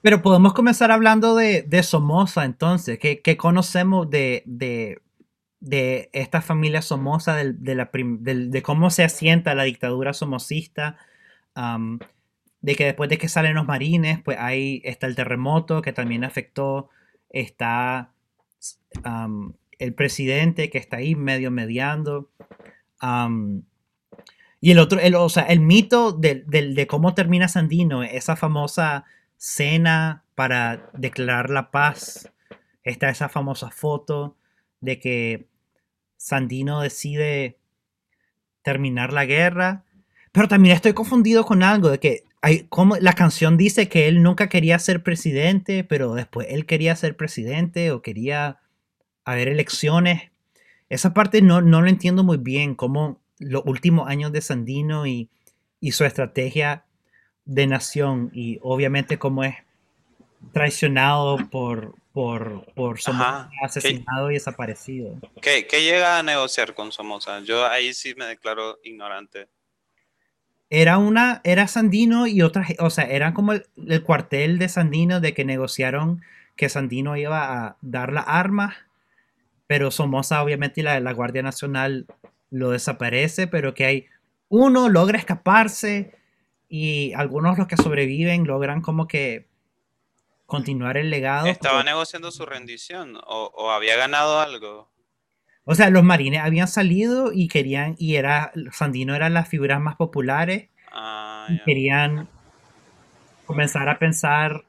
Pero 0.02 0.22
podemos 0.22 0.54
comenzar 0.54 0.90
hablando 0.90 1.34
de, 1.34 1.82
Somoza 1.82 2.44
entonces. 2.44 2.98
¿Qué, 2.98 3.36
conocemos 3.36 4.08
de, 4.10 4.42
de, 4.46 6.10
esta 6.12 6.40
familia 6.40 6.82
Somoza, 6.82 7.36
de, 7.36 7.74
la 7.74 7.90
de, 7.92 8.62
cómo 8.62 8.90
se 8.90 9.04
asienta 9.04 9.54
la 9.54 9.64
dictadura 9.64 10.12
somocista? 10.12 10.96
de 12.60 12.76
que 12.76 12.86
después 12.86 13.10
de 13.10 13.18
que 13.18 13.28
salen 13.28 13.54
los 13.54 13.66
marines, 13.66 14.22
pues 14.22 14.38
ahí 14.40 14.80
está 14.84 15.06
el 15.06 15.14
terremoto 15.14 15.82
que 15.82 15.92
también 15.92 16.24
afectó, 16.24 16.88
está 17.28 18.10
el 19.78 19.94
presidente 19.94 20.70
que 20.70 20.78
está 20.78 20.96
ahí 20.96 21.14
medio 21.14 21.50
mediando. 21.50 22.30
Y 24.64 24.70
el 24.70 24.78
otro, 24.78 24.98
el, 24.98 25.14
o 25.14 25.28
sea, 25.28 25.42
el 25.42 25.60
mito 25.60 26.12
de, 26.12 26.86
cómo 26.88 27.12
termina 27.12 27.48
Sandino, 27.48 28.02
esa 28.02 28.34
famosa 28.34 29.04
cena 29.36 30.24
para 30.34 30.88
declarar 30.94 31.50
la 31.50 31.70
paz, 31.70 32.32
está 32.82 33.10
esa 33.10 33.28
famosa 33.28 33.70
foto 33.70 34.38
de 34.80 34.98
que 34.98 35.48
Sandino 36.16 36.80
decide 36.80 37.58
terminar 38.62 39.12
la 39.12 39.26
guerra. 39.26 39.84
Pero 40.32 40.48
también 40.48 40.74
estoy 40.74 40.94
confundido 40.94 41.44
con 41.44 41.62
algo, 41.62 41.90
de 41.90 42.00
que 42.00 42.24
hay, 42.40 42.66
como, 42.70 42.96
la 42.96 43.12
canción 43.12 43.58
dice 43.58 43.90
que 43.90 44.08
él 44.08 44.22
nunca 44.22 44.48
quería 44.48 44.78
ser 44.78 45.02
presidente, 45.02 45.84
pero 45.84 46.14
después 46.14 46.46
él 46.48 46.64
quería 46.64 46.96
ser 46.96 47.18
presidente 47.18 47.90
o 47.90 48.00
quería 48.00 48.60
haber 49.26 49.48
elecciones. 49.48 50.32
Esa 50.88 51.12
parte 51.12 51.42
no, 51.42 51.60
no 51.60 51.82
lo 51.82 51.88
entiendo 51.88 52.24
muy 52.24 52.38
bien, 52.38 52.74
cómo 52.74 53.20
los 53.38 53.62
últimos 53.66 54.08
años 54.08 54.32
de 54.32 54.40
Sandino 54.40 55.06
y, 55.06 55.30
su 55.90 56.06
estrategia 56.06 56.86
de 57.44 57.66
nación 57.66 58.30
y 58.32 58.58
obviamente 58.62 59.18
como 59.18 59.44
es 59.44 59.54
traicionado 60.54 61.36
por, 61.50 61.94
por, 62.12 62.64
por 62.72 62.98
Somoza, 62.98 63.50
asesinado 63.62 64.30
y 64.30 64.34
desaparecido. 64.34 65.20
¿Qué, 65.42 65.66
llega 65.70 66.18
a 66.18 66.22
negociar 66.22 66.72
con 66.72 66.90
Somoza? 66.90 67.40
Yo 67.40 67.66
ahí 67.66 67.92
sí 67.92 68.14
me 68.16 68.24
declaro 68.24 68.78
ignorante. 68.82 69.48
Era 70.70 70.96
una, 70.96 71.42
era 71.44 71.68
Sandino 71.68 72.26
y 72.26 72.40
otras, 72.40 72.68
o 72.78 72.88
sea, 72.88 73.04
eran 73.04 73.34
como 73.34 73.52
el, 73.52 74.02
cuartel 74.04 74.58
de 74.58 74.70
Sandino 74.70 75.20
de 75.20 75.34
que 75.34 75.44
negociaron 75.44 76.22
que 76.56 76.70
Sandino 76.70 77.14
iba 77.18 77.66
a 77.66 77.76
dar 77.82 78.10
las 78.10 78.24
armas, 78.26 78.74
pero 79.66 79.90
Somoza 79.90 80.42
obviamente 80.42 80.80
y 80.80 80.84
la, 80.84 80.98
la 81.00 81.12
Guardia 81.12 81.42
Nacional 81.42 82.06
lo 82.54 82.70
desaparece, 82.70 83.46
pero 83.46 83.74
que 83.74 83.84
hay 83.84 84.06
uno 84.48 84.88
logra 84.88 85.18
escaparse 85.18 86.14
y 86.68 87.12
algunos 87.14 87.58
los 87.58 87.66
que 87.66 87.76
sobreviven 87.76 88.46
logran 88.46 88.80
como 88.80 89.08
que 89.08 89.48
continuar 90.46 90.96
el 90.96 91.10
legado. 91.10 91.46
¿Estaba 91.46 91.82
negociando 91.82 92.30
su 92.30 92.46
rendición 92.46 93.18
o, 93.26 93.70
había 93.70 93.96
ganado 93.96 94.40
algo? 94.40 94.88
O 95.64 95.74
sea, 95.74 95.90
los 95.90 96.04
marines 96.04 96.42
habían 96.42 96.68
salido 96.68 97.32
y 97.32 97.48
querían, 97.48 97.96
y 97.98 98.16
era, 98.16 98.52
Sandino 98.70 99.14
eran 99.14 99.34
las 99.34 99.48
figuras 99.48 99.80
más 99.80 99.96
populares, 99.96 100.68
ah, 100.92 101.48
y 101.48 101.58
querían 101.64 102.28
comenzar 103.46 103.88
a 103.88 103.98
pensar 103.98 104.64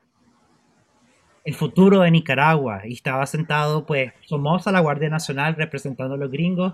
el 1.44 1.54
futuro 1.54 2.02
de 2.02 2.12
Nicaragua. 2.12 2.82
Y 2.86 2.94
estaba 2.94 3.26
sentado, 3.28 3.86
pues, 3.86 4.14
Somoza, 4.26 4.72
la 4.72 4.80
Guardia 4.80 5.10
Nacional, 5.10 5.56
representando 5.56 6.16
a 6.16 6.18
los 6.18 6.32
gringos, 6.32 6.74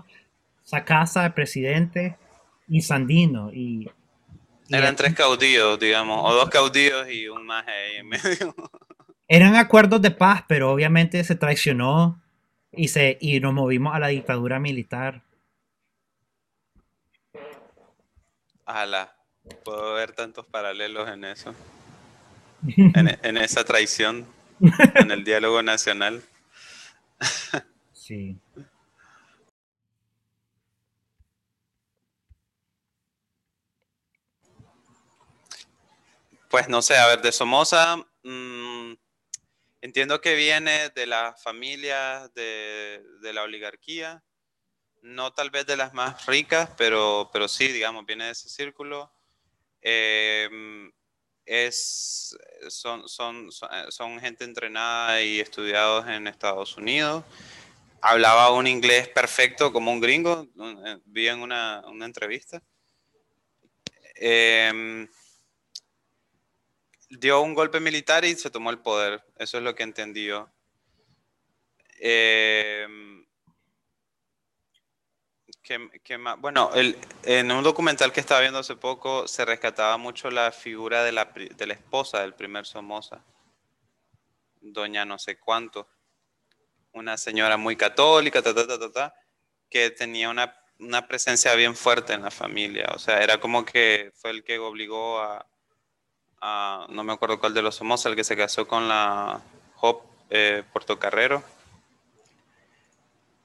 Sacasa, 0.72 1.26
el 1.26 1.34
presidente, 1.34 2.16
y 2.66 2.80
Sandino. 2.80 3.52
Y, 3.52 3.90
Eran 4.70 4.96
tres 4.96 5.14
caudillos, 5.14 5.78
digamos, 5.78 6.18
o 6.24 6.32
dos 6.32 6.48
caudillos 6.48 7.10
y 7.10 7.28
un 7.28 7.44
más 7.44 7.66
ahí 7.68 7.96
en 7.96 8.08
medio. 8.08 8.54
Eran 9.28 9.54
acuerdos 9.56 10.00
de 10.00 10.12
paz, 10.12 10.44
pero 10.48 10.72
obviamente 10.72 11.22
se 11.24 11.34
traicionó 11.34 12.22
y, 12.72 12.88
se, 12.88 13.18
y 13.20 13.38
nos 13.40 13.52
movimos 13.52 13.94
a 13.94 13.98
la 13.98 14.08
dictadura 14.08 14.58
militar. 14.58 15.22
Ojalá. 18.64 19.14
Puedo 19.64 19.92
ver 19.92 20.12
tantos 20.12 20.46
paralelos 20.46 21.06
en 21.10 21.24
eso. 21.24 21.54
en, 22.76 23.18
en 23.22 23.36
esa 23.36 23.62
traición, 23.64 24.26
en 24.94 25.10
el 25.10 25.22
diálogo 25.22 25.62
nacional. 25.62 26.22
sí. 27.92 28.38
Pues 36.52 36.68
no 36.68 36.82
sé, 36.82 36.98
a 36.98 37.06
ver, 37.06 37.22
de 37.22 37.32
Somoza, 37.32 37.96
mm, 38.24 38.92
entiendo 39.80 40.20
que 40.20 40.34
viene 40.34 40.90
de 40.90 41.06
la 41.06 41.34
familia 41.34 42.30
de, 42.34 43.02
la 43.22 43.44
oligarquía, 43.44 44.22
no 45.00 45.32
tal 45.32 45.48
vez 45.48 45.64
de 45.64 45.78
las 45.78 45.94
más 45.94 46.26
ricas, 46.26 46.68
pero, 46.76 47.30
pero 47.32 47.48
sí, 47.48 47.68
digamos, 47.68 48.04
viene 48.04 48.26
de 48.26 48.32
ese 48.32 48.50
círculo. 48.50 49.10
Em, 49.80 50.92
es, 51.46 52.36
son, 52.68 53.08
son, 53.08 53.48
son, 53.88 54.20
gente 54.20 54.44
entrenada 54.44 55.22
y 55.22 55.40
estudiados 55.40 56.06
en 56.06 56.26
Estados 56.26 56.76
Unidos. 56.76 57.24
Hablaba 58.02 58.50
un 58.52 58.66
inglés 58.66 59.08
perfecto 59.08 59.72
como 59.72 59.90
un 59.90 60.00
gringo, 60.02 60.46
eh, 60.84 60.98
vi 61.06 61.28
en 61.28 61.40
una, 61.40 61.82
una 61.86 62.04
entrevista. 62.04 62.62
Eh, 64.16 65.08
dio 67.18 67.40
un 67.40 67.54
golpe 67.54 67.80
militar 67.80 68.24
y 68.24 68.34
se 68.34 68.50
tomó 68.50 68.70
el 68.70 68.78
poder. 68.78 69.22
Eso 69.36 69.58
es 69.58 69.64
lo 69.64 69.74
que 69.74 69.82
entendí 69.82 70.26
yo. 70.26 70.48
Em, 71.98 73.24
bueno, 76.38 76.70
en 77.22 77.52
un 77.52 77.62
documental 77.62 78.12
que 78.12 78.20
estaba 78.20 78.40
viendo 78.40 78.58
hace 78.58 78.76
poco 78.76 79.28
se 79.28 79.44
rescataba 79.44 79.96
mucho 79.96 80.30
la 80.30 80.50
figura 80.50 81.04
de 81.04 81.12
la, 81.12 81.26
de 81.26 81.66
la 81.66 81.74
esposa 81.74 82.20
del 82.20 82.34
primer 82.34 82.66
Somoza, 82.66 83.24
doña 84.60 85.04
no 85.04 85.18
sé 85.18 85.38
cuánto, 85.38 85.88
una 86.92 87.16
señora 87.16 87.56
muy 87.56 87.76
católica, 87.76 88.42
que 89.70 89.90
tenía 89.90 90.28
una, 90.28 90.54
una 90.80 91.06
presencia 91.06 91.54
bien 91.54 91.76
fuerte 91.76 92.12
en 92.12 92.22
la 92.22 92.30
familia. 92.30 92.88
O 92.94 92.98
sea, 92.98 93.22
era 93.22 93.38
como 93.38 93.64
que 93.64 94.10
fue 94.14 94.30
el 94.30 94.44
que 94.44 94.58
obligó 94.58 95.20
a, 95.20 95.46
no 96.42 97.04
me 97.04 97.12
acuerdo 97.12 97.38
cuál 97.38 97.54
de 97.54 97.62
los 97.62 97.76
somos, 97.76 98.04
el 98.06 98.16
que 98.16 98.24
se 98.24 98.36
casó 98.36 98.66
con 98.66 98.88
la 98.88 99.40
Hop 99.80 100.02
eh, 100.30 100.64
Portocarrero. 100.72 101.42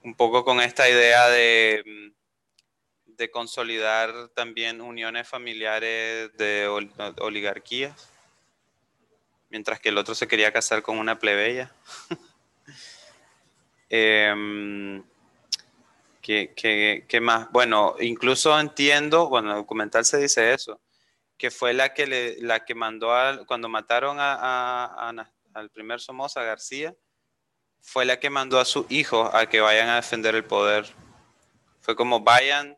Un 0.03 0.15
poco 0.15 0.43
con 0.43 0.61
esta 0.61 0.89
idea 0.89 1.27
de, 1.29 2.13
de 3.05 3.31
consolidar 3.31 4.29
también 4.29 4.79
uniones 4.81 5.27
familiares 5.27 6.31
de 6.37 6.67
oligarquías, 7.19 8.09
mientras 9.49 9.79
que 9.79 9.89
el 9.89 9.97
otro 9.97 10.15
se 10.15 10.27
quería 10.27 10.53
casar 10.53 10.81
con 10.81 10.97
una 10.97 11.19
plebeya. 11.19 11.71
Em, 13.89 15.01
¿qué, 16.21 16.53
qué, 17.07 17.21
más? 17.21 17.49
Bueno, 17.53 17.95
incluso 18.01 18.59
entiendo, 18.59 19.29
bueno, 19.29 19.51
en 19.51 19.55
el 19.55 19.61
documental 19.61 20.03
se 20.03 20.17
dice 20.17 20.53
eso, 20.53 20.81
que 21.37 21.51
fue 21.51 21.73
la 21.73 21.93
que, 21.93 22.37
la 22.39 22.65
que 22.65 22.75
mandó 22.75 23.09
cuando 23.45 23.69
mataron 23.69 24.17
a, 24.19 25.25
al 25.53 25.69
primer 25.69 25.99
Somoza, 25.99 26.43
García, 26.43 26.95
fue 27.81 28.05
la 28.05 28.19
que 28.19 28.29
mandó 28.29 28.59
a 28.59 28.65
sus 28.65 28.89
hijos 28.89 29.29
a 29.33 29.47
que 29.47 29.61
vayan 29.61 29.89
a 29.89 29.97
defender 29.97 30.35
el 30.35 30.43
poder. 30.43 30.87
Fue 31.79 31.95
como 31.95 32.21
vayan, 32.21 32.77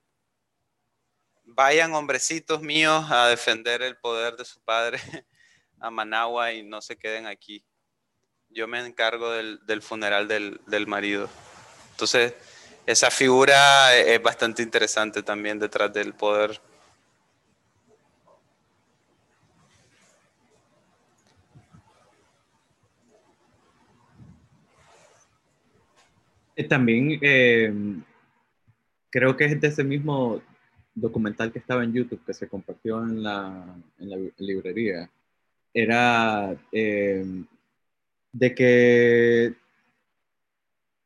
vayan 1.44 1.94
hombrecitos 1.94 2.62
míos 2.62 3.06
a 3.10 3.28
defender 3.28 3.82
el 3.82 3.98
poder 3.98 4.36
de 4.36 4.46
su 4.46 4.60
padre 4.62 5.00
a 5.80 5.90
Managua 5.90 6.52
y 6.52 6.64
no 6.64 6.82
se 6.82 6.98
queden 6.98 7.28
aquí. 7.28 7.66
Yo 8.50 8.68
me 8.68 8.86
encargo 8.86 9.32
del, 9.32 9.60
del 9.66 9.82
funeral 9.82 10.28
del, 10.28 10.60
del 10.68 10.86
marido. 10.86 11.30
Entonces, 11.92 12.34
esa 12.86 13.10
figura 13.12 13.96
es 13.96 14.22
bastante 14.22 14.64
interesante 14.64 15.24
también 15.24 15.60
detrás 15.60 15.94
del 15.94 16.14
poder 16.14 16.60
También 26.68 27.20
eh, 27.22 27.74
creo 29.10 29.38
que 29.38 29.46
es 29.46 29.62
de 29.62 29.68
ese 29.68 29.84
mismo 29.84 30.42
documental 30.94 31.52
que 31.52 31.60
estaba 31.60 31.84
en 31.84 31.94
YouTube, 31.94 32.24
que 32.26 32.34
se 32.34 32.48
compartió 32.48 33.02
en 33.04 33.24
la, 33.24 33.76
librería, 34.38 35.10
era 35.74 36.56
eh, 36.72 37.26
de 38.32 38.56
que 38.56 39.54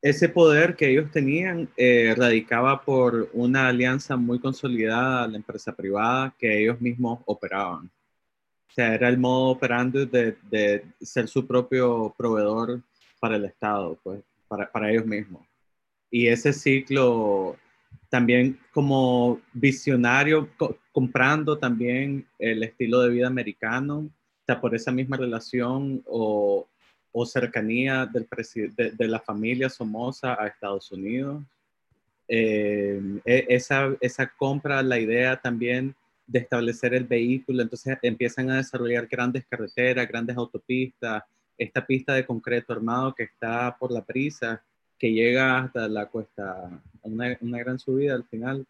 ese 0.02 0.28
poder 0.30 0.76
que 0.76 0.90
ellos 0.90 1.12
tenían 1.12 1.70
eh, 1.78 2.14
radicaba 2.18 2.82
por 2.82 3.30
una 3.34 3.68
alianza 3.68 4.18
muy 4.18 4.40
consolidada 4.40 5.24
a 5.24 5.28
la 5.28 5.38
empresa 5.38 5.74
privada 5.74 6.36
que 6.38 6.62
ellos 6.62 6.82
mismos 6.82 7.22
operaban. 7.26 7.86
O 8.70 8.74
sea, 8.74 8.96
era 8.96 9.08
el 9.08 9.18
modo 9.18 9.52
operando 9.52 10.06
de, 10.06 10.36
de 10.50 10.84
ser 11.00 11.28
su 11.28 11.46
propio 11.46 12.14
proveedor 12.18 12.82
para 13.20 13.36
el 13.36 13.46
Estado, 13.46 13.98
pues, 14.04 14.24
para, 14.54 14.72
para 14.72 14.92
ellos 14.92 15.06
mismos. 15.06 15.44
Y 16.12 16.28
ese 16.28 16.54
ciclo 16.54 17.58
también 18.10 18.60
como 18.72 19.42
visionario, 19.52 20.48
comprando 20.92 21.58
también 21.58 22.28
el 22.38 22.62
estilo 22.62 23.02
de 23.02 23.10
vida 23.10 23.26
americano, 23.26 24.08
sea, 24.46 24.62
por 24.62 24.76
esa 24.76 24.92
misma 24.92 25.18
relación 25.18 26.04
o, 26.06 26.68
o 27.12 27.26
cercanía 27.26 28.06
del 28.06 28.28
de, 28.76 28.92
de, 28.92 29.08
la 29.08 29.20
familia 29.20 29.70
Somoza 29.70 30.40
a 30.40 30.46
Estados 30.46 30.92
Unidos. 30.92 31.44
Eh, 32.28 33.02
e, 33.26 33.48
esa, 33.50 33.96
esa 34.00 34.28
compra, 34.28 34.84
la 34.84 35.00
idea 35.00 35.36
también 35.38 35.96
de 36.28 36.40
establecer 36.40 36.94
el 36.94 37.06
vehículo, 37.06 37.64
entonces 37.64 37.98
empiezan 38.04 38.52
a 38.52 38.58
desarrollar 38.58 39.08
grandes 39.08 39.46
carreteras, 39.50 40.08
grandes 40.08 40.38
autopistas, 40.38 41.24
esta 41.58 41.86
pista 41.86 42.14
de 42.14 42.26
concreto 42.26 42.74
armado 42.74 43.14
que 43.14 43.24
está 43.24 43.78
por 43.78 43.92
la 43.92 44.04
prisa, 44.04 44.64
que 44.98 45.12
llega 45.12 45.60
hasta 45.60 45.88
la 45.88 46.08
cuesta, 46.08 46.82
una, 47.02 47.38
una 47.42 47.60
gran 47.60 47.80
subida 47.80 48.16
al 48.16 48.26
final. 48.26 48.66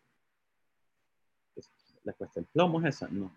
La 2.03 2.13
cuesta 2.13 2.39
del 2.39 2.49
plomo 2.51 2.81
es 2.81 2.95
esa, 2.95 3.07
no. 3.07 3.31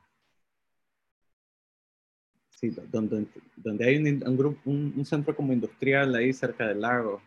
Sí, 2.51 2.71
donde, 2.91 3.27
donde 3.55 3.85
hay 3.85 3.99
un, 3.99 4.27
un, 4.27 4.37
grupo, 4.37 4.61
un, 4.65 5.05
centro 5.05 5.37
como 5.37 5.53
industrial 5.53 6.15
ahí 6.15 6.33
cerca 6.33 6.67
del 6.67 6.81
lago. 6.81 7.21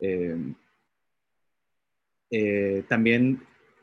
Eh, 0.00 0.36
eh, 2.30 2.84
también 2.88 3.40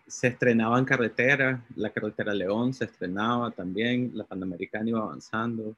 se 0.07 0.27
estrenaban 0.27 0.85
carreteras, 0.85 1.61
la 1.75 1.91
carretera 1.91 2.33
León 2.33 2.73
se 2.73 2.85
estrenaba 2.85 3.51
también, 3.51 4.11
la 4.13 4.25
Panamericana 4.25 4.89
iba 4.89 4.99
avanzando, 4.99 5.75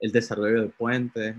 el 0.00 0.12
desarrollo 0.12 0.62
de 0.62 0.68
puentes, 0.68 1.36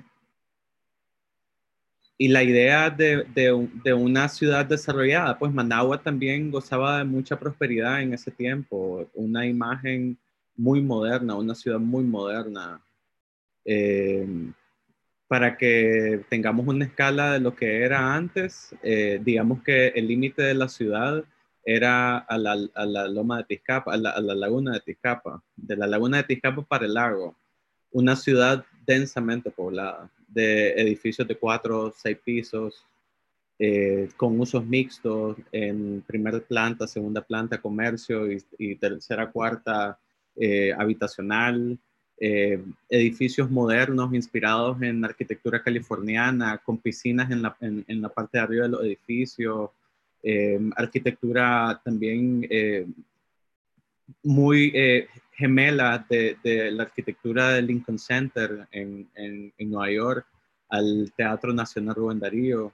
y 2.21 2.27
la 2.27 2.43
idea 2.43 2.89
de, 2.89 3.25
de, 3.33 3.93
una 3.93 4.27
ciudad 4.27 4.65
desarrollada, 4.65 5.39
pues 5.39 5.53
Managua 5.53 6.03
también 6.03 6.51
gozaba 6.51 6.97
de 6.97 7.05
mucha 7.05 7.39
prosperidad 7.39 8.01
en 8.01 8.13
ese 8.13 8.29
tiempo, 8.29 9.09
una 9.13 9.47
imagen 9.47 10.17
muy 10.57 10.81
moderna, 10.81 11.35
una 11.35 11.55
ciudad 11.55 11.79
muy 11.79 12.03
moderna. 12.03 12.81
Eh, 13.63 14.27
para 15.29 15.55
que 15.55 16.25
tengamos 16.27 16.67
una 16.67 16.83
escala 16.85 17.33
de 17.33 17.39
lo 17.39 17.55
que 17.55 17.83
era 17.83 18.13
antes, 18.13 18.75
eh, 18.83 19.21
digamos 19.23 19.63
que 19.63 19.87
el 19.87 20.07
límite 20.07 20.41
de 20.41 20.55
la 20.55 20.67
ciudad 20.67 21.23
era 21.63 22.17
a 22.17 22.37
la, 22.37 22.57
a 22.73 22.85
la 22.85 23.07
loma 23.07 23.37
de 23.37 23.43
Tizcapa, 23.45 23.93
a 23.93 23.97
la, 23.97 24.09
a 24.09 24.19
la, 24.19 24.35
laguna 24.35 24.73
de 24.73 24.81
Tizcapa, 24.81 25.41
de 25.55 25.77
la 25.77 25.87
laguna 25.87 26.17
de 26.17 26.23
Tizcapa 26.23 26.63
para 26.63 26.85
el 26.85 26.95
lago, 26.95 27.37
una 27.91 28.15
ciudad 28.15 28.65
densamente 28.85 29.51
poblada 29.51 30.09
de 30.27 30.71
edificios 30.73 31.27
de 31.27 31.35
cuatro 31.35 31.93
seis 31.95 32.17
pisos, 32.23 32.85
eh, 33.61 34.07
con 34.15 34.39
usos 34.39 34.65
mixtos 34.65 35.35
en 35.51 36.01
primera 36.07 36.39
planta, 36.39 36.87
segunda 36.87 37.21
planta, 37.21 37.61
comercio 37.61 38.25
y, 38.57 38.75
tercera, 38.75 39.29
cuarta, 39.29 39.99
eh, 40.35 40.71
habitacional. 40.77 41.77
Eh, 42.21 42.61
edificios 42.89 43.49
modernos 43.49 44.13
inspirados 44.13 44.81
en 44.81 45.03
arquitectura 45.03 45.61
californiana, 45.61 46.57
con 46.57 46.77
piscinas 46.77 47.31
en 47.31 47.41
la, 47.41 47.55
en 47.61 48.01
la 48.01 48.09
parte 48.09 48.37
de 48.37 48.43
arriba 48.43 48.63
de 48.63 48.69
los 48.69 48.83
edificios, 48.83 49.69
arquitectura 50.75 51.81
también 51.83 52.45
muy 54.21 54.73
gemela 55.39 56.05
de, 56.09 56.37
de, 56.43 56.69
la 56.69 56.83
arquitectura 56.83 57.53
del 57.53 57.67
Lincoln 57.67 57.97
Center 57.97 58.67
en, 58.71 59.09
en, 59.15 59.53
en, 59.57 59.71
Nueva 59.71 59.89
York 59.89 60.27
al 60.67 61.13
Teatro 61.15 61.53
Nacional 61.53 61.95
Rubén 61.95 62.19
Darío. 62.19 62.73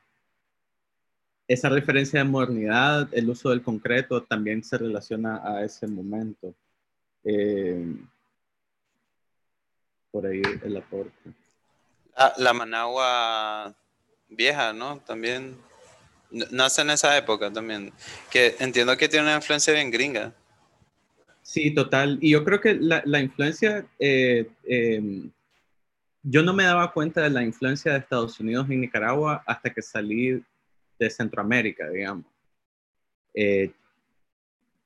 Esa 1.47 1.69
referencia 1.69 2.19
de 2.19 2.25
modernidad, 2.27 3.07
el 3.11 3.29
uso 3.29 3.51
del 3.51 3.61
concreto 3.61 4.23
también 4.23 4.63
se 4.63 4.79
relaciona 4.79 5.41
a 5.45 5.63
ese 5.63 5.85
momento. 5.85 6.55
Eh, 7.23 7.85
por 10.11 10.25
ahí 10.25 10.41
el 10.63 10.77
aporte. 10.77 11.29
La, 12.17 12.33
la, 12.37 12.53
Managua 12.53 13.75
vieja, 14.27 14.73
¿no? 14.73 14.97
También 15.05 15.55
nace 16.31 16.81
en 16.81 16.89
esa 16.89 17.15
época 17.15 17.51
también, 17.51 17.93
que 18.31 18.55
entiendo 18.59 18.97
que 18.97 19.07
tiene 19.07 19.25
una 19.25 19.35
influencia 19.35 19.73
bien 19.73 19.91
gringa. 19.91 20.33
Sí, 21.55 21.71
total. 21.71 22.17
Y 22.19 22.31
yo 22.31 22.43
creo 22.43 22.59
que 22.59 22.75
la, 22.75 23.01
la 23.05 23.21
influencia, 23.21 23.87
eh, 23.97 24.45
eh, 24.65 25.29
yo 26.21 26.43
no 26.43 26.51
me 26.51 26.65
daba 26.65 26.91
cuenta 26.91 27.21
de 27.21 27.29
la 27.29 27.45
influencia 27.45 27.93
de 27.93 27.99
Estados 27.99 28.37
Unidos 28.41 28.69
en 28.69 28.81
Nicaragua 28.81 29.41
hasta 29.47 29.69
que 29.69 29.81
salí 29.81 30.43
de 30.99 31.09
Centroamérica, 31.09 31.89
digamos. 31.89 32.25
Eh, 33.33 33.71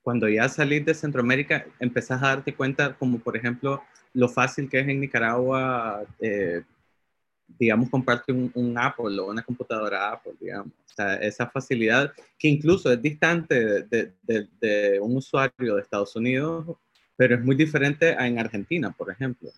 cuando 0.04 0.30
ya 0.30 0.48
salí 0.48 0.80
de 0.80 0.94
Centroamérica, 0.94 1.66
empezás 1.80 2.22
a 2.22 2.28
darte 2.28 2.54
cuenta, 2.54 2.94
como 2.94 3.18
por 3.18 3.36
ejemplo, 3.36 3.82
lo 4.14 4.30
fácil 4.30 4.70
que 4.70 4.82
es 4.82 4.88
en 4.88 5.00
Nicaragua 5.00 6.06
digamos, 7.58 7.90
comparte 7.90 8.32
un, 8.32 8.52
un, 8.54 8.78
Apple 8.78 9.20
o 9.20 9.30
una 9.30 9.42
computadora 9.42 10.12
Apple, 10.12 10.34
digamos. 10.40 10.74
O 10.86 10.94
sea, 10.94 11.16
esa 11.16 11.50
facilidad 11.50 12.12
que 12.38 12.48
incluso 12.48 12.92
es 12.92 13.02
distante 13.02 13.84
de, 13.84 14.14
de, 14.22 14.48
de, 14.60 15.00
un 15.00 15.18
usuario 15.18 15.76
de 15.76 15.82
Estados 15.82 16.16
Unidos, 16.16 16.78
pero 17.16 17.36
es 17.36 17.44
muy 17.44 17.56
diferente 17.56 18.16
a 18.18 18.28
en 18.28 18.40
Argentina, 18.40 18.92
por 18.92 19.12
ejemplo. 19.12 19.50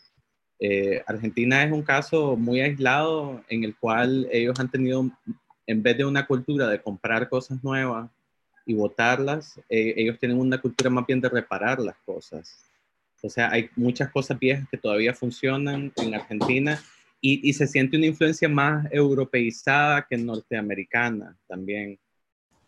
Eh, 0.60 1.04
Argentina 1.08 1.64
es 1.64 1.72
un 1.72 1.82
caso 1.82 2.36
muy 2.38 2.62
aislado 2.62 3.44
en 3.50 3.64
el 3.64 3.76
cual 3.76 4.28
ellos 4.32 4.60
han 4.60 4.70
tenido, 4.70 5.10
en 5.66 5.84
vez 5.84 5.98
de 5.98 6.06
una 6.06 6.28
cultura 6.28 6.68
de 6.68 6.82
comprar 6.82 7.28
cosas 7.30 7.64
nuevas 7.64 8.10
y 8.66 8.76
botarlas, 8.76 9.60
eh, 9.70 9.96
ellos 9.98 10.20
tienen 10.20 10.40
una 10.40 10.62
cultura 10.62 10.90
más 10.92 11.06
bien 11.08 11.20
de 11.20 11.30
reparar 11.30 11.80
las 11.80 11.98
cosas. 12.06 12.64
O 13.24 13.30
sea, 13.30 13.52
hay 13.52 13.70
muchas 13.76 14.12
cosas 14.12 14.38
viejas 14.38 14.68
que 14.70 14.78
todavía 14.78 15.14
funcionan 15.14 15.92
en 15.98 16.16
Argentina 16.16 16.80
y, 17.22 17.54
se 17.54 17.68
siente 17.68 17.98
una 17.98 18.08
influencia 18.08 18.50
más 18.50 18.88
europeizada 18.92 20.06
que 20.10 20.18
norteamericana 20.18 21.38
también. 21.48 22.00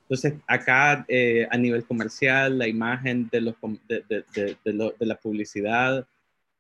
Entonces, 0.03 0.35
acá 0.47 1.05
eh, 1.07 1.47
a 1.49 1.57
nivel 1.57 1.83
comercial, 1.85 2.59
la 2.59 2.67
imagen 2.67 3.29
de, 3.31 3.41
los, 3.41 3.55
de, 3.87 4.03
de, 4.07 4.55
de 4.63 5.05
la 5.05 5.15
publicidad 5.15 6.07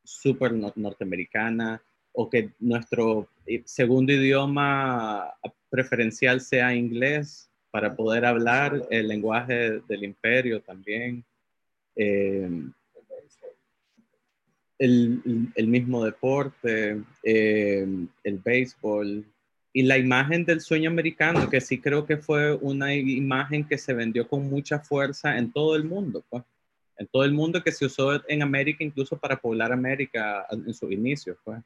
súper 0.03 0.53
norteamericana, 0.53 1.81
o 2.13 2.29
que 2.29 2.51
nuestro 2.59 3.27
eh, 3.45 3.63
segundo 3.65 4.13
idioma 4.13 5.33
preferencial 5.69 6.39
sea 6.41 6.73
inglés 6.73 7.49
para 7.71 7.95
poder 7.95 8.23
hablar 8.23 8.83
el 8.91 9.07
lenguaje 9.07 9.81
del 9.87 10.03
imperio 10.03 10.61
también. 10.61 11.25
Eh, 11.95 12.49
el, 14.83 15.67
mismo 15.67 16.03
deporte, 16.03 17.01
eh, 17.23 17.87
el 18.23 18.37
béisbol 18.39 19.25
y 19.71 19.83
la 19.83 19.97
imagen 19.97 20.45
del 20.45 20.61
sueño 20.61 20.89
americano, 20.89 21.49
que 21.49 21.61
sí 21.61 21.79
creo 21.79 22.05
que 22.05 22.17
fue 22.17 22.53
una 22.53 22.93
imagen 22.93 23.65
que 23.65 23.77
se 23.77 23.93
vendió 23.93 24.27
con 24.27 24.49
mucha 24.49 24.79
fuerza 24.79 25.37
en 25.37 25.51
todo 25.51 25.75
el 25.75 25.85
mundo, 25.85 26.23
pues. 26.29 26.43
En 26.97 27.07
todo 27.07 27.23
el 27.23 27.33
mundo 27.33 27.63
que 27.63 27.71
se 27.71 27.85
usó 27.85 28.21
en 28.29 28.43
América, 28.43 28.83
incluso 28.83 29.17
para 29.17 29.35
poblar 29.35 29.71
América 29.71 30.45
en 30.51 30.73
sus 30.73 30.91
inicios, 30.91 31.37
pues. 31.43 31.59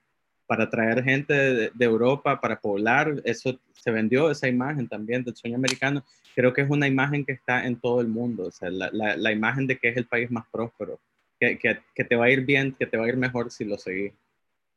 Para 0.46 0.70
traer 0.70 1.04
gente 1.04 1.34
de, 1.34 1.72
Europa 1.80 2.40
para 2.40 2.58
poblar, 2.58 3.22
eso 3.26 3.60
se 3.74 3.92
vendió 3.92 4.32
esa 4.32 4.48
imagen 4.48 4.88
también 4.88 5.24
del 5.24 5.36
sueño 5.36 5.58
americano. 5.58 6.06
Creo 6.34 6.54
que 6.54 6.62
es 6.62 6.70
una 6.70 6.88
imagen 6.88 7.26
que 7.26 7.34
está 7.34 7.66
en 7.66 7.76
todo 7.78 8.00
el 8.00 8.08
mundo, 8.08 8.46
o 8.46 8.52
sea, 8.52 8.70
la, 8.70 8.90
la, 8.94 9.18
la 9.18 9.32
imagen 9.34 9.68
de 9.68 9.78
que 9.78 9.90
es 9.90 9.98
el 9.98 10.06
país 10.06 10.32
más 10.32 10.46
próspero 10.50 11.00
que, 11.40 11.60
que, 11.96 12.04
te 12.04 12.16
va 12.16 12.26
a 12.26 12.30
ir 12.30 12.46
bien, 12.46 12.74
que 12.74 12.86
te 12.86 12.98
va 12.98 13.06
a 13.06 13.10
ir 13.10 13.18
mejor 13.18 13.52
si 13.52 13.66
lo 13.66 13.78
seguís. 13.78 14.14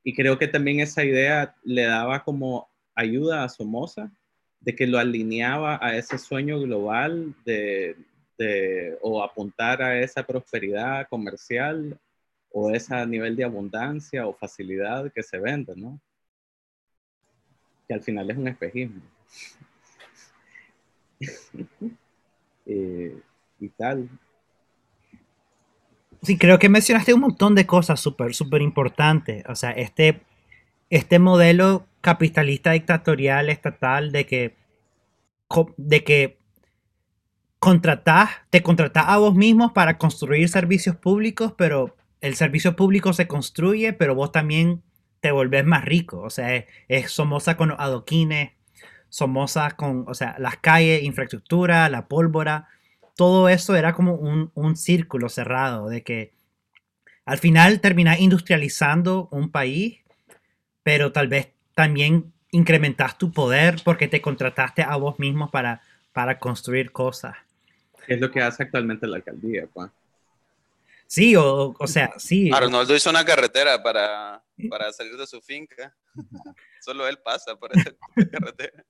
Y 0.04 0.14
creo 0.14 0.38
que 0.38 0.48
también 0.48 0.80
esa 0.80 1.04
idea 1.04 1.54
le 1.64 1.82
daba 1.84 2.24
como 2.24 2.68
ayuda 2.94 3.44
a 3.44 3.48
Somoza, 3.48 4.10
de 4.60 4.74
que 4.74 4.86
lo 4.86 4.98
alineaba 4.98 5.78
a 5.80 5.96
ese 5.96 6.18
sueño 6.18 6.60
global 6.60 7.34
de, 7.44 7.96
de, 8.38 8.98
o 9.00 9.22
apuntar 9.22 9.82
a 9.82 9.98
esa 10.00 10.22
prosperidad 10.26 11.08
comercial 11.08 11.98
o 12.50 12.70
ese 12.70 13.06
nivel 13.06 13.36
de 13.36 13.44
abundancia 13.44 14.26
o 14.26 14.34
facilidad 14.34 15.10
que 15.12 15.22
se 15.22 15.38
vende, 15.38 15.74
¿no? 15.76 16.00
Que 17.88 17.94
al 17.94 18.02
final 18.02 18.30
es 18.30 18.36
un 18.36 18.48
espejismo. 18.48 19.02
y 23.60 23.68
tal. 23.76 24.08
Sí, 26.22 26.36
creo 26.36 26.58
que 26.58 26.68
mencionaste 26.68 27.14
un 27.14 27.20
montón 27.20 27.54
de 27.54 27.66
cosas 27.66 28.00
súper, 28.00 28.34
súper 28.34 28.62
importantes. 28.62 29.44
O 29.48 29.54
sea, 29.54 29.70
este, 29.70 30.20
este 30.90 31.18
modelo 31.18 31.86
capitalista 32.00 32.72
dictatorial 32.72 33.48
estatal 33.48 34.12
de 34.12 34.26
que, 34.26 34.56
de 35.76 36.04
que 36.04 36.38
contratás, 37.58 38.30
te 38.50 38.62
contratás 38.62 39.04
a 39.08 39.18
vos 39.18 39.34
mismos 39.34 39.72
para 39.72 39.98
construir 39.98 40.48
servicios 40.48 40.96
públicos, 40.96 41.54
pero 41.56 41.96
el 42.20 42.34
servicio 42.34 42.76
público 42.76 43.12
se 43.12 43.26
construye, 43.26 43.92
pero 43.92 44.14
vos 44.14 44.32
también 44.32 44.82
te 45.20 45.30
volvés 45.30 45.64
más 45.64 45.84
rico. 45.84 46.20
O 46.20 46.30
sea, 46.30 46.64
es, 46.88 47.10
Somoza 47.10 47.56
con 47.56 47.72
adoquines, 47.72 48.52
Somoza 49.08 49.72
con, 49.72 50.04
o 50.08 50.14
sea, 50.14 50.36
las 50.38 50.56
calles, 50.56 51.02
infraestructura, 51.02 51.88
la 51.88 52.08
pólvora. 52.08 52.68
Todo 53.20 53.50
eso 53.50 53.76
era 53.76 53.92
como 53.92 54.14
un, 54.14 54.50
un 54.54 54.76
círculo 54.78 55.28
cerrado 55.28 55.90
de 55.90 56.02
que 56.02 56.32
al 57.26 57.36
final 57.36 57.82
terminás 57.82 58.18
industrializando 58.18 59.28
un 59.30 59.50
país, 59.50 59.98
pero 60.82 61.12
tal 61.12 61.28
vez 61.28 61.50
también 61.74 62.32
incrementas 62.50 63.18
tu 63.18 63.30
poder 63.30 63.82
porque 63.84 64.08
te 64.08 64.22
contrataste 64.22 64.80
a 64.80 64.96
vos 64.96 65.18
mismo 65.18 65.50
para, 65.50 65.82
para 66.14 66.38
construir 66.38 66.92
cosas. 66.92 67.36
Es 68.06 68.18
lo 68.18 68.30
que 68.30 68.40
hace 68.40 68.62
actualmente 68.62 69.06
la 69.06 69.16
alcaldía, 69.16 69.68
Juan. 69.74 69.92
Sí, 71.06 71.36
o, 71.36 71.76
o 71.78 71.86
sea, 71.86 72.14
sí. 72.16 72.50
Arnoldo 72.50 72.96
hizo 72.96 73.10
una 73.10 73.26
carretera 73.26 73.82
para, 73.82 74.42
para 74.70 74.94
salir 74.94 75.18
de 75.18 75.26
su 75.26 75.42
finca. 75.42 75.94
Solo 76.80 77.06
él 77.06 77.18
pasa 77.18 77.54
por 77.54 77.70
esa 77.76 77.90
carretera. 78.32 78.82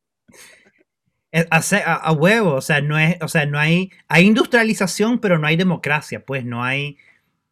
A, 1.32 1.58
a, 1.58 2.12
huevo, 2.12 2.54
o 2.54 2.60
sea, 2.60 2.80
no 2.80 2.98
es, 2.98 3.16
o 3.22 3.28
sea, 3.28 3.46
no 3.46 3.58
hay, 3.58 3.92
hay 4.08 4.26
industrialización, 4.26 5.20
pero 5.20 5.38
no 5.38 5.46
hay 5.46 5.56
democracia, 5.56 6.24
pues 6.24 6.44
no 6.44 6.64
hay, 6.64 6.96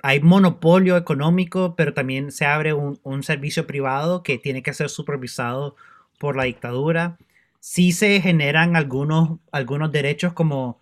hay 0.02 0.20
monopolio 0.20 0.96
económico, 0.96 1.76
pero 1.76 1.94
también 1.94 2.32
se 2.32 2.44
abre 2.44 2.72
un, 2.72 2.98
un 3.04 3.22
servicio 3.22 3.66
privado 3.68 4.24
que 4.24 4.38
tiene 4.38 4.62
que 4.64 4.74
ser 4.74 4.88
supervisado 4.90 5.76
por 6.18 6.36
la 6.36 6.44
dictadura. 6.44 7.18
Sí 7.60 7.92
se 7.92 8.20
generan 8.20 8.74
algunos, 8.76 9.38
algunos 9.52 9.92
derechos 9.92 10.32
como 10.32 10.80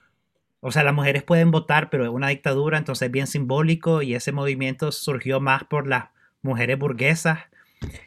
o 0.61 0.73
sea, 0.73 0.83
las 0.83 0.95
mujeres 0.95 1.23
pueden 1.23 1.53
votar, 1.53 1.91
pero 1.91 2.05
es 2.05 2.11
una 2.11 2.27
dictadura, 2.29 2.77
entonces 2.77 3.07
es 3.07 3.13
bien 3.13 3.29
simbólico 3.29 4.03
y 4.03 4.17
ese 4.17 4.33
movimiento 4.33 4.91
surgió 4.91 5.39
más 5.41 5.63
por 5.63 5.87
las 5.87 6.07
mujeres 6.43 6.77
burguesas 6.77 7.39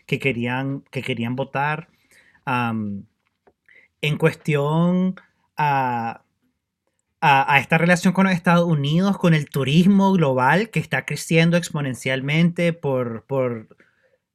que 0.06 0.20
querían, 0.20 0.82
que 0.92 1.02
querían 1.02 1.38
votar. 1.38 1.88
En 4.02 4.18
cuestión 4.18 5.16
a, 5.58 6.24
a, 7.22 7.60
esta 7.60 7.78
relación 7.78 8.14
con 8.14 8.26
los 8.26 8.34
Estados 8.34 8.66
Unidos, 8.68 9.18
con 9.18 9.34
el 9.34 9.50
turismo 9.50 10.14
global 10.14 10.70
que 10.70 10.80
está 10.80 11.06
creciendo 11.06 11.58
exponencialmente 11.58 12.74
por, 12.74 13.26
por, 13.26 13.68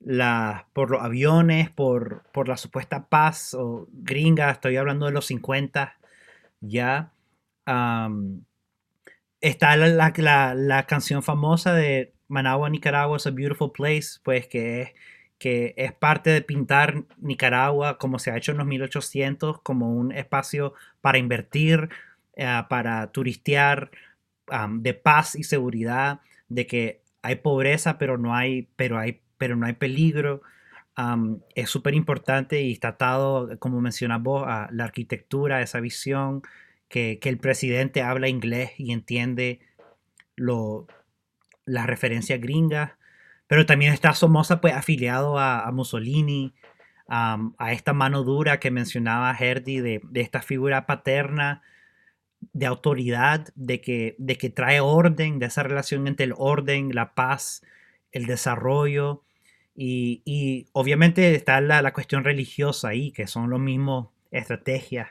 la, 0.01 0.69
por 0.73 0.91
los 0.91 1.03
aviones, 1.03 1.71
por, 1.71 2.25
por 2.33 2.49
la 2.49 2.57
supuesta 2.57 3.09
paz 3.09 3.55
o 3.55 3.89
gringa, 3.93 4.51
estoy 4.51 4.77
hablando 4.77 5.07
de 5.07 5.13
los 5.13 5.27
50 5.27 5.97
ya. 6.61 7.13
Está 9.41 9.77
la, 9.77 10.87
canción 10.87 11.23
famosa 11.23 11.75
de 11.75 12.15
Managua, 12.29 12.71
Nicaragua 12.71 13.17
es 13.17 13.27
a 13.27 13.31
beautiful 13.31 13.73
place, 13.73 14.21
pues 14.23 14.47
que 14.47 14.83
es, 14.83 14.91
que 15.39 15.75
es 15.77 15.93
parte 15.93 16.31
de 16.31 16.43
pintar 16.43 17.05
Nicaragua 17.19 17.99
como 17.99 18.19
se 18.19 18.31
ha 18.31 18.37
hecho 18.37 18.53
en 18.53 18.59
los 18.59 18.67
1800, 18.67 19.61
como 19.63 19.93
un 19.93 20.13
espacio 20.13 20.75
para 21.01 21.19
invertir, 21.19 21.89
eh, 22.37 22.63
para 22.69 23.13
turistear, 23.13 23.91
de 24.69 24.95
paz 24.95 25.35
y 25.37 25.45
seguridad, 25.45 26.21
de 26.49 26.67
que 26.67 27.01
hay 27.23 27.37
pobreza, 27.37 27.99
pero 27.99 28.19
no 28.19 28.35
hay, 28.35 28.69
pero 28.77 28.99
hay, 28.99 29.21
pero 29.39 29.57
no 29.57 29.67
hay 29.67 29.73
peligro. 29.75 30.43
es 31.55 31.71
súper 31.71 31.95
importante 31.95 32.63
y 32.63 32.73
está 32.73 32.89
atado, 32.89 33.59
como 33.59 33.81
mencionas 33.81 34.23
vos, 34.23 34.47
la 34.71 34.85
arquitectura, 34.85 35.63
esa 35.63 35.81
visión, 35.81 36.43
que, 36.89 37.19
el 37.23 37.39
presidente 37.39 38.03
habla 38.03 38.29
inglés 38.29 38.73
y 38.79 38.93
entiende 38.93 39.61
lo, 40.37 40.87
las 41.65 41.87
referencias 41.87 42.41
gringas, 42.41 42.93
pero 43.47 43.67
también 43.67 43.93
está 43.93 44.15
Somoza 44.15 44.61
pues 44.61 44.75
afiliado 44.75 45.39
a, 45.39 45.71
Mussolini, 45.73 46.55
a 47.07 47.73
esta 47.73 47.93
mano 47.93 48.23
dura 48.23 48.59
que 48.59 48.71
mencionaba 48.71 49.35
Herdy 49.39 49.81
de, 49.81 50.01
esta 50.15 50.43
figura 50.43 50.87
paterna 50.87 51.63
de 52.53 52.67
autoridad, 52.67 53.49
de 53.55 53.81
que, 53.81 54.17
de 54.19 54.37
que 54.37 54.51
trae 54.51 54.81
orden, 54.81 55.39
de 55.39 55.47
esa 55.47 55.63
relación 55.63 56.07
entre 56.07 56.27
el 56.27 56.35
orden, 56.37 56.95
la 56.95 57.15
paz, 57.15 57.63
el 58.13 58.27
desarrollo. 58.27 59.23
Y, 59.77 60.69
obviamente 60.73 61.35
está 61.35 61.61
la, 61.61 61.83
la, 61.83 61.93
cuestión 61.93 62.23
religiosa 62.23 62.89
ahí, 62.89 63.11
que 63.13 63.27
son 63.27 63.51
los 63.51 63.61
mismos 63.61 64.09
estrategias. 64.31 65.09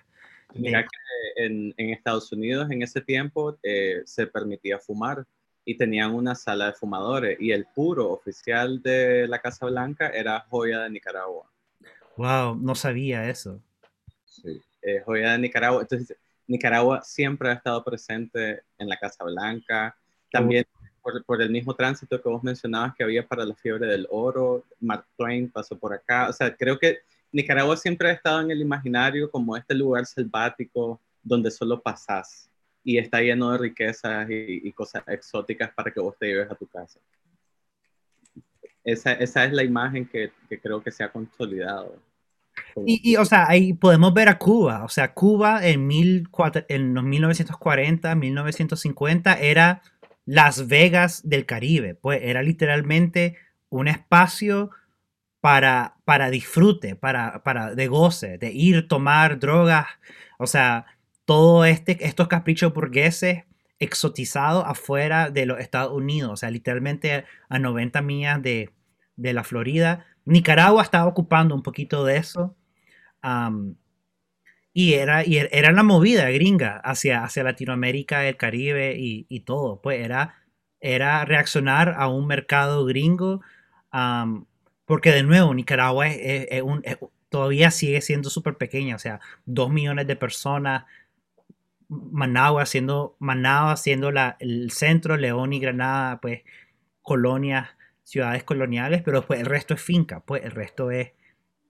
Mira 0.54 0.84
que 0.84 1.46
en, 1.46 1.74
en, 1.78 1.90
Estados 1.90 2.32
Unidos 2.32 2.70
en 2.72 2.82
ese 2.82 3.02
tiempo 3.02 3.58
eh, 3.64 4.02
se 4.06 4.28
permitía 4.28 4.80
fumar 4.80 5.26
y 5.66 5.78
tenían 5.78 6.14
una 6.14 6.36
sala 6.36 6.68
de 6.68 6.74
fumadores 6.74 7.38
y 7.40 7.52
el 7.52 7.66
puro 7.66 8.12
oficial 8.12 8.82
de 8.82 9.28
la 9.28 9.40
Casa 9.40 9.66
Blanca 9.66 10.10
era 10.10 10.46
Joya 10.50 10.82
de 10.82 10.90
Nicaragua. 10.90 11.46
Wow, 12.18 12.56
no 12.56 12.76
sabía 12.76 13.30
eso. 13.30 13.60
Sí, 14.26 14.62
eh, 14.82 15.02
Joya 15.06 15.32
de 15.32 15.40
Nicaragua. 15.40 15.82
Entonces, 15.82 16.18
Nicaragua 16.48 17.02
siempre 17.02 17.50
ha 17.50 17.54
estado 17.54 17.84
presente 17.84 18.62
en 18.78 18.90
la 18.90 18.98
Casa 18.98 19.24
Blanca. 19.24 19.96
También 20.32 20.66
por, 21.02 21.24
por, 21.24 21.42
el 21.42 21.50
mismo 21.50 21.74
tránsito 21.76 22.22
que 22.22 22.30
vos 22.30 22.44
mencionabas 22.44 22.96
que 22.96 23.04
había 23.04 23.26
para 23.26 23.46
la 23.46 23.56
fiebre 23.56 23.88
del 23.88 24.08
oro, 24.10 24.64
Mark 24.80 25.06
Twain 25.18 25.50
pasó 25.50 25.78
por 25.78 25.94
acá. 25.94 26.30
O 26.30 26.34
sea, 26.34 26.56
creo 26.56 26.78
que 26.78 27.00
Nicaragua 27.32 27.78
siempre 27.78 28.10
ha 28.10 28.14
estado 28.14 28.42
en 28.42 28.52
el 28.52 28.62
imaginario 28.62 29.30
como 29.32 29.56
este 29.56 29.74
lugar 29.74 30.06
selvático 30.06 31.00
donde 31.24 31.50
solo 31.50 31.82
pasás 31.82 32.50
y 32.84 32.98
está 32.98 33.22
lleno 33.22 33.52
de 33.52 33.58
riquezas 33.58 34.28
y, 34.30 34.72
cosas 34.74 35.04
exóticas 35.08 35.72
para 35.74 35.92
que 35.92 36.00
vos 36.00 36.16
te 36.18 36.28
lleves 36.28 36.52
a 36.52 36.56
tu 36.56 36.68
casa. 36.68 37.00
Esa, 38.84 39.14
esa 39.14 39.46
es 39.46 39.54
la 39.54 39.64
imagen 39.64 40.06
que, 40.06 40.32
creo 40.62 40.84
que 40.84 40.92
se 40.92 41.04
ha 41.04 41.12
consolidado. 41.12 41.96
Y, 42.86 43.16
o 43.16 43.26
sea, 43.26 43.48
ahí 43.48 43.74
podemos 43.74 44.14
ver 44.14 44.30
a 44.30 44.38
Cuba. 44.38 44.84
O 44.84 44.90
sea, 44.90 45.14
Cuba 45.14 45.66
en, 45.66 45.88
mil, 45.88 46.28
en 46.68 46.94
los 46.94 47.04
1940, 47.04 48.14
1950 48.16 49.40
era 49.40 49.82
Las 50.26 50.68
Vegas 50.68 51.28
del 51.28 51.46
Caribe. 51.46 51.96
Pues 51.96 52.20
era 52.22 52.44
literalmente 52.44 53.38
un 53.70 53.88
espacio 53.88 54.70
para, 55.44 55.96
para 56.06 56.30
disfrute, 56.30 56.96
para, 56.96 57.44
para 57.44 57.76
de 57.76 57.88
goce, 57.88 58.38
de 58.38 58.52
ir, 58.52 58.88
tomar 58.88 59.40
drogas, 59.40 59.88
o 60.38 60.48
sea, 60.48 60.86
todo 61.26 61.66
este, 61.66 62.06
estos 62.06 62.28
caprichos 62.28 62.74
burgueses 62.74 63.44
exotizados 63.80 64.64
afuera 64.66 65.30
de 65.30 65.46
los 65.46 65.60
Estados 65.60 65.94
Unidos, 65.94 66.32
o 66.32 66.38
sea, 66.38 66.52
literalmente 66.52 67.26
a 67.50 67.60
90 67.60 68.02
millas 68.02 68.42
de, 68.42 68.72
de 69.16 69.34
la 69.34 69.44
Florida. 69.44 70.06
Nicaragua 70.26 70.84
estaba 70.84 71.06
ocupando 71.08 71.56
un 71.56 71.64
poquito 71.64 72.06
de 72.06 72.18
eso. 72.18 72.56
y 74.74 74.94
era, 74.94 75.26
y 75.26 75.38
era 75.38 75.72
la 75.72 75.84
movida 75.84 76.30
gringa 76.30 76.78
hacia, 76.78 77.24
hacia 77.24 77.44
Latinoamérica, 77.44 78.28
el 78.28 78.38
Caribe 78.38 78.96
y, 78.98 79.26
y 79.30 79.42
todo. 79.42 79.82
Pues 79.82 80.04
era, 80.04 80.36
era 80.80 81.26
reaccionar 81.26 81.96
a 81.98 82.08
un 82.08 82.28
mercado 82.28 82.86
gringo 82.86 83.42
porque 84.86 85.12
de 85.12 85.24
nuevo, 85.24 85.54
Nicaragua 85.54 86.08
todavía 87.30 87.72
sigue 87.72 88.02
siendo 88.02 88.30
súper 88.30 88.58
pequeña, 88.58 88.96
o 88.96 89.00
sea, 89.00 89.20
dos 89.46 89.72
millones 89.72 90.08
de 90.08 90.16
personas, 90.16 90.86
Managua 91.90 92.66
siendo, 92.66 93.16
Managua 93.20 93.78
siendo 93.78 94.12
la, 94.12 94.38
el 94.40 94.72
centro, 94.72 95.18
León 95.18 95.54
y 95.54 95.60
Granada, 95.60 96.20
pues 96.22 96.42
colonias, 97.02 97.70
ciudades 98.04 98.44
coloniales, 98.44 99.02
pero 99.04 99.26
pues 99.26 99.40
el 99.40 99.46
resto 99.46 99.74
es 99.74 99.82
finca, 99.82 100.20
pues 100.22 100.44
el 100.44 100.52
resto 100.52 100.92
es 100.92 101.12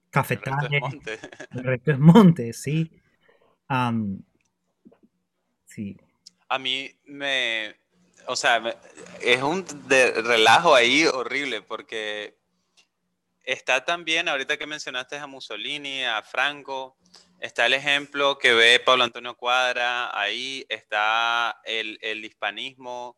cafetales, 0.09 0.82
el 1.51 1.64
resto 1.64 1.91
es 1.91 1.99
monte, 1.99 2.53
sí. 2.53 2.91
sí. 5.66 5.97
A 6.49 6.59
mí 6.59 6.91
me, 7.05 7.76
o 8.28 8.36
sea, 8.36 8.61
es 9.22 9.41
un 9.41 9.66
relajo 9.89 10.76
ahí 10.76 11.05
horrible 11.05 11.61
porque 11.61 12.38
está 13.43 13.83
también, 13.83 14.27
ahorita 14.27 14.57
que 14.57 14.65
mencionaste 14.65 15.17
a 15.17 15.27
Mussolini, 15.27 16.03
a 16.03 16.21
Franco, 16.21 16.97
está 17.39 17.65
el 17.65 17.73
ejemplo 17.73 18.37
que 18.37 18.53
ve 18.53 18.79
Pablo 18.79 19.03
Antonio 19.03 19.35
Cuadra, 19.35 20.17
ahí 20.17 20.65
está 20.69 21.59
el, 21.65 22.23
hispanismo, 22.23 23.17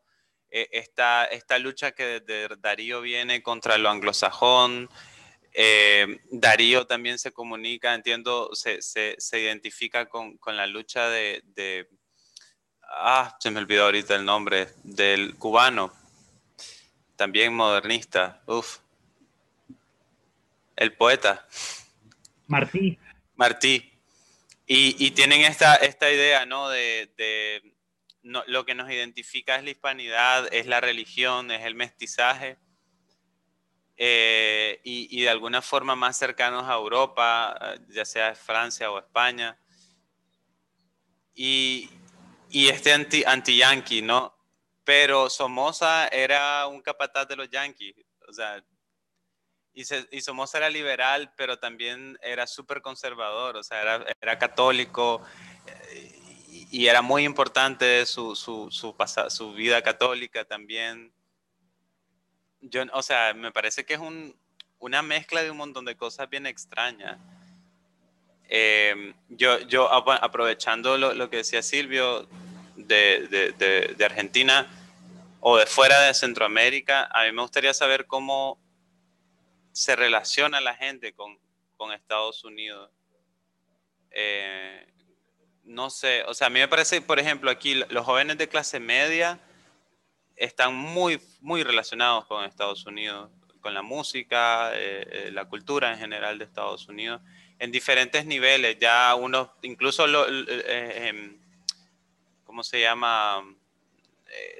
eh, 0.50 0.68
está 0.72 1.24
esta 1.26 1.58
lucha 1.58 1.92
que 1.92 2.20
de 2.20 2.48
Darío 2.58 3.00
viene 3.00 3.42
contra 3.42 3.78
lo 3.78 3.90
anglosajón, 3.90 4.88
Eh, 5.58 6.20
Darío 6.30 6.86
también 6.86 7.18
se 7.18 7.32
comunica, 7.32 7.94
entiendo, 7.94 8.50
se, 8.52 9.16
identifica 9.32 10.06
con, 10.06 10.38
la 10.44 10.66
lucha 10.66 11.08
de, 11.08 11.88
Ah, 12.88 13.36
se 13.40 13.50
me 13.50 13.60
olvidó 13.60 13.84
ahorita 13.84 14.14
el 14.16 14.24
nombre, 14.24 14.68
del 14.84 15.36
cubano, 15.36 15.92
también 17.16 17.54
modernista, 17.54 18.42
uf. 18.46 18.78
El 20.76 20.92
poeta. 20.94 21.46
Martí. 22.46 22.98
Martí. 23.34 23.92
Y, 24.68 25.10
tienen 25.12 25.42
esta, 25.42 25.76
esta 25.76 26.10
idea, 26.10 26.44
¿no? 26.44 26.68
De, 26.68 27.62
lo 28.22 28.66
que 28.66 28.74
nos 28.74 28.90
identifica 28.90 29.56
es 29.56 29.64
la 29.64 29.70
hispanidad, 29.70 30.52
es 30.52 30.66
la 30.66 30.80
religión, 30.80 31.50
es 31.50 31.64
el 31.64 31.74
mestizaje. 31.76 32.58
Eh, 33.96 34.80
y, 34.84 35.22
de 35.22 35.30
alguna 35.30 35.62
forma 35.62 35.94
más 35.94 36.18
cercanos 36.18 36.64
a 36.64 36.74
Europa, 36.74 37.56
ya 37.88 38.04
sea 38.04 38.34
Francia 38.34 38.90
o 38.90 38.98
España. 38.98 39.58
Y, 41.34 41.88
este 42.50 42.92
anti, 42.92 43.22
anti-yankee, 43.24 44.02
¿no? 44.02 44.36
Pero 44.84 45.30
Somoza 45.30 46.08
era 46.08 46.66
un 46.66 46.80
capataz 46.82 47.26
de 47.28 47.36
los 47.36 47.50
yankees, 47.50 47.94
o 48.28 48.32
sea, 48.32 48.62
y, 49.76 50.20
Somoza 50.22 50.56
era 50.56 50.70
liberal, 50.70 51.30
pero 51.36 51.58
también 51.58 52.18
era 52.22 52.46
súper 52.46 52.80
conservador, 52.80 53.56
o 53.56 53.62
sea, 53.62 53.82
era, 53.82 54.06
era 54.22 54.38
católico 54.38 55.20
eh, 55.66 56.66
y, 56.70 56.86
era 56.86 57.02
muy 57.02 57.24
importante 57.24 58.06
su, 58.06 58.34
su, 58.34 58.70
su, 58.70 58.94
su, 59.28 59.52
vida 59.52 59.82
católica 59.82 60.46
también. 60.46 61.12
Yo, 62.62 62.84
o 62.94 63.02
sea, 63.02 63.34
me 63.34 63.52
parece 63.52 63.84
que 63.84 63.94
es 63.94 64.00
un, 64.00 64.34
una 64.78 65.02
mezcla 65.02 65.42
de 65.42 65.50
un 65.50 65.58
montón 65.58 65.84
de 65.84 65.94
cosas 65.94 66.30
bien 66.30 66.46
extrañas. 66.46 67.18
Em, 68.48 69.14
yo, 69.28 69.60
yo 69.60 69.92
aprovechando 69.92 70.96
lo, 70.96 71.12
lo, 71.12 71.28
que 71.28 71.38
decía 71.38 71.62
Silvio 71.62 72.26
de, 72.76 73.26
de, 73.28 73.94
de 73.94 74.04
Argentina 74.04 74.66
o 75.40 75.58
de 75.58 75.66
fuera 75.66 76.00
de 76.02 76.14
Centroamérica, 76.14 77.10
a 77.12 77.24
mí 77.24 77.32
me 77.32 77.42
gustaría 77.42 77.74
saber 77.74 78.06
cómo 78.06 78.58
se 79.76 79.94
relaciona 79.94 80.58
la 80.62 80.74
gente 80.74 81.12
con, 81.12 81.38
Estados 81.92 82.42
Unidos. 82.44 82.90
Eh, 84.10 84.86
no 85.64 85.90
sé, 85.90 86.24
o 86.24 86.32
sea, 86.32 86.46
a 86.46 86.50
mí 86.50 86.58
me 86.58 86.66
parece, 86.66 87.02
por 87.02 87.18
ejemplo, 87.18 87.50
aquí 87.50 87.74
los 87.90 88.06
jóvenes 88.06 88.38
de 88.38 88.48
clase 88.48 88.80
media 88.80 89.38
están 90.34 90.74
muy, 90.74 91.20
muy 91.40 91.62
relacionados 91.62 92.24
con 92.24 92.42
Estados 92.44 92.86
Unidos, 92.86 93.30
con 93.60 93.74
la 93.74 93.82
música, 93.82 94.72
eh, 94.74 95.06
eh, 95.10 95.30
la 95.30 95.44
cultura 95.44 95.92
en 95.92 95.98
general 95.98 96.38
de 96.38 96.46
Estados 96.46 96.88
Unidos, 96.88 97.20
en 97.58 97.70
diferentes 97.70 98.24
niveles, 98.24 98.78
ya 98.80 99.14
unos, 99.14 99.50
incluso, 99.60 100.06
em, 100.06 101.38
¿cómo 102.44 102.64
se 102.64 102.80
llama? 102.80 103.44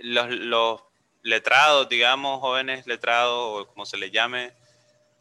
Los, 0.02 0.28
los, 0.30 0.82
letrados, 1.22 1.88
digamos, 1.88 2.38
jóvenes 2.40 2.86
letrados, 2.86 3.62
o 3.62 3.66
como 3.66 3.86
se 3.86 3.96
les 3.96 4.12
llame, 4.12 4.52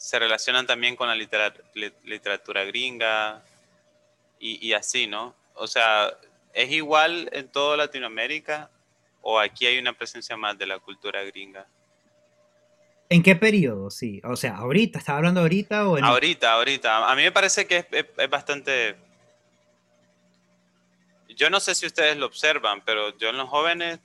se 0.06 0.20
relacionan 0.20 0.68
también 0.68 0.96
con 0.96 1.08
la 1.08 1.16
literatura, 1.16 2.64
gringa 2.64 3.44
y, 4.40 4.72
así, 4.74 5.08
¿no? 5.08 5.34
O 5.56 5.66
sea, 5.66 6.16
¿es 6.54 6.70
igual 6.70 7.28
en 7.34 7.48
toda 7.48 7.76
Latinoamérica 7.76 8.70
o 9.24 9.40
aquí 9.40 9.66
hay 9.66 9.80
una 9.80 9.94
presencia 9.94 10.38
más 10.38 10.60
de 10.60 10.68
la 10.68 10.78
cultura 10.78 11.24
gringa? 11.24 11.66
¿En 13.10 13.24
qué 13.24 13.36
periodo? 13.36 13.90
Sí, 13.90 14.22
o 14.24 14.36
sea, 14.36 14.58
ahorita, 14.58 15.00
¿estás 15.00 15.16
hablando 15.16 15.42
ahorita 15.42 15.90
o 15.90 15.98
en... 15.98 16.04
Ahorita, 16.04 16.54
ahorita. 16.54 17.12
A 17.12 17.16
mí 17.16 17.24
me 17.24 17.32
parece 17.32 17.66
que 17.66 17.88
es, 17.90 18.30
bastante... 18.30 18.98
Yo 21.30 21.50
no 21.50 21.60
sé 21.60 21.74
si 21.74 21.88
ustedes 21.88 22.16
lo 22.16 22.28
observan, 22.28 22.84
pero 22.86 23.18
yo 23.18 23.30
en 23.30 23.38
los 23.38 23.50
jóvenes 23.50 24.00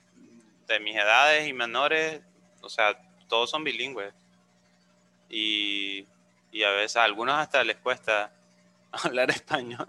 de 0.67 0.79
mis 0.79 0.95
edades 0.95 1.47
y 1.47 1.53
menores, 1.53 2.21
o 2.61 2.69
sea, 2.69 2.99
todos 3.27 3.51
son 3.51 3.63
bilingües 3.63 4.11
y, 5.31 6.05
a 6.63 6.71
veces 6.71 6.97
a 6.97 7.03
algunos 7.05 7.35
hasta 7.35 7.63
les 7.63 7.77
cuesta 7.77 8.33
hablar 8.91 9.31
español. 9.31 9.87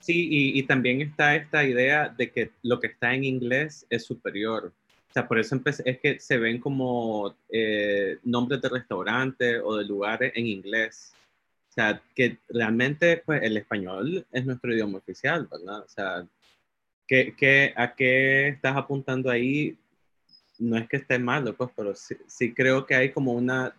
Sí, 0.00 0.28
y, 0.54 0.62
también 0.62 1.02
está 1.02 1.36
esta 1.36 1.64
idea 1.64 2.08
de 2.08 2.30
que 2.32 2.52
lo 2.62 2.80
que 2.80 2.86
está 2.86 3.12
en 3.14 3.24
inglés 3.24 3.86
es 3.90 4.04
superior. 4.04 4.72
O 5.10 5.12
sea, 5.12 5.28
por 5.28 5.38
eso 5.38 5.60
es 5.84 5.98
que 5.98 6.18
se 6.18 6.38
ven 6.38 6.60
como 6.60 7.36
eh, 7.50 8.18
nombres 8.24 8.62
de 8.62 8.68
restaurantes 8.70 9.60
o 9.62 9.76
de 9.76 9.84
lugares 9.84 10.32
en 10.34 10.46
inglés. 10.46 11.12
O 11.68 11.72
sea, 11.72 12.00
que 12.14 12.38
realmente 12.48 13.18
pues, 13.18 13.42
el 13.42 13.58
español 13.58 14.26
es 14.32 14.46
nuestro 14.46 14.72
idioma 14.72 14.98
oficial, 14.98 15.46
¿verdad? 15.50 15.80
O 15.80 15.88
sea, 15.88 16.26
¿qué, 17.06 17.74
a 17.76 17.94
qué 17.94 18.48
estás 18.48 18.76
apuntando 18.76 19.30
ahí? 19.30 19.76
No 20.58 20.78
es 20.78 20.88
que 20.88 20.96
esté 20.96 21.18
malo, 21.18 21.54
pues, 21.54 21.70
pero 21.76 21.94
sí 21.94 22.54
creo 22.54 22.86
que 22.86 22.94
hay 22.94 23.12
como 23.12 23.32
una 23.32 23.74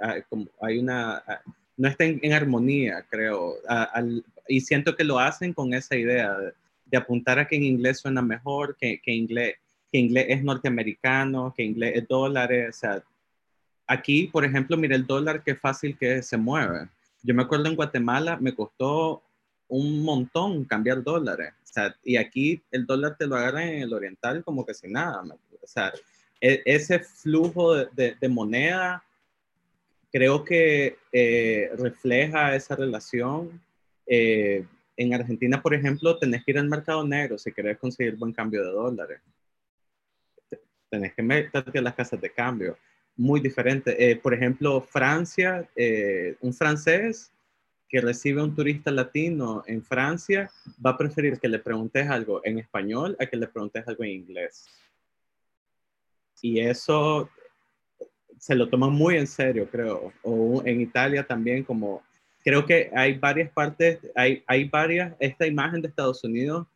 Ah, 0.00 0.16
hay 0.60 0.78
una, 0.78 1.16
ah, 1.16 1.40
no 1.76 1.88
está 1.88 2.04
en, 2.04 2.32
armonía, 2.32 3.04
creo, 3.08 3.54
y 4.48 4.60
siento 4.60 4.94
que 4.94 5.04
lo 5.04 5.18
hacen 5.18 5.52
con 5.52 5.74
esa 5.74 5.96
idea 5.96 6.36
de, 6.36 6.52
apuntar 6.96 7.40
a 7.40 7.48
que 7.48 7.56
en 7.56 7.64
inglés 7.64 7.98
suena 7.98 8.22
mejor, 8.22 8.76
que, 8.76 9.00
que, 9.02 9.12
inglés, 9.12 9.56
que 9.90 9.98
inglés 9.98 10.26
es 10.28 10.44
norteamericano, 10.44 11.52
que 11.56 11.64
inglés 11.64 11.94
es 11.96 12.06
dólares, 12.06 12.68
o 12.68 12.78
sea, 12.78 13.02
aquí, 13.86 14.28
por 14.28 14.44
ejemplo, 14.44 14.76
mira 14.76 14.94
el 14.94 15.06
dólar, 15.06 15.42
qué 15.42 15.54
fácil 15.54 15.96
que 15.98 16.22
se 16.22 16.36
mueve. 16.36 16.88
Yo 17.22 17.34
me 17.34 17.42
acuerdo 17.42 17.66
en 17.66 17.76
Guatemala, 17.76 18.36
me 18.36 18.54
costó 18.54 19.22
un 19.68 20.02
montón 20.02 20.64
cambiar 20.64 21.02
dólares. 21.02 21.52
O 21.64 21.66
sea, 21.66 21.96
y 22.04 22.16
aquí 22.16 22.62
el 22.70 22.86
dólar 22.86 23.16
te 23.16 23.26
lo 23.26 23.36
agarran 23.36 23.68
en 23.68 23.82
el 23.82 23.92
oriental 23.92 24.44
como 24.44 24.64
que 24.64 24.74
sin 24.74 24.92
nada. 24.92 25.22
O 25.22 25.66
sea, 25.66 25.92
e, 26.40 26.62
ese 26.64 27.00
flujo 27.00 27.74
de, 27.74 28.16
de 28.20 28.28
moneda 28.28 29.02
creo 30.14 30.44
que 30.44 30.96
eh, 31.10 31.70
refleja 31.76 32.54
esa 32.54 32.76
relación. 32.76 33.60
Eh, 34.06 34.64
en 34.96 35.12
Argentina, 35.12 35.60
por 35.60 35.74
ejemplo, 35.74 36.16
tenés 36.16 36.44
que 36.44 36.52
ir 36.52 36.58
al 36.58 36.68
mercado 36.68 37.04
negro 37.04 37.36
si 37.36 37.50
querés 37.50 37.78
conseguir 37.78 38.14
buen 38.14 38.32
cambio 38.32 38.64
de 38.64 38.70
dólares. 38.70 39.20
Tenés 40.88 41.14
que 41.14 41.22
meterte 41.22 41.80
a 41.80 41.82
las 41.82 41.96
casas 41.96 42.20
de 42.20 42.30
cambio. 42.30 42.78
Muy 43.16 43.40
diferente. 43.40 43.96
Eh, 43.98 44.14
por 44.14 44.32
ejemplo, 44.32 44.80
Francia, 44.80 45.68
un 46.40 46.54
francés 46.54 47.32
que 47.88 48.00
recibe 48.00 48.40
a 48.40 48.44
un 48.44 48.54
turista 48.54 48.92
latino 48.92 49.64
en 49.66 49.82
Francia 49.82 50.48
va 50.84 50.90
a 50.90 50.96
preferir 50.96 51.40
que 51.40 51.48
le 51.48 51.58
preguntes 51.58 52.08
algo 52.08 52.40
en 52.44 52.60
español 52.60 53.16
a 53.18 53.26
que 53.26 53.36
le 53.36 53.48
preguntes 53.48 53.82
algo 53.88 54.04
en 54.04 54.10
inglés. 54.10 54.68
Y 56.40 56.60
eso 56.60 57.28
se 58.44 58.54
lo 58.54 58.68
toman 58.68 58.92
muy 58.92 59.16
en 59.16 59.26
serio, 59.26 59.66
creo. 59.72 60.12
O 60.22 60.62
en 60.66 60.82
Italia 60.82 61.26
también, 61.26 61.64
como 61.64 62.02
creo 62.44 62.66
que 62.66 62.90
hay 62.94 63.14
varias 63.14 63.50
partes, 63.50 63.98
hay, 64.14 64.44
hay 64.46 64.68
varias, 64.68 65.14
esta 65.18 65.46
imagen 65.46 65.80
de 65.80 65.88
Estados 65.88 66.22
Unidos 66.24 66.66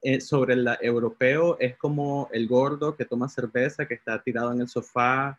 eh, 0.00 0.20
sobre 0.20 0.54
el 0.54 0.68
europeo 0.80 1.56
es 1.58 1.76
como 1.76 2.28
el 2.32 2.46
gordo 2.46 2.94
que 2.94 3.04
toma 3.04 3.28
cerveza, 3.28 3.84
que 3.84 3.94
está 3.94 4.22
tirado 4.22 4.52
en 4.52 4.60
el 4.60 4.68
sofá, 4.68 5.36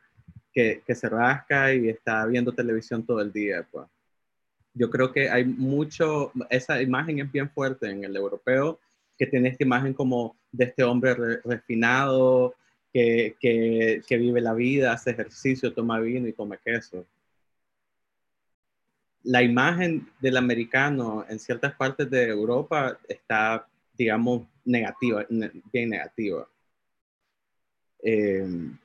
que, 0.51 0.84
que 0.86 0.93
se 0.93 1.07
rasca 1.07 1.73
y 1.73 1.88
está 1.88 2.25
viendo 2.25 2.51
televisión 2.51 3.05
todo 3.05 3.21
el 3.21 3.32
día. 3.32 3.65
Pues. 3.71 3.88
Yo 4.73 4.89
creo 4.89 5.13
que 5.13 5.30
hay 5.30 5.45
mucho, 5.45 6.34
esa 6.49 6.82
imagen 6.82 7.19
es 7.19 7.32
bien 7.32 7.49
fuerte 7.49 7.89
en 7.89 8.03
el 8.03 8.17
europeo, 8.17 8.82
que 9.17 9.27
tiene 9.27 9.47
esta 9.47 9.63
imagen 9.63 9.93
como 9.93 10.36
de 10.51 10.65
este 10.65 10.84
hombre 10.84 11.15
refinado, 11.45 12.53
que, 12.93 14.03
vive 14.09 14.41
la 14.41 14.53
vida, 14.53 14.93
hace 14.93 15.11
ejercicio, 15.11 15.73
toma 15.73 15.99
vino 15.99 16.27
y 16.27 16.33
come 16.33 16.57
queso. 16.63 17.05
La 19.23 19.43
imagen 19.43 20.09
del 20.21 20.37
americano 20.37 21.25
en 21.29 21.39
ciertas 21.39 21.73
partes 21.75 22.09
de 22.09 22.29
Europa 22.29 22.97
está, 23.07 23.67
digamos, 23.97 24.47
negativa, 24.65 25.25
bien 25.71 25.89
negativa. 25.89 26.47
Em, 28.01 28.77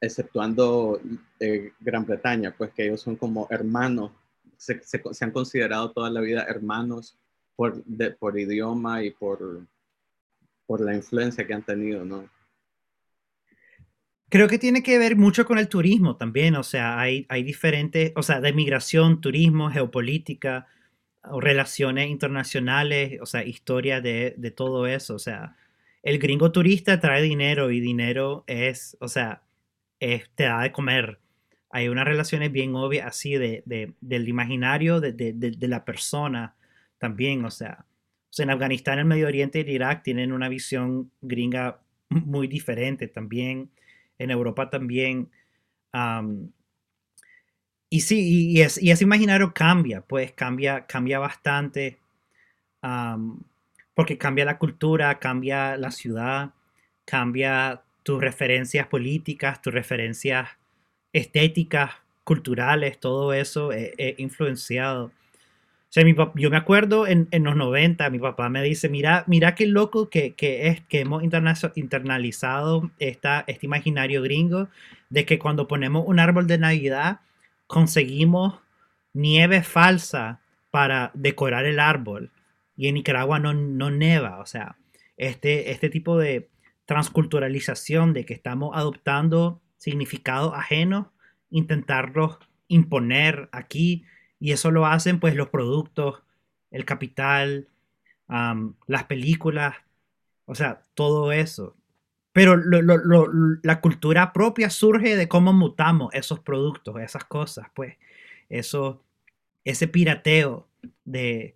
exceptuando 0.00 1.00
eh, 1.40 1.72
Gran 1.80 2.06
Bretaña, 2.06 2.54
pues 2.56 2.70
que 2.72 2.86
ellos 2.86 3.00
son 3.00 3.16
como 3.16 3.46
hermanos, 3.50 4.12
se, 4.56 4.80
han 5.20 5.30
considerado 5.30 5.90
toda 5.92 6.10
la 6.10 6.20
vida 6.20 6.44
hermanos 6.48 7.18
por, 7.54 7.82
idioma 8.38 9.02
y 9.02 9.10
por, 9.10 9.66
por 10.66 10.80
la 10.80 10.94
influencia 10.94 11.46
que 11.46 11.54
han 11.54 11.64
tenido, 11.64 12.04
¿no? 12.04 12.28
Creo 14.28 14.48
que 14.48 14.58
tiene 14.58 14.82
que 14.82 14.98
ver 14.98 15.16
mucho 15.16 15.44
con 15.46 15.58
el 15.58 15.68
turismo 15.68 16.16
también, 16.16 16.56
o 16.56 16.62
sea, 16.64 16.98
hay, 16.98 17.26
hay 17.28 17.42
diferentes, 17.44 18.12
o 18.16 18.22
sea, 18.22 18.40
de 18.40 18.52
migración, 18.52 19.20
turismo, 19.20 19.70
geopolítica, 19.70 20.66
o 21.22 21.40
relaciones 21.40 22.08
internacionales, 22.08 23.18
o 23.20 23.26
sea, 23.26 23.44
historia 23.44 24.00
de, 24.00 24.34
de, 24.36 24.50
todo 24.50 24.86
eso, 24.86 25.14
o 25.14 25.18
sea, 25.18 25.56
el 26.02 26.18
gringo 26.18 26.52
turista 26.52 27.00
trae 27.00 27.22
dinero 27.22 27.70
y 27.70 27.80
dinero 27.80 28.44
es, 28.46 28.96
o 29.00 29.08
sea, 29.08 29.42
te 29.98 30.44
da 30.44 30.62
de 30.62 30.72
comer. 30.72 31.18
hay 31.70 31.88
unas 31.88 32.06
relaciones 32.06 32.52
bien 32.52 32.74
obvias 32.74 33.06
así 33.06 33.34
de, 33.34 33.62
del 34.00 34.28
imaginario 34.28 35.00
de, 35.00 35.12
de, 35.12 35.68
la 35.68 35.84
persona 35.84 36.54
también, 36.98 37.44
o 37.44 37.50
sea, 37.50 37.86
en 38.38 38.50
Afganistán, 38.50 38.98
el 38.98 39.06
Medio 39.06 39.26
Oriente 39.26 39.64
y 39.66 39.70
Irak 39.70 40.02
tienen 40.02 40.32
una 40.32 40.48
visión 40.48 41.10
gringa 41.22 41.80
muy 42.10 42.48
diferente 42.48 43.08
también, 43.08 43.70
en 44.18 44.30
Europa 44.30 44.70
también. 44.70 45.30
y 47.90 48.00
sí, 48.00 48.52
y, 48.52 48.60
ese 48.60 49.04
imaginario 49.04 49.52
cambia, 49.54 50.00
pues 50.02 50.32
cambia, 50.32 50.86
cambia 50.86 51.18
bastante, 51.18 51.98
porque 53.94 54.18
cambia 54.18 54.44
la 54.44 54.58
cultura, 54.58 55.18
cambia 55.18 55.76
la 55.76 55.90
ciudad, 55.90 56.52
cambia 57.04 57.82
tus 58.02 58.20
referencias 58.20 58.86
políticas, 58.86 59.62
tus 59.62 59.72
referencias 59.72 60.48
estéticas, 61.12 61.92
culturales, 62.24 62.98
todo 63.00 63.32
eso 63.32 63.72
es, 63.72 63.92
influenciado. 64.18 65.12
O 65.88 65.92
sea, 65.96 66.04
yo 66.34 66.50
me 66.50 66.56
acuerdo 66.56 67.06
en, 67.06 67.28
los 67.30 67.56
90, 67.56 68.10
mi 68.10 68.18
papá 68.18 68.48
me 68.48 68.62
dice, 68.62 68.88
mira, 68.88 69.24
mira 69.26 69.54
qué 69.54 69.66
loco 69.66 70.10
que, 70.10 70.34
es 70.36 70.80
que 70.82 71.00
hemos 71.00 71.22
internalizado 71.22 72.90
esta, 72.98 73.44
este 73.46 73.66
imaginario 73.66 74.22
gringo 74.22 74.68
de 75.10 75.24
que 75.24 75.38
cuando 75.38 75.68
ponemos 75.68 76.04
un 76.06 76.18
árbol 76.18 76.46
de 76.46 76.58
Navidad 76.58 77.20
conseguimos 77.66 78.60
nieve 79.14 79.62
falsa 79.62 80.40
para 80.70 81.12
decorar 81.14 81.64
el 81.64 81.80
árbol. 81.80 82.30
Y 82.76 82.88
en 82.88 82.94
Nicaragua 82.94 83.38
no, 83.38 83.54
no 83.54 83.90
neva. 83.90 84.40
O 84.40 84.46
sea, 84.46 84.76
este, 85.16 85.70
este 85.70 85.88
tipo 85.88 86.18
de 86.18 86.50
transculturalización 86.84 88.12
de 88.12 88.26
que 88.26 88.34
estamos 88.34 88.76
adoptando 88.76 89.62
significados 89.78 90.52
ajenos 90.54 91.06
intentarlos 91.50 92.38
imponer 92.68 93.48
aquí 93.52 94.04
y 94.38 94.52
eso 94.52 94.70
lo 94.70 94.86
hacen 94.86 95.20
pues 95.20 95.34
los 95.34 95.48
productos, 95.48 96.22
el 96.70 96.84
capital, 96.84 97.68
las 98.28 99.04
películas, 99.04 99.76
o 100.46 100.54
sea, 100.54 100.82
todo 100.94 101.32
eso. 101.32 101.76
Pero 102.32 102.56
la 102.56 103.80
cultura 103.80 104.32
propia 104.32 104.68
surge 104.68 105.16
de 105.16 105.28
cómo 105.28 105.52
mutamos 105.52 106.12
esos 106.14 106.40
productos, 106.40 107.00
esas 107.00 107.24
cosas, 107.24 107.68
pues, 107.74 107.96
eso, 108.50 109.02
ese 109.64 109.88
pirateo 109.88 110.68
de, 111.04 111.54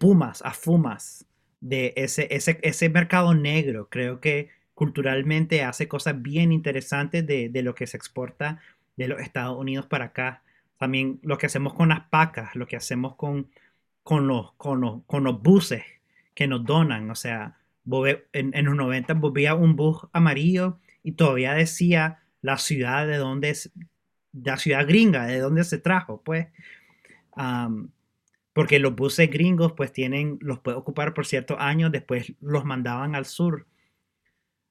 pumas 0.00 0.42
a 0.42 0.52
fumas, 0.52 1.26
de 1.60 1.92
ese, 1.96 2.28
ese, 2.30 2.58
ese 2.62 2.88
mercado 2.88 3.34
negro, 3.34 3.88
creo 3.90 4.20
que 4.20 4.50
culturalmente 4.74 5.62
hace 5.62 5.88
cosas 5.88 6.20
bien 6.20 6.52
interesantes 6.52 7.26
de, 7.26 7.48
de 7.48 7.62
lo 7.62 7.74
que 7.74 7.86
se 7.86 7.96
exporta 7.96 8.60
de 8.96 9.08
los 9.08 9.20
Estados 9.20 9.58
Unidos 9.58 9.86
para 9.86 10.06
acá. 10.06 10.42
También 10.84 11.18
lo 11.22 11.38
que 11.38 11.46
hacemos 11.46 11.72
con 11.72 11.88
las 11.88 12.08
pacas, 12.08 12.54
lo 12.54 12.66
que 12.66 12.76
hacemos 12.76 13.16
con, 13.16 13.48
con, 14.02 14.26
los, 14.26 14.52
con, 14.58 14.82
los, 14.82 15.42
buses 15.42 15.82
que 16.34 16.46
nos 16.46 16.62
donan. 16.62 17.10
O 17.10 17.14
sea, 17.14 17.56
en, 18.34 18.50
en 18.54 18.64
los 18.66 18.76
90 18.76 19.14
volvía 19.14 19.54
un 19.54 19.76
bus 19.76 20.06
amarillo 20.12 20.78
y 21.02 21.12
todavía 21.12 21.54
decía 21.54 22.18
la 22.42 22.58
ciudad 22.58 23.06
de 23.06 23.16
donde 23.16 23.48
es, 23.48 23.72
la 24.34 24.58
ciudad 24.58 24.86
gringa, 24.86 25.24
de 25.24 25.38
donde 25.38 25.64
se 25.64 25.78
trajo, 25.78 26.20
pues. 26.22 26.48
porque 28.52 28.78
los 28.78 28.94
buses 28.94 29.30
gringos, 29.30 29.72
pues 29.72 29.90
tienen, 29.90 30.36
los 30.42 30.58
puede 30.58 30.76
ocupar 30.76 31.14
por 31.14 31.24
ciertos 31.24 31.56
años, 31.58 31.90
después 31.92 32.34
los 32.42 32.66
mandaban 32.66 33.14
al 33.14 33.24
sur. 33.24 33.66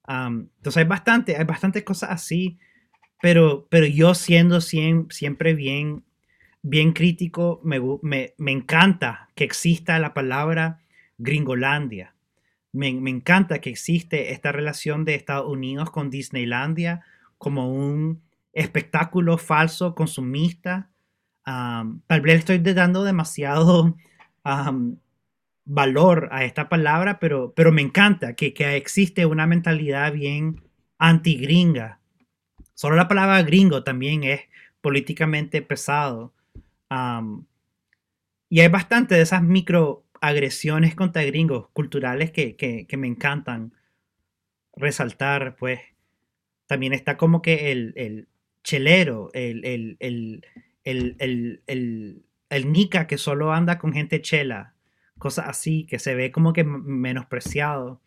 entonces 0.07 0.77
hay 0.77 0.85
bastante, 0.85 1.37
hay 1.37 1.45
bastantes 1.45 1.81
cosas 1.81 2.11
así. 2.11 2.59
Pero, 3.23 3.67
pero 3.69 3.85
yo 3.85 4.15
siendo 4.15 4.59
siempre 4.59 5.53
bien, 5.53 6.03
bien 6.61 6.91
crítico, 6.91 7.61
me, 7.63 7.79
me, 8.01 8.51
encanta 8.51 9.29
que 9.33 9.45
exista 9.45 9.97
la 9.97 10.13
palabra 10.13 10.81
Gringolandia. 11.17 12.15
Me, 12.73 12.89
encanta 12.89 13.61
que 13.61 13.69
existe 13.69 14.33
esta 14.33 14.51
relación 14.51 15.05
de 15.05 15.15
Estados 15.15 15.49
Unidos 15.49 15.89
con 15.89 16.09
Disneylandia 16.09 17.05
como 17.37 17.73
un 17.73 18.21
espectáculo 18.51 19.37
falso, 19.37 19.95
consumista. 19.95 20.89
tal 21.45 22.21
vez 22.21 22.39
estoy 22.39 22.57
dando 22.57 23.05
demasiado 23.05 23.95
valor 25.63 26.27
a 26.33 26.43
esta 26.43 26.67
palabra, 26.67 27.19
pero, 27.19 27.53
pero 27.55 27.71
me 27.71 27.83
encanta 27.83 28.33
que, 28.33 28.53
que 28.53 28.75
existe 28.75 29.25
una 29.25 29.47
mentalidad 29.47 30.11
bien 30.11 30.61
antigringa 30.97 32.01
Solo 32.73 32.95
la 32.95 33.07
palabra 33.07 33.41
gringo 33.43 33.83
también 33.83 34.23
es 34.23 34.41
políticamente 34.81 35.61
pesado. 35.61 36.33
y 38.49 38.59
hay 38.59 38.67
bastante 38.67 39.15
de 39.15 39.21
esas 39.21 39.41
microagresiones 39.43 40.95
contra 40.95 41.23
gringos 41.23 41.69
culturales 41.69 42.31
que, 42.31 42.87
me 42.97 43.07
encantan 43.07 43.73
resaltar, 44.75 45.55
pues 45.55 45.79
también 46.67 46.93
está 46.93 47.17
como 47.17 47.41
que 47.41 47.71
el, 47.71 47.93
el 47.95 48.27
chelero, 48.63 49.29
el, 49.33 49.63
el, 49.99 50.43
el, 52.49 52.71
nica 52.71 53.07
que 53.07 53.17
solo 53.17 53.53
anda 53.53 53.77
con 53.77 53.93
gente 53.93 54.21
chela, 54.21 54.73
cosas 55.17 55.47
así, 55.47 55.85
que 55.85 55.99
se 55.99 56.15
ve 56.15 56.31
como 56.31 56.53
que 56.53 56.63
menospreciado. 56.63 58.01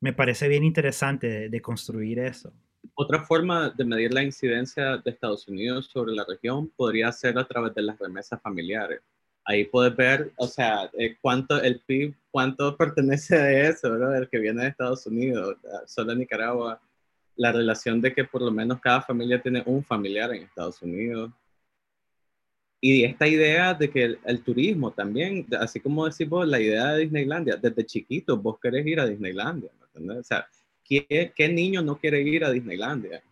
me 0.00 0.12
parece 0.12 0.48
bien 0.48 0.64
interesante 0.64 1.48
de 1.48 1.62
construir 1.62 2.18
eso. 2.18 2.52
Otra 2.94 3.24
forma 3.24 3.70
de 3.70 3.84
medir 3.84 4.12
la 4.12 4.22
incidencia 4.22 4.98
de 4.98 5.10
Estados 5.10 5.48
Unidos 5.48 5.86
sobre 5.92 6.12
la 6.12 6.24
región 6.28 6.68
podría 6.76 7.10
ser 7.12 7.38
a 7.38 7.46
través 7.46 7.74
de 7.74 7.82
las 7.82 7.98
remesas 7.98 8.40
familiares. 8.42 9.00
Ahí 9.44 9.64
puedes 9.64 9.94
ver, 9.94 10.32
o 10.36 10.46
sea, 10.46 10.90
eh, 10.98 11.16
cuánto 11.20 11.60
el 11.62 11.80
PIB, 11.80 12.14
cuánto 12.30 12.76
pertenece 12.78 13.36
de 13.36 13.68
eso, 13.68 13.90
¿verdad? 13.90 14.16
El 14.18 14.28
que 14.28 14.38
viene 14.38 14.62
de 14.62 14.68
Estados 14.68 15.06
Unidos, 15.06 15.56
solo 15.86 16.12
en 16.12 16.20
Nicaragua. 16.20 16.80
La 17.36 17.52
relación 17.52 18.00
de 18.00 18.14
que 18.14 18.24
por 18.24 18.42
lo 18.42 18.50
menos 18.52 18.80
cada 18.80 19.02
familia 19.02 19.42
tiene 19.42 19.62
un 19.66 19.82
familiar 19.84 20.32
en 20.32 20.44
Estados 20.44 20.80
Unidos. 20.82 21.32
Y 22.80 23.04
esta 23.04 23.26
idea 23.26 23.74
de 23.74 23.90
que 23.90 24.18
el, 24.24 24.42
turismo 24.42 24.92
también, 24.92 25.46
así 25.58 25.80
como 25.80 26.04
decimos 26.06 26.46
la 26.46 26.60
idea 26.60 26.92
de 26.92 27.00
Disneylandia, 27.00 27.56
desde 27.56 27.86
chiquito 27.86 28.36
vos 28.36 28.58
querés 28.60 28.86
ir 28.86 29.00
a 29.00 29.06
Disneylandia, 29.06 29.70
¿me 29.94 30.18
O 30.18 30.22
sea, 30.22 30.46
¿qué, 30.84 31.48
niño 31.48 31.82
no 31.82 31.98
quiere 31.98 32.20
ir 32.20 32.44
a 32.44 32.50
Disneylandia? 32.50 33.22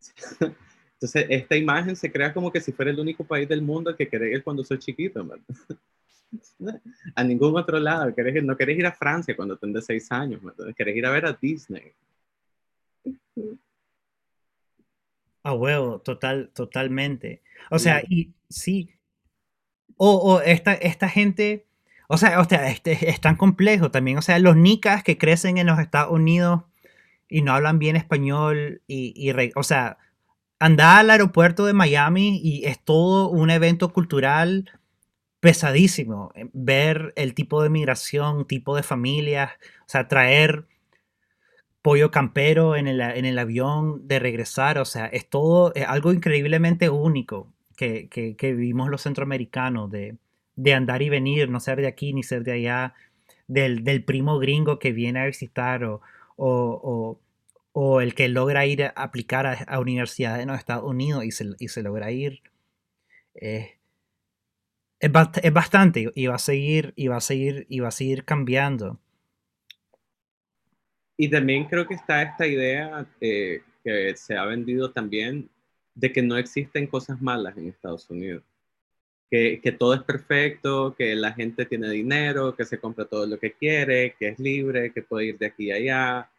Entonces, 0.94 1.26
esta 1.28 1.56
imagen 1.56 1.96
se 1.96 2.10
crea 2.10 2.32
como 2.32 2.50
que 2.50 2.60
si 2.60 2.72
fuera 2.72 2.90
el 2.90 3.00
único 3.00 3.24
país 3.24 3.48
del 3.48 3.62
mundo 3.62 3.94
que 3.96 4.08
quiere 4.08 4.30
ir 4.30 4.42
cuando 4.42 4.64
soy 4.64 4.78
chiquito, 4.78 5.26
A 7.14 7.22
ningún 7.22 7.56
otro 7.56 7.78
lado. 7.78 8.12
no 8.42 8.56
querés 8.56 8.78
ir 8.78 8.86
a 8.86 8.92
Francia 8.92 9.36
cuando 9.36 9.56
tenés 9.56 9.84
seis 9.84 10.10
años, 10.10 10.40
Querés 10.76 10.96
ir 10.96 11.06
a 11.06 11.10
ver 11.10 11.26
a 11.26 11.32
Disney. 11.32 11.92
A 15.42 15.52
huevo, 15.52 16.00
total, 16.00 16.50
totalmente. 16.54 17.42
O 17.70 17.78
sea, 17.78 18.02
y 18.08 18.32
sí. 18.48 18.90
O, 19.96 20.40
esta, 20.40 20.74
esta 20.74 21.08
gente 21.08 21.66
o 22.08 22.18
sea, 22.18 22.40
o 22.40 22.44
sea 22.44 22.70
este, 22.70 23.10
es 23.10 23.20
tan 23.20 23.36
complejo 23.36 23.90
también. 23.90 24.18
O 24.18 24.22
sea, 24.22 24.38
los 24.38 24.56
nicas 24.56 25.02
que 25.02 25.18
crecen 25.18 25.58
en 25.58 25.66
los 25.66 25.78
Estados 25.78 26.12
Unidos 26.12 26.62
y 27.28 27.42
no 27.42 27.52
hablan 27.52 27.78
bien 27.78 27.96
español 27.96 28.82
y, 28.86 29.32
o 29.56 29.62
sea, 29.62 29.98
andar 30.58 31.00
al 31.00 31.10
aeropuerto 31.10 31.66
de 31.66 31.72
Miami 31.72 32.40
y 32.42 32.64
es 32.66 32.80
todo 32.82 33.28
un 33.28 33.50
evento 33.50 33.92
cultural 33.92 34.70
pesadísimo. 35.40 36.32
Ver 36.52 37.12
el 37.16 37.34
tipo 37.34 37.62
de 37.62 37.70
migración, 37.70 38.46
tipo 38.46 38.76
de 38.76 38.82
familias, 38.82 39.52
o 39.80 39.88
sea, 39.88 40.08
traer 40.08 40.66
pollo 41.82 42.10
campero 42.10 42.76
en 42.76 42.88
el, 42.88 43.00
en 43.00 43.26
el 43.26 43.38
avión 43.38 44.08
de 44.08 44.18
regresar, 44.18 44.78
o 44.78 44.86
sea, 44.86 45.06
es 45.06 45.28
todo 45.28 45.72
algo 45.86 46.12
increíblemente 46.12 46.88
único 46.88 47.52
que, 47.76 48.08
que, 48.08 48.36
que 48.36 48.54
vivimos 48.54 48.88
los 48.88 49.02
centroamericanos 49.02 49.90
de, 49.90 50.16
de 50.56 50.74
andar 50.74 51.02
y 51.02 51.08
venir, 51.08 51.48
no 51.48 51.60
ser 51.60 51.80
de 51.80 51.86
aquí 51.86 52.12
ni 52.12 52.22
ser 52.22 52.44
de 52.44 52.52
allá, 52.52 52.94
del, 53.46 54.04
primo 54.04 54.38
gringo 54.38 54.78
que 54.78 54.92
viene 54.92 55.20
a 55.20 55.26
visitar 55.26 55.84
o, 55.84 56.00
o, 56.36 58.00
el 58.00 58.14
que 58.14 58.28
logra 58.28 58.66
ir 58.66 58.84
a 58.84 58.88
aplicar 58.90 59.46
a, 59.46 59.80
universidades 59.80 60.42
en 60.42 60.48
los 60.48 60.58
Estados 60.58 60.84
Unidos 60.84 61.24
y 61.24 61.30
se, 61.68 61.82
logra 61.82 62.10
ir. 62.12 62.42
es, 63.34 63.72
bastante 65.52 66.10
y 66.14 66.26
va 66.26 66.36
a 66.36 66.38
seguir 66.38 66.92
y 66.96 67.08
va 67.08 67.16
a 67.16 67.20
seguir 67.20 67.66
y 67.68 67.80
va 67.80 67.88
a 67.88 67.92
seguir 67.92 68.24
cambiando. 68.24 68.98
Y 71.16 71.30
también 71.30 71.66
creo 71.66 71.86
que 71.86 71.94
está 71.94 72.22
esta 72.22 72.46
idea 72.46 73.06
que 73.20 73.62
se 74.16 74.36
ha 74.36 74.44
vendido 74.44 74.90
también 74.90 75.48
de 75.94 76.12
que 76.12 76.22
no 76.22 76.36
existen 76.36 76.86
cosas 76.86 77.20
malas 77.22 77.56
en 77.56 77.68
Estados 77.68 78.08
Unidos 78.10 78.42
que, 79.30 79.76
todo 79.78 79.94
es 79.94 80.02
perfecto, 80.02 80.94
que 80.96 81.14
la 81.16 81.32
gente 81.32 81.66
tiene 81.66 81.90
dinero, 81.90 82.54
que 82.54 82.64
se 82.64 82.78
compra 82.78 83.04
todo 83.04 83.26
lo 83.26 83.38
que 83.38 83.52
quiere, 83.52 84.14
que 84.18 84.28
es 84.28 84.38
libre, 84.38 84.92
que 84.92 85.02
puede 85.02 85.26
ir 85.26 85.38
de 85.38 85.46
aquí 85.46 85.72
a 85.72 85.76
allá. 85.76 86.30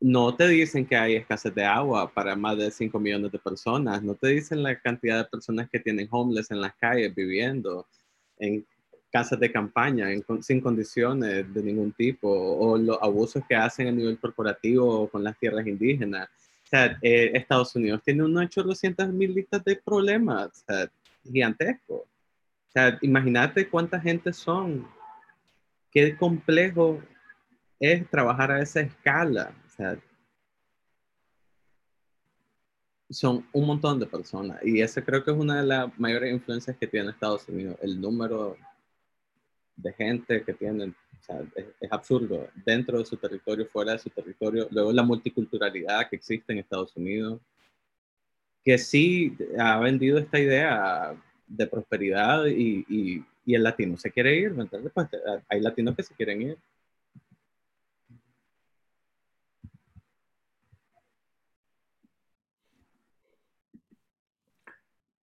no 0.00 0.34
te 0.34 0.48
dicen 0.48 0.86
que 0.86 0.96
hay 0.96 1.16
escasez 1.16 1.54
de 1.54 1.64
agua 1.64 2.10
para 2.12 2.36
más 2.36 2.56
de 2.58 2.70
5 2.70 2.98
millones 3.00 3.32
de 3.32 3.38
personas, 3.38 4.02
no 4.02 4.14
te 4.14 4.28
dicen 4.28 4.62
la 4.62 4.78
cantidad 4.80 5.18
de 5.18 5.30
personas 5.30 5.68
que 5.70 5.80
tienen 5.80 6.08
homeless 6.10 6.50
en 6.50 6.60
las 6.60 6.74
calles 6.76 7.14
viviendo 7.14 7.86
en 8.38 8.66
casas 9.10 9.40
de 9.40 9.50
campaña 9.50 10.08
sin 10.40 10.60
condiciones 10.60 11.52
de 11.52 11.62
ningún 11.62 11.92
tipo, 11.92 12.28
o 12.28 12.76
los 12.76 12.98
abusos 13.00 13.42
que 13.48 13.54
hacen 13.56 13.88
a 13.88 13.92
nivel 13.92 14.18
corporativo 14.18 15.08
con 15.08 15.24
las 15.24 15.38
tierras 15.38 15.66
indígenas. 15.66 16.28
O 16.64 16.68
sea, 16.68 16.98
eh, 17.00 17.30
Estados 17.34 17.74
Unidos 17.76 18.02
tiene 18.04 18.24
unos 18.24 18.44
800 18.44 19.08
mil 19.08 19.32
listas 19.32 19.64
de 19.64 19.76
problemas, 19.76 20.48
o 20.48 20.64
sea, 20.66 20.90
gigantescos. 21.28 22.00
O 22.00 22.70
sea, 22.72 22.98
imagínate 23.00 23.68
cuánta 23.68 24.00
gente 24.00 24.32
son, 24.32 24.86
qué 25.90 26.16
complejo 26.16 27.00
es 27.80 28.08
trabajar 28.10 28.50
a 28.50 28.60
esa 28.60 28.80
escala 28.80 29.54
son 33.08 33.46
un 33.52 33.66
montón 33.66 34.00
de 34.00 34.06
personas 34.06 34.58
y 34.64 34.80
esa 34.80 35.04
creo 35.04 35.22
que 35.24 35.30
es 35.30 35.36
una 35.36 35.60
de 35.60 35.66
las 35.66 35.98
mayores 35.98 36.32
influencias 36.32 36.76
que 36.76 36.86
tiene 36.86 37.10
Estados 37.10 37.48
Unidos, 37.48 37.76
el 37.82 38.00
número 38.00 38.56
de 39.76 39.92
gente 39.92 40.42
que 40.42 40.54
tienen, 40.54 40.94
es, 41.80 41.92
absurdo, 41.92 42.48
dentro 42.64 42.98
de 42.98 43.04
su 43.04 43.16
territorio, 43.16 43.66
fuera 43.66 43.92
de 43.92 43.98
su 43.98 44.10
territorio, 44.10 44.68
luego 44.70 44.92
la 44.92 45.02
multiculturalidad 45.02 46.08
que 46.08 46.16
existe 46.16 46.52
en 46.52 46.60
Estados 46.60 46.96
Unidos, 46.96 47.40
que 48.66 48.78
sí 48.78 49.36
ha 49.60 49.78
vendido 49.78 50.18
esta 50.18 50.40
idea 50.40 51.14
de 51.46 51.66
prosperidad 51.68 52.46
y, 52.46 53.24
el 53.46 53.62
latino 53.62 53.96
se 53.96 54.10
quiere 54.10 54.34
ir, 54.36 54.52
¿me 54.54 54.66
Pues 54.66 55.08
hay 55.48 55.60
latinos 55.60 55.94
que 55.94 56.02
se 56.02 56.14
quieren 56.14 56.42
ir. 56.42 56.58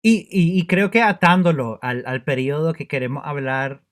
Y, 0.02 0.65
creo 0.68 0.90
que 0.90 1.02
atándolo 1.02 1.80
al, 1.82 2.03
al, 2.06 2.24
periodo 2.24 2.74
que 2.74 2.88
queremos 2.88 3.24
hablar 3.26 3.84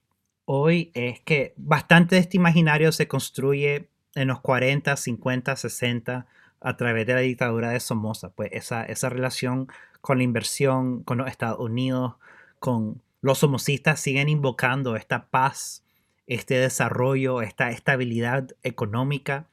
hoy 0.46 0.92
es 0.94 1.20
que 1.22 1.54
bastante 1.58 2.16
de 2.16 2.22
este 2.22 2.38
imaginario 2.38 2.92
se 2.94 3.08
construye 3.08 3.90
en 4.16 4.28
los 4.30 4.40
40, 4.42 4.96
50, 4.96 5.56
60 5.58 6.28
a 6.62 6.78
través 6.78 7.06
de 7.08 7.16
la 7.16 7.20
dictadura 7.22 7.72
de 7.72 7.80
Somoza. 7.80 8.30
Pues 8.30 8.50
esa, 8.54 8.86
esa 8.86 9.10
relación 9.10 9.68
con 10.00 10.18
la 10.18 10.24
inversión, 10.24 11.04
con 11.04 11.18
los 11.18 11.28
Estados 11.28 11.60
Unidos, 11.60 12.16
con 12.60 13.02
los 13.22 13.40
somocistas 13.40 14.00
siguen 14.00 14.30
invocando 14.30 14.96
esta 14.96 15.28
paz, 15.28 15.84
este 16.28 16.56
desarrollo, 16.56 17.42
esta 17.42 17.72
estabilidad 17.72 18.50
económica 18.64 19.48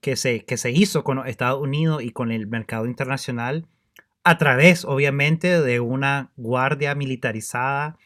que 0.00 0.16
se, 0.16 0.44
que 0.44 0.56
se 0.56 0.70
hizo 0.70 1.04
con 1.04 1.18
los 1.18 1.26
Estados 1.26 1.60
Unidos 1.60 2.02
y 2.02 2.10
con 2.10 2.32
el 2.32 2.46
mercado 2.46 2.86
internacional 2.86 3.66
a 4.24 4.38
través, 4.38 4.84
obviamente, 4.84 5.60
de 5.60 5.80
una 5.80 6.30
guardia 6.36 6.94
militarizada. 6.94 7.96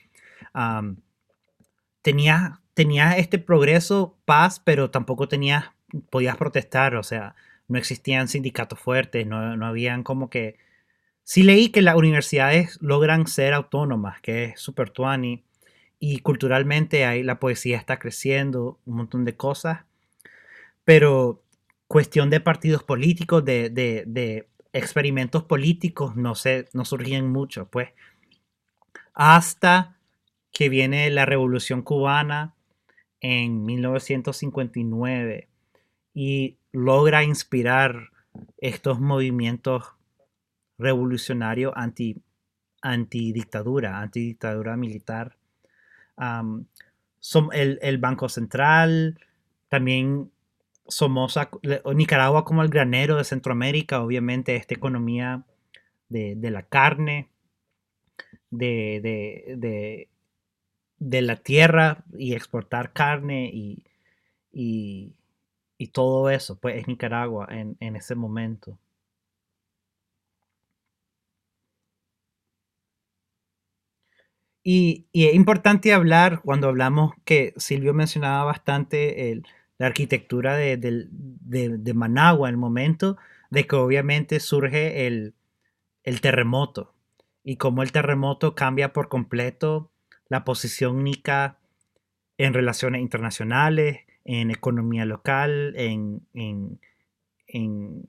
tenía, 2.02 2.60
tenía 2.74 3.16
este 3.16 3.38
progreso, 3.38 4.16
paz, 4.24 4.60
pero 4.60 4.90
tampoco 4.90 5.28
tenías, 5.28 5.66
podías 6.10 6.36
protestar, 6.36 6.94
o 6.96 7.02
sea, 7.02 7.34
no 7.68 7.78
existían 7.78 8.28
sindicatos 8.28 8.78
fuertes, 8.78 9.26
no, 9.26 9.56
no 9.56 9.66
habían 9.66 10.02
como 10.02 10.30
que... 10.30 10.58
Sí 11.22 11.42
leí 11.42 11.70
que 11.70 11.80
las 11.80 11.96
universidades 11.96 12.78
logran 12.82 13.26
ser 13.26 13.54
autónomas, 13.54 14.20
que 14.20 14.44
es 14.44 14.60
super 14.60 14.90
tuani, 14.90 15.42
y 15.98 16.18
culturalmente 16.18 17.06
ahí 17.06 17.22
la 17.22 17.40
poesía 17.40 17.78
está 17.78 17.98
creciendo, 17.98 18.78
un 18.84 18.96
montón 18.96 19.24
de 19.24 19.36
cosas, 19.36 19.84
pero 20.84 21.42
cuestión 21.88 22.28
de 22.28 22.40
partidos 22.40 22.82
políticos, 22.82 23.42
de, 23.44 23.70
de, 23.70 24.04
de 24.06 24.48
experimentos 24.74 25.44
políticos 25.44 26.14
no, 26.16 26.34
se, 26.34 26.68
no 26.74 26.84
surgían 26.84 27.32
mucho, 27.32 27.68
pues, 27.70 27.88
hasta 29.14 29.96
que 30.52 30.68
viene 30.68 31.10
la 31.10 31.24
Revolución 31.24 31.80
Cubana 31.82 32.54
en 33.20 33.64
1959 33.64 35.48
y 36.12 36.58
logra 36.74 37.22
inspirar 37.22 38.10
estos 38.58 38.98
movimientos 39.00 39.84
revolucionarios 40.76 41.72
anti, 41.76 42.20
antidictadura, 42.82 44.00
antidictadura 44.00 44.76
militar. 44.76 45.36
el, 47.52 47.98
Banco 47.98 48.28
Central 48.28 49.20
también 49.68 50.32
Somoza, 50.88 51.48
Nicaragua 51.94 52.44
como 52.44 52.62
el 52.62 52.68
granero 52.68 53.16
de 53.16 53.24
Centroamérica, 53.24 54.02
obviamente 54.02 54.56
esta 54.56 54.74
economía 54.74 55.44
de, 56.08 56.36
la 56.50 56.64
carne, 56.64 57.28
de, 58.50 60.08
de, 60.98 61.22
la 61.22 61.36
tierra 61.36 62.04
y 62.18 62.34
exportar 62.34 62.92
carne 62.92 63.48
y, 64.52 65.14
todo 65.88 66.30
eso, 66.30 66.58
pues 66.58 66.76
es 66.76 66.88
Nicaragua 66.88 67.48
en, 67.50 67.96
ese 67.96 68.14
momento. 68.14 68.78
Y, 74.62 75.06
y, 75.12 75.26
es 75.26 75.34
importante 75.34 75.92
hablar 75.92 76.40
cuando 76.42 76.68
hablamos 76.68 77.12
que 77.24 77.52
Silvio 77.58 77.92
mencionaba 77.92 78.44
bastante 78.44 79.30
el, 79.30 79.46
la 79.78 79.86
arquitectura 79.86 80.56
de, 80.56 81.92
Managua 81.94 82.48
en 82.48 82.54
el 82.54 82.58
momento 82.58 83.16
de 83.50 83.66
que 83.66 83.76
obviamente 83.76 84.40
surge 84.40 85.06
el, 85.06 85.34
terremoto 86.20 86.94
y 87.42 87.56
cómo 87.56 87.82
el 87.82 87.92
terremoto 87.92 88.54
cambia 88.54 88.92
por 88.92 89.08
completo 89.08 89.90
la 90.28 90.44
posición 90.44 91.04
nica 91.04 91.58
en 92.38 92.54
relaciones 92.54 93.00
internacionales, 93.00 94.00
en 94.24 94.50
economía 94.50 95.04
local, 95.04 95.74
en, 95.76 96.26
en, 97.46 98.00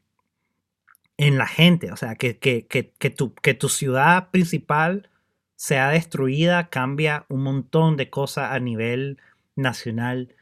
la 1.18 1.48
gente. 1.48 1.92
O 1.92 1.98
sea, 1.98 2.16
que, 2.16 2.38
que, 2.38 2.66
que, 2.68 3.10
tu, 3.10 3.34
que 3.36 3.54
tu 3.54 3.70
ciudad 3.70 4.32
principal 4.32 5.10
sea 5.56 5.90
destruida 5.90 6.70
cambia 6.70 7.26
un 7.30 7.44
montón 7.44 7.98
de 7.98 8.10
cosas 8.10 8.52
a 8.52 8.60
nivel 8.60 9.20
nacional 9.56 10.36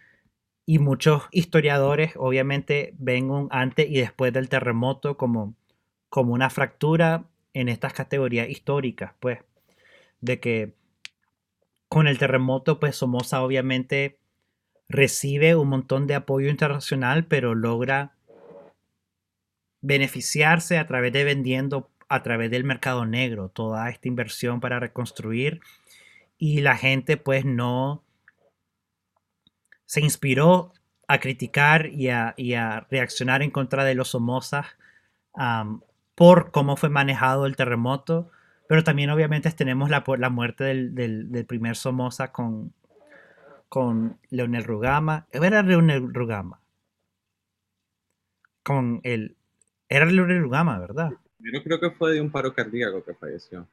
y 0.65 0.79
muchos 0.79 1.23
historiadores 1.31 2.13
obviamente 2.15 2.95
ven 2.97 3.29
un 3.29 3.47
antes 3.51 3.89
y 3.89 3.95
después 3.99 4.31
del 4.33 4.49
terremoto 4.49 5.17
como, 5.17 5.55
como 6.09 6.33
una 6.33 6.49
fractura 6.49 7.25
en 7.53 7.69
estas 7.69 7.93
categorías 7.93 8.49
históricas, 8.49 9.13
pues, 9.19 9.39
de 10.21 10.39
que 10.39 10.73
con 11.89 12.07
el 12.07 12.17
terremoto, 12.17 12.79
pues 12.79 12.95
Somoza 12.95 13.43
obviamente 13.43 14.17
recibe 14.89 15.55
un 15.55 15.69
montón 15.69 16.07
de 16.07 16.15
apoyo 16.15 16.49
internacional, 16.49 17.25
pero 17.25 17.55
logra 17.55 18.13
beneficiarse 19.81 20.77
a 20.77 20.87
través 20.87 21.11
de 21.13 21.23
vendiendo 21.23 21.89
a 22.09 22.21
través 22.21 22.51
del 22.51 22.63
mercado 22.63 23.05
negro 23.05 23.49
toda 23.49 23.89
esta 23.89 24.07
inversión 24.07 24.59
para 24.59 24.79
reconstruir. 24.79 25.61
Y 26.37 26.61
la 26.61 26.77
gente 26.77 27.17
pues 27.17 27.43
no 27.43 28.03
se 29.85 30.01
inspiró 30.01 30.73
a 31.07 31.19
criticar 31.19 31.87
y 31.87 32.09
a, 32.09 32.35
reaccionar 32.89 33.41
en 33.41 33.51
contra 33.51 33.83
de 33.83 33.95
los 33.95 34.09
Somozas 34.09 34.67
por 36.15 36.51
cómo 36.51 36.75
fue 36.75 36.89
manejado 36.89 37.45
el 37.45 37.55
terremoto, 37.55 38.29
pero 38.67 38.83
también 38.83 39.09
obviamente 39.09 39.51
tenemos 39.51 39.89
la, 39.89 40.03
la 40.17 40.29
muerte 40.29 40.63
del, 40.63 41.45
primer 41.47 41.75
Somoza 41.75 42.31
con, 42.31 42.73
con 43.73 44.19
Leonel 44.29 44.65
Rugama. 44.65 45.25
Era 45.31 45.63
Leonel 45.63 46.13
Rugama. 46.13 46.59
Con 48.61 49.01
el... 49.01 49.35
Era 49.89 50.05
Leonel 50.05 50.43
Rugama, 50.43 50.77
¿verdad? 50.77 51.09
Yo 51.39 51.63
creo 51.63 51.79
que 51.79 51.89
fue 51.89 52.13
de 52.13 52.21
un 52.21 52.29
paro 52.29 52.53
cardíaco 52.53 53.03
que 53.03 53.15
falleció. 53.15 53.67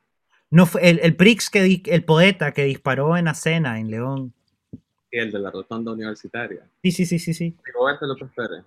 No, 0.49 0.65
fue 0.65 0.89
el, 0.89 1.01
el 1.01 1.17
Prix, 1.17 1.51
que, 1.51 1.83
el 1.85 2.05
poeta 2.05 2.53
que 2.53 2.65
disparó 2.65 3.15
en 3.15 3.29
Acena, 3.29 3.79
en 3.79 3.91
León 3.91 4.33
el 5.11 5.33
de 5.33 5.39
la 5.39 5.51
rotonda 5.51 5.93
universitaria. 5.93 6.67
Sí, 6.83 6.93
sí, 6.93 7.05
sí, 7.05 7.19
sí, 7.19 7.35
sí. 7.35 7.55
Rigoberto 7.63 8.07
López 8.07 8.31
Pérez. 8.35 8.65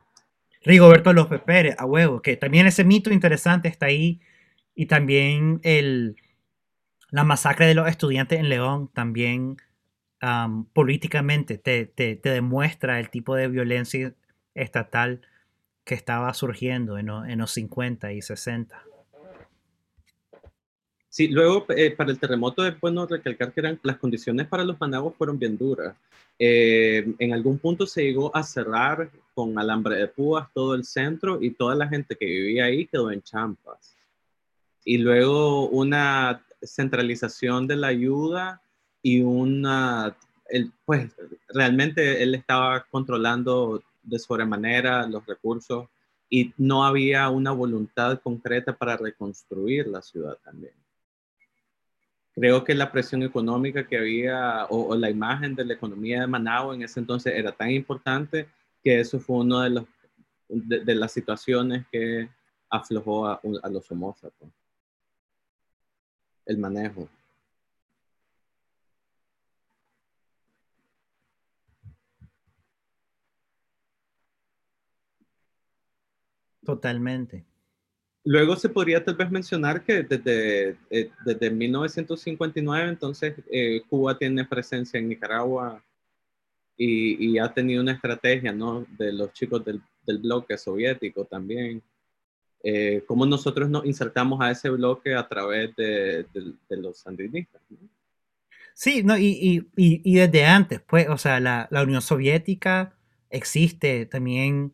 Rigoberto 0.64 1.14
López 1.14 1.42
Pérez, 1.42 1.76
a 1.80 1.88
huevo, 1.88 2.22
que 2.22 2.38
también 2.38 2.68
ese 2.68 2.84
mito 2.84 3.12
interesante 3.12 3.70
está 3.70 3.88
ahí. 3.88 4.22
Y 4.76 4.86
también 4.86 5.62
el, 5.64 6.16
la 7.10 7.24
masacre 7.24 7.66
de 7.66 7.74
los 7.74 7.90
estudiantes 7.90 8.40
en 8.40 8.50
León, 8.50 8.92
también 8.94 9.58
políticamente 10.74 11.58
te, 11.58 11.86
te, 11.86 12.18
demuestra 12.24 13.00
el 13.00 13.10
tipo 13.10 13.36
de 13.36 13.48
violencia 13.48 14.14
estatal 14.56 15.22
que 15.84 15.96
estaba 15.96 16.34
surgiendo 16.34 16.98
en, 16.98 17.10
en 17.10 17.40
los 17.40 17.52
50 17.52 18.14
y 18.14 18.22
60. 18.22 18.84
Sí, 21.14 21.28
luego 21.28 21.68
eh, 21.70 21.92
para 21.92 22.10
el 22.10 22.18
terremoto 22.18 22.66
es 22.66 22.80
bueno 22.80 23.06
recalcar 23.06 23.54
que 23.54 23.60
eran, 23.60 23.80
las 23.84 23.98
condiciones 23.98 24.48
para 24.48 24.64
los 24.64 24.82
managos 24.82 25.14
fueron 25.16 25.38
bien 25.38 25.56
duras. 25.60 25.96
Eh, 26.40 27.14
en 27.20 27.34
algún 27.34 27.60
punto 27.60 27.86
se 27.86 28.02
llegó 28.02 28.36
a 28.36 28.42
cerrar 28.42 29.12
con 29.36 29.60
alambre 29.60 29.98
de 29.98 30.08
púas 30.08 30.48
todo 30.56 30.74
el 30.74 30.84
centro 30.84 31.38
y 31.40 31.52
toda 31.52 31.76
la 31.76 31.88
gente 31.88 32.16
que 32.16 32.26
vivía 32.26 32.66
ahí 32.66 32.88
quedó 32.88 33.12
en 33.12 33.22
champas. 33.22 33.96
Y 34.84 34.98
luego 34.98 35.70
una 35.70 36.44
centralización 36.64 37.68
de 37.68 37.76
la 37.76 37.90
ayuda 37.90 38.63
y 39.04 39.22
una, 39.22 40.16
el, 40.50 40.72
pues 40.86 41.12
realmente 41.50 42.24
él 42.24 42.34
estaba 42.34 42.84
controlando 42.90 43.84
de 44.02 44.18
sobremanera 44.18 45.06
los 45.08 45.24
recursos 45.28 45.88
y 46.30 46.52
no 46.58 46.84
había 46.84 47.30
una 47.30 47.52
voluntad 47.52 48.20
concreta 48.22 48.76
para 48.76 48.98
reconstruir 48.98 49.86
la 49.86 50.02
ciudad 50.02 50.38
también 50.44 50.74
creo 52.34 52.64
que 52.64 52.74
la 52.74 52.92
presión 52.92 53.24
económica 53.24 53.88
que 53.88 53.98
había 53.98 54.66
o, 54.70 54.96
la 54.96 55.10
imagen 55.10 55.56
de 55.56 55.66
la 55.66 55.74
economía 55.74 56.22
de 56.22 56.28
Managua 56.28 56.76
en 56.76 56.84
ese 56.84 57.00
entonces 57.00 57.34
era 57.36 57.52
tan 57.52 57.70
importante 57.72 58.48
que 58.84 59.00
eso 59.00 59.20
fue 59.20 59.38
una 59.38 59.64
de, 59.64 59.70
los, 59.70 59.86
de, 60.50 60.96
las 60.96 61.12
situaciones 61.12 61.86
que 61.92 62.28
aflojó 62.70 63.28
a, 63.28 63.40
los 63.70 63.86
Somoza. 63.86 64.30
Pues. 64.40 64.52
El 66.46 66.58
manejo. 66.58 67.08
Totalmente. 76.66 77.46
Luego 78.26 78.56
se 78.56 78.70
podría 78.70 79.04
tal 79.04 79.16
vez 79.16 79.30
mencionar 79.30 79.84
que 79.84 80.04
desde, 80.04 80.78
eh, 80.90 81.12
desde 81.26 81.52
1959 81.52 82.90
entonces 82.90 83.36
eh, 83.52 83.82
Cuba 83.90 84.18
tiene 84.18 84.46
presencia 84.46 84.98
en 84.98 85.10
Nicaragua 85.10 85.84
y, 86.78 87.38
ha 87.38 87.54
tenido 87.54 87.82
una 87.82 87.92
estrategia 87.92 88.52
¿no? 88.52 88.86
de 88.98 89.14
los 89.14 89.32
chicos 89.34 89.64
del, 89.64 89.82
del 90.06 90.18
bloque 90.20 90.58
soviético 90.58 91.26
también. 91.26 91.82
Eh, 92.64 93.04
cómo 93.06 93.26
nosotros 93.26 93.70
nos 93.70 93.86
insertamos 93.86 94.40
a 94.42 94.50
ese 94.50 94.70
bloque 94.70 95.14
a 95.14 95.28
través 95.28 95.76
de, 95.76 96.26
de, 96.34 96.78
los 96.78 96.98
sandinistas. 96.98 97.62
Sí, 98.74 99.04
no, 99.04 99.18
y, 99.18 99.68
y, 99.76 100.02
y, 100.04 100.16
desde 100.16 100.46
antes, 100.46 100.82
pues, 100.82 101.10
o 101.10 101.18
sea, 101.18 101.42
la, 101.42 101.68
la 101.72 101.84
Unión 101.84 102.02
Soviética 102.02 102.96
existe 103.30 104.06
también 104.06 104.74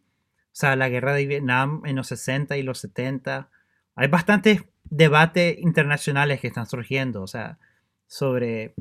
o 0.52 0.56
sea, 0.60 0.76
la 0.76 0.90
guerra 0.90 1.14
de 1.14 1.26
Vietnam 1.26 1.82
en 1.86 1.96
los 1.96 2.08
60 2.08 2.58
y 2.58 2.64
los 2.64 2.80
70. 2.80 3.50
Hay 3.96 4.08
bastantes 4.08 4.64
debates 4.84 5.58
internacionales 5.60 6.42
que 6.42 6.48
están 6.48 6.66
surgiendo, 6.66 7.22
o 7.22 7.28
sea, 7.28 7.60
sobre 8.08 8.74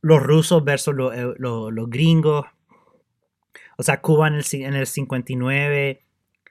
los 0.00 0.22
rusos 0.22 0.64
versus 0.64 0.94
los, 0.94 1.14
los, 1.38 1.90
gringos. 1.90 2.46
O 3.76 3.82
sea, 3.82 4.00
Cuba 4.00 4.28
en 4.28 4.34
el, 4.34 4.44
en 4.52 4.74
el 4.74 4.86
59 4.86 6.02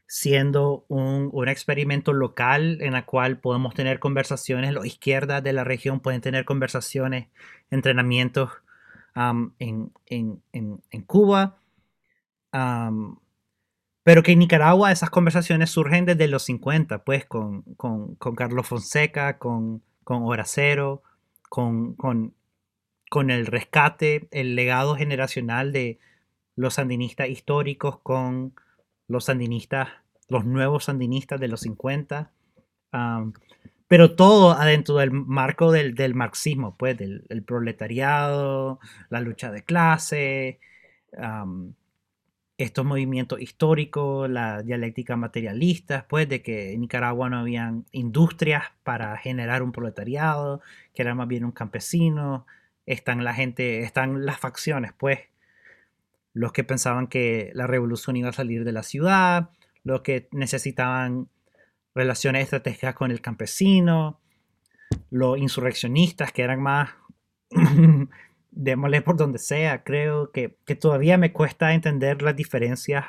siendo 0.06 0.86
un, 0.88 1.30
un, 1.32 1.48
experimento 1.48 2.14
local 2.14 2.80
en 2.82 2.94
la 2.94 3.06
cual 3.06 3.38
podemos 3.38 3.76
tener 3.76 4.00
conversaciones, 4.00 4.74
los 4.74 4.88
izquierdas 4.88 5.44
de 5.44 5.54
la 5.54 5.64
región 5.64 6.00
pueden 6.00 6.22
tener 6.22 6.46
conversaciones, 6.46 7.28
entrenamientos 7.70 8.50
en, 9.60 9.92
en, 10.08 10.42
en, 10.52 11.02
Cuba. 11.04 11.60
Pero 14.10 14.24
que 14.24 14.32
en 14.32 14.40
Nicaragua 14.40 14.92
esas 14.92 15.12
conversaciones 15.12 15.70
surgen 15.70 16.06
desde 16.06 16.28
los 16.28 16.42
50, 16.42 17.04
pues 17.04 17.26
con, 17.26 17.62
con, 17.76 18.16
con 18.16 18.34
Carlos 18.34 18.66
Fonseca, 18.66 19.38
con, 19.38 19.84
con 20.04 20.24
Horacero, 20.24 21.04
con, 21.48 21.94
con, 21.94 22.34
con 23.12 23.30
el 23.30 23.46
rescate, 23.46 24.28
el 24.32 24.56
legado 24.56 24.96
generacional 24.96 25.72
de 25.72 26.00
los 26.56 26.74
sandinistas 26.74 27.30
históricos 27.30 28.00
con 28.00 28.56
los 29.08 29.26
sandinistas, 29.26 29.90
los 30.28 30.44
nuevos 30.44 30.86
sandinistas 30.86 31.40
de 31.40 31.48
los 31.48 31.60
50. 31.60 32.32
pero 33.88 34.16
todo 34.16 34.54
adentro 34.54 34.96
del 34.96 35.12
marco 35.12 35.72
del, 35.72 35.94
del 35.94 36.16
marxismo, 36.16 36.76
pues, 36.78 36.98
del 36.98 37.28
el 37.30 37.44
proletariado, 37.44 38.80
la 39.12 39.22
lucha 39.22 39.52
de 39.52 39.64
clase, 39.64 40.60
estos 42.60 42.86
movimientos 42.86 43.42
históricos, 43.42 44.30
la 44.30 44.62
dialéctica 44.64 45.16
materialista, 45.16 45.96
después 45.96 46.28
de 46.28 46.42
que 46.42 46.74
en 46.74 46.82
Nicaragua 46.82 47.30
no 47.30 47.40
habían 47.40 47.86
industrias 47.94 48.64
para 48.84 49.16
generar 49.18 49.64
un 49.64 49.72
proletariado, 49.72 50.62
que 50.94 51.02
era 51.02 51.16
más 51.16 51.30
bien 51.30 51.46
un 51.46 51.54
campesino, 51.54 52.46
están 52.86 53.24
la 53.24 53.34
gente, 53.34 53.80
están 53.84 54.26
las 54.26 54.40
facciones, 54.40 54.92
pues, 54.98 55.20
los 56.34 56.52
que 56.52 56.66
pensaban 56.66 57.08
que 57.08 57.52
la 57.54 57.66
revolución 57.66 58.18
iba 58.18 58.28
a 58.28 58.34
salir 58.34 58.66
de 58.66 58.74
la 58.74 58.84
ciudad, 58.84 59.52
los 59.86 60.02
que 60.02 60.28
necesitaban 60.32 61.30
relaciones 61.96 62.44
estratégicas 62.44 62.94
con 62.94 63.10
el 63.12 63.22
campesino, 63.22 64.20
los 65.10 65.38
insurreccionistas 65.38 66.34
que 66.34 66.42
eran 66.42 66.62
más 66.62 66.90
démosle 68.52 69.02
por 69.02 69.18
donde 69.18 69.40
sea. 69.40 69.84
Creo 69.84 70.32
que, 70.32 70.50
todavía 70.80 71.18
me 71.18 71.34
cuesta 71.34 71.74
entender 71.74 72.22
las 72.22 72.36
diferencias 72.36 73.06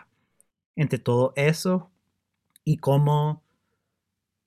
entre 0.76 0.98
todo 0.98 1.32
eso 1.36 1.90
y 2.64 2.78
cómo, 2.78 3.42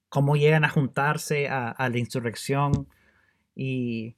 cómo 0.10 0.36
llegan 0.36 0.65
a 0.65 0.70
juntarse 0.70 1.48
a, 1.49 1.76
la 1.78 1.98
insurrección. 1.98 2.88
Y, 3.56 4.15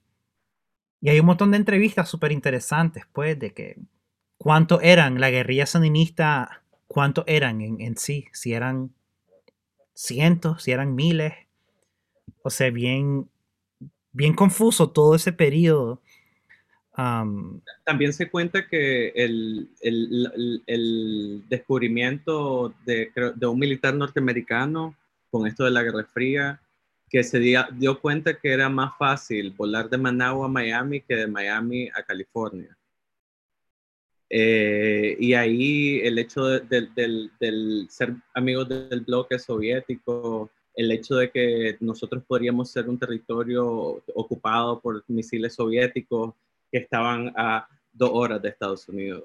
y, 1.02 1.10
hay 1.10 1.20
un 1.20 1.26
montón 1.26 1.52
de 1.52 1.58
entrevistas 1.58 2.10
súper 2.10 2.32
interesantes, 2.32 3.04
pues, 3.12 3.38
de 3.40 3.54
que 3.54 3.78
cuánto 4.38 4.82
eran 4.82 5.20
la 5.20 5.30
guerrilla 5.30 5.66
sandinista, 5.66 6.64
cuánto 6.88 7.24
eran 7.28 7.62
en, 7.62 7.82
en 7.82 7.98
sí, 7.98 8.26
si 8.34 8.54
eran 8.54 8.94
cientos, 9.94 10.64
si 10.64 10.72
eran 10.72 10.96
miles. 10.96 11.34
O 12.44 12.50
sea, 12.50 12.70
bien, 12.70 13.30
bien 14.12 14.34
confuso 14.34 14.92
todo 14.92 15.16
ese 15.16 15.34
periodo 15.34 16.02
también 16.96 18.14
se 18.14 18.30
cuenta 18.30 18.68
que 18.68 19.10
el, 19.16 19.70
descubrimiento 21.50 22.74
de, 22.86 23.12
de, 23.36 23.48
un 23.48 23.60
militar 23.60 23.94
norteamericano 23.96 24.96
con 25.30 25.48
esto 25.48 25.66
de 25.66 25.72
la 25.72 25.84
Guerra 25.84 26.06
Fría, 26.06 26.62
que 27.10 27.24
se 27.24 27.40
dio, 27.40 28.00
cuenta 28.02 28.40
que 28.40 28.52
era 28.52 28.70
más 28.70 28.98
fácil 28.98 29.52
volar 29.52 29.90
de 29.90 29.98
Managua 29.98 30.46
a 30.46 30.50
Miami 30.50 31.02
que 31.02 31.16
de 31.16 31.28
Miami 31.28 31.90
a 31.94 32.04
California. 32.04 32.78
Eh, 34.30 35.16
y 35.20 35.34
ahí 35.34 36.00
el 36.04 36.18
hecho 36.18 36.46
del, 36.46 36.92
del 36.96 37.88
ser 37.90 38.16
amigos 38.34 38.70
del 38.70 39.02
bloque 39.02 39.38
soviético, 39.38 40.50
el 40.74 40.92
hecho 40.92 41.16
de 41.16 41.30
que 41.30 41.78
nosotros 41.80 42.24
podríamos 42.26 42.72
ser 42.72 42.90
un 42.90 42.98
territorio 42.98 44.02
ocupado 44.14 44.80
por 44.80 45.04
misiles 45.08 45.56
soviéticos, 45.56 46.34
que 46.76 46.82
estaban 46.82 47.32
a 47.38 47.70
dos 47.94 48.10
horas 48.12 48.42
de 48.42 48.50
Estados 48.50 48.90
Unidos, 48.90 49.24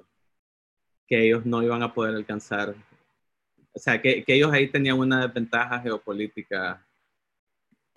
que 1.08 1.26
ellos 1.26 1.44
no 1.44 1.64
iban 1.64 1.82
a 1.82 1.92
poder 1.92 2.14
alcanzar. 2.14 2.76
O 3.72 3.78
sea, 3.80 4.00
que, 4.00 4.22
que 4.22 4.34
ellos 4.34 4.52
ahí 4.52 4.68
tenían 4.68 5.00
una 5.00 5.26
desventaja 5.26 5.80
geopolítica 5.80 6.86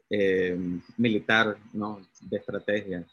eh, 0.10 0.58
militar, 0.98 1.56
¿no? 1.72 2.02
De 2.20 2.38
estrategia. 2.38 3.06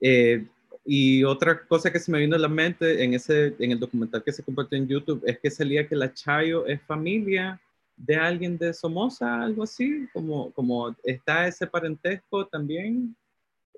Eh, 0.00 0.48
y 0.84 1.22
otra 1.22 1.64
cosa 1.64 1.92
que 1.92 2.00
se 2.00 2.10
me 2.10 2.18
vino 2.18 2.34
a 2.34 2.40
la 2.40 2.48
mente 2.48 3.04
en, 3.04 3.14
ese, 3.14 3.54
en 3.60 3.70
el 3.70 3.78
documental 3.78 4.24
que 4.24 4.32
se 4.32 4.42
compartió 4.42 4.78
en 4.78 4.88
YouTube 4.88 5.22
es 5.24 5.38
que 5.38 5.48
salía 5.48 5.86
que 5.86 5.94
la 5.94 6.12
Chayo 6.12 6.66
es 6.66 6.82
familia 6.82 7.60
de 7.96 8.16
alguien 8.16 8.58
de 8.58 8.74
Somoza, 8.74 9.42
algo 9.42 9.62
así, 9.62 10.08
como, 10.12 10.50
como 10.54 10.92
está 11.04 11.46
ese 11.46 11.68
parentesco 11.68 12.48
también. 12.48 13.14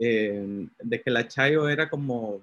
Eh, 0.00 0.68
de 0.82 1.02
que 1.02 1.10
la 1.10 1.28
Chayo 1.28 1.68
era 1.68 1.88
como 1.88 2.42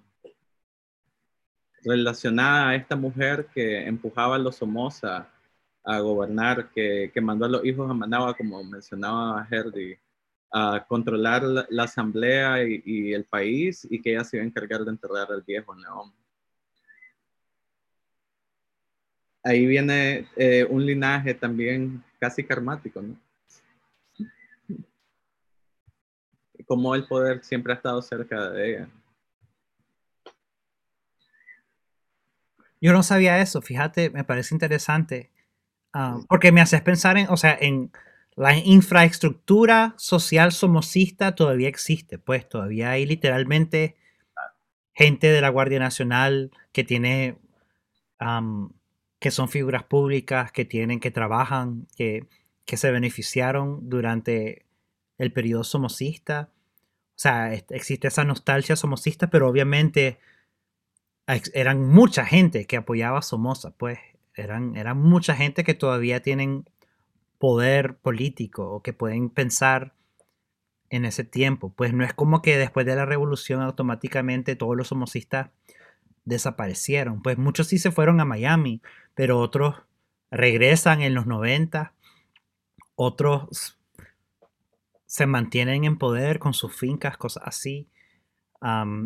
relacionada 1.84 2.70
a 2.70 2.76
esta 2.76 2.96
mujer 2.96 3.48
que 3.54 3.86
empujaba 3.88 4.36
a 4.36 4.40
los 4.40 4.58
Somoza 4.58 5.30
a 5.84 6.00
gobernar, 6.00 6.70
que, 6.72 7.12
que, 7.14 7.22
mandó 7.22 7.46
a 7.46 7.50
los 7.50 7.66
hijos 7.66 7.90
a 7.90 7.94
Managua, 7.94 8.36
como 8.36 8.64
mencionaba 8.64 9.48
Herdy, 9.50 9.98
a 10.52 10.86
controlar 10.88 11.44
la, 11.44 11.84
asamblea 11.84 12.64
y, 12.64 13.14
el 13.14 13.26
país 13.26 13.88
y 13.90 14.02
que 14.02 14.12
ella 14.12 14.24
se 14.24 14.38
iba 14.38 14.44
a 14.44 14.48
encargar 14.48 14.84
de 14.84 14.92
enterrar 14.92 15.32
al 15.32 15.44
viejo 15.44 15.76
León. 15.76 16.14
Ahí 19.44 19.66
viene 19.66 20.28
eh, 20.36 20.66
un 20.70 20.86
linaje 20.86 21.34
también 21.34 22.04
casi 22.20 22.44
karmático, 22.44 23.02
¿no? 23.02 23.16
Cómo 26.70 26.94
el 26.94 27.08
poder 27.08 27.44
siempre 27.44 27.74
ha 27.74 27.78
estado 27.78 28.00
cerca 28.04 28.52
de 28.52 28.70
ella. 28.70 28.90
Yo 32.80 32.94
no 32.94 33.02
sabía 33.02 33.42
eso, 33.42 33.64
fíjate, 33.64 34.12
me 34.12 34.24
parece 34.24 34.54
interesante, 34.54 35.32
ah, 35.94 36.20
porque 36.30 36.52
me 36.52 36.62
haces 36.62 36.84
pensar 36.84 37.18
en, 37.18 37.28
o 37.30 37.38
sea, 37.38 37.58
en 37.60 37.92
la 38.36 38.56
infraestructura 38.56 39.96
social 39.98 40.52
somocista 40.52 41.34
todavía 41.34 41.68
existe, 41.68 42.20
pues 42.20 42.48
todavía 42.48 42.92
hay 42.92 43.08
literalmente 43.08 43.98
gente 44.94 45.32
de 45.32 45.42
la 45.42 45.50
Guardia 45.50 45.80
Nacional 45.80 46.52
que 46.72 46.84
tiene, 46.84 47.40
que 49.18 49.32
son 49.32 49.50
figuras 49.50 49.86
públicas, 49.86 50.52
que 50.52 50.66
tienen, 50.66 51.00
que 51.00 51.10
trabajan, 51.10 51.88
que, 51.98 52.28
que 52.66 52.78
se 52.78 52.92
beneficiaron 52.92 53.90
durante 53.90 54.68
el 55.18 55.34
periodo 55.34 55.64
somocista. 55.64 56.52
O 57.20 57.22
sea, 57.22 57.54
existe 57.54 58.08
esa 58.08 58.24
nostalgia 58.24 58.78
somocista, 58.78 59.30
pero 59.30 59.50
obviamente 59.50 60.20
eran 61.54 61.86
mucha 61.86 62.26
gente 62.26 62.66
que 62.66 62.78
apoyaba 62.78 63.20
a 63.20 63.22
Somoza, 63.22 63.72
pues 63.72 64.00
eran, 64.36 64.78
eran 64.78 65.02
mucha 65.02 65.36
gente 65.36 65.66
que 65.66 65.74
todavía 65.74 66.22
tienen 66.22 66.64
poder 67.38 67.98
político 67.98 68.72
o 68.72 68.82
que 68.82 68.94
pueden 68.94 69.30
pensar 69.30 69.94
en 70.90 71.04
ese 71.04 71.26
tiempo. 71.26 71.74
Pues 71.76 71.94
no 71.94 72.06
es 72.06 72.14
como 72.14 72.42
que 72.42 72.58
después 72.58 72.86
de 72.86 72.96
la 72.96 73.06
revolución 73.06 73.62
automáticamente 73.64 74.56
todos 74.56 74.78
los 74.78 74.88
somocistas 74.88 75.50
desaparecieron. 76.24 77.22
Pues 77.22 77.38
muchos 77.38 77.68
sí 77.68 77.80
se 77.80 77.92
fueron 77.92 78.22
a 78.22 78.26
Miami, 78.26 78.82
pero 79.14 79.40
otros 79.40 79.76
regresan 80.32 81.02
en 81.02 81.16
los 81.16 81.26
90, 81.26 81.92
otros 82.96 83.79
se 85.10 85.26
mantienen 85.26 85.86
en 85.86 85.98
poder 85.98 86.38
con 86.38 86.54
sus 86.54 86.76
fincas, 86.76 87.18
cosas 87.18 87.42
así. 87.48 87.90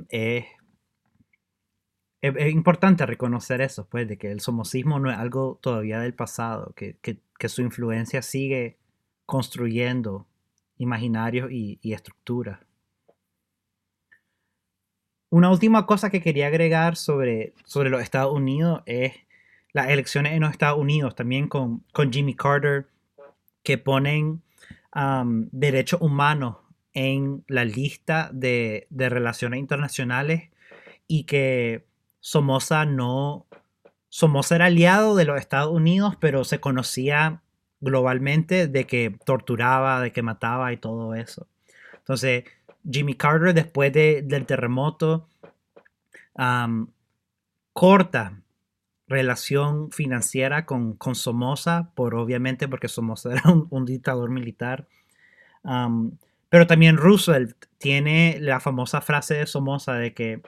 es, 0.10 0.46
importante 2.52 3.06
reconocer 3.06 3.62
eso, 3.62 3.88
pues, 3.88 4.06
de 4.10 4.18
que 4.18 4.30
el 4.30 4.42
somocismo 4.42 5.00
no 5.00 5.10
es 5.10 5.18
algo 5.18 5.60
todavía 5.62 6.02
del 6.02 6.14
pasado, 6.14 6.74
que, 6.76 6.98
su 7.48 7.62
influencia 7.62 8.22
sigue 8.22 8.78
construyendo 9.26 10.28
imaginarios 10.78 11.52
y, 11.52 11.80
y 11.82 11.94
estructuras. 11.94 12.60
Una 15.30 15.52
última 15.52 15.86
cosa 15.86 16.10
que 16.10 16.22
quería 16.22 16.48
agregar 16.48 16.98
sobre, 16.98 17.54
sobre 17.64 17.90
los 17.90 18.02
Estados 18.02 18.34
Unidos 18.34 18.82
es 18.86 19.14
las 19.72 19.88
elecciones 19.88 20.34
en 20.34 20.42
los 20.42 20.52
Estados 20.52 20.80
Unidos, 20.80 21.16
también 21.16 21.48
con, 21.48 21.80
con 21.94 22.12
Jimmy 22.12 22.36
Carter, 22.36 22.88
que 23.64 23.78
ponen 23.78 24.42
derechos 25.52 26.02
humanos 26.02 26.58
en 26.94 27.44
la 27.48 27.66
lista 27.66 28.30
de, 28.34 28.88
relaciones 28.92 29.60
internacionales 29.60 30.50
y 31.08 31.24
que 31.24 31.86
Somoza 32.20 32.86
no... 32.86 33.48
Somoza 34.10 34.56
era 34.56 34.66
aliado 34.66 35.16
de 35.16 35.26
los 35.26 35.40
Estados 35.40 35.74
Unidos, 35.74 36.16
pero 36.20 36.44
se 36.44 36.60
conocía 36.60 37.42
globalmente 37.82 38.68
de 38.68 38.86
que 38.86 39.18
torturaba, 39.26 40.02
de 40.02 40.12
que 40.12 40.22
mataba 40.22 40.72
y 40.72 40.78
todo 40.78 41.16
eso. 41.16 41.48
Entonces, 41.98 42.44
Jimmy 42.90 43.16
Carter, 43.16 43.56
después 43.56 43.92
del 43.92 44.46
terremoto, 44.46 45.28
corta 47.74 48.43
relación 49.08 49.92
financiera 49.92 50.66
con, 50.66 50.94
con, 50.94 51.16
Somoza, 51.16 51.92
por 51.96 52.16
obviamente 52.16 52.68
porque 52.68 52.88
Somoza 52.88 53.32
era 53.34 53.44
un, 53.50 53.86
dictador 53.86 54.30
militar. 54.30 54.88
pero 56.50 56.68
también 56.68 56.98
Roosevelt 56.98 57.66
tiene 57.78 58.38
la 58.40 58.60
famosa 58.60 59.02
frase 59.02 59.36
de 59.36 59.48
Somoza 59.48 59.94
de 59.94 60.14
que 60.14 60.42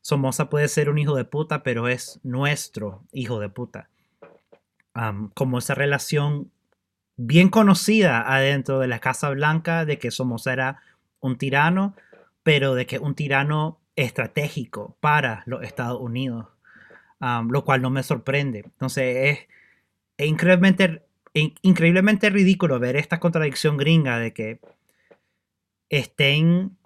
Somoza 0.00 0.50
puede 0.50 0.68
ser 0.68 0.88
un 0.88 0.98
hijo 0.98 1.14
de 1.16 1.24
puta, 1.24 1.62
pero 1.62 1.88
es 1.88 2.20
nuestro 2.22 3.04
hijo 3.12 3.40
de 3.40 3.48
puta. 3.48 3.88
como 5.34 5.58
esa 5.58 5.74
relación 5.74 6.50
bien 7.16 7.50
conocida 7.50 8.34
adentro 8.34 8.78
de 8.80 8.88
la 8.88 8.98
Casa 8.98 9.30
Blanca 9.30 9.84
de 9.84 9.98
que 9.98 10.10
Somoza 10.10 10.52
era 10.52 10.82
un 11.20 11.36
tirano, 11.38 11.94
pero 12.42 12.74
de 12.74 12.86
que 12.86 12.98
un 12.98 13.14
tirano 13.14 13.78
estratégico 13.94 14.96
para 15.00 15.42
los 15.46 15.62
Estados 15.62 16.00
Unidos 16.00 16.46
lo 17.48 17.64
cual 17.64 17.82
no 17.82 17.90
me 17.90 18.02
sorprende. 18.02 18.60
Entonces 18.64 19.48
es, 20.18 20.26
increíblemente, 20.26 21.02
increíblemente 21.62 22.30
ridículo 22.30 22.78
ver 22.78 22.96
esta 22.96 23.20
contradicción 23.20 23.76
gringa 23.76 24.18
de 24.18 24.32
que 24.32 24.60
estén 25.88 26.76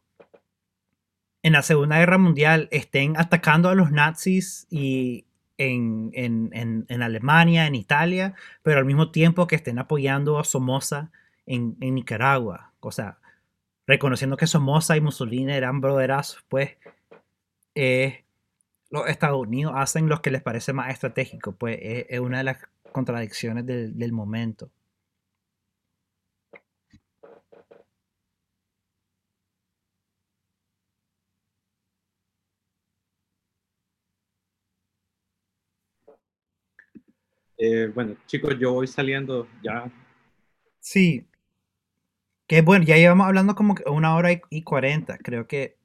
en 1.43 1.53
la 1.53 1.63
Segunda 1.63 1.99
Guerra 1.99 2.19
Mundial, 2.19 2.69
estén 2.73 3.17
atacando 3.17 3.69
a 3.69 3.75
los 3.75 3.93
nazis 3.93 4.67
y 4.69 5.27
en, 5.59 7.03
Alemania, 7.03 7.67
en 7.67 7.75
Italia, 7.75 8.35
pero 8.63 8.79
al 8.79 8.85
mismo 8.85 9.11
tiempo 9.11 9.47
que 9.47 9.57
estén 9.57 9.79
apoyando 9.79 10.39
a 10.39 10.45
Somoza 10.45 11.11
en, 11.47 11.77
Nicaragua. 11.79 12.73
O 12.81 12.91
sea, 12.91 13.19
reconociendo 13.87 14.37
que 14.37 14.47
Somoza 14.47 14.97
y 14.97 15.01
Mussolini 15.01 15.53
eran 15.53 15.81
broderazos, 15.81 16.45
pues 16.49 16.77
es 17.75 18.26
los 18.91 19.09
Estados 19.09 19.41
Unidos 19.41 19.73
hacen 19.77 20.09
lo 20.09 20.23
que 20.23 20.31
les 20.31 20.43
parece 20.43 20.73
más 20.73 20.93
estratégico, 20.93 21.53
pues 21.53 21.79
es, 21.83 22.21
una 22.21 22.39
de 22.39 22.45
las 22.45 22.59
contradicciones 22.93 23.67
del, 23.67 24.13
momento. 24.13 24.71
Eh, 37.59 37.91
bueno, 37.95 38.17
chicos, 38.27 38.55
yo 38.59 38.73
voy 38.73 38.87
saliendo 38.87 39.49
ya. 39.63 39.91
Sí. 40.79 41.27
Que 42.47 42.63
bueno, 42.63 42.85
ya 42.85 42.97
llevamos 42.97 43.27
hablando 43.27 43.55
como 43.55 43.75
una 43.87 44.15
hora 44.15 44.31
y 44.51 44.63
cuarenta. 44.63 45.19
Creo 45.19 45.47
que 45.49 45.77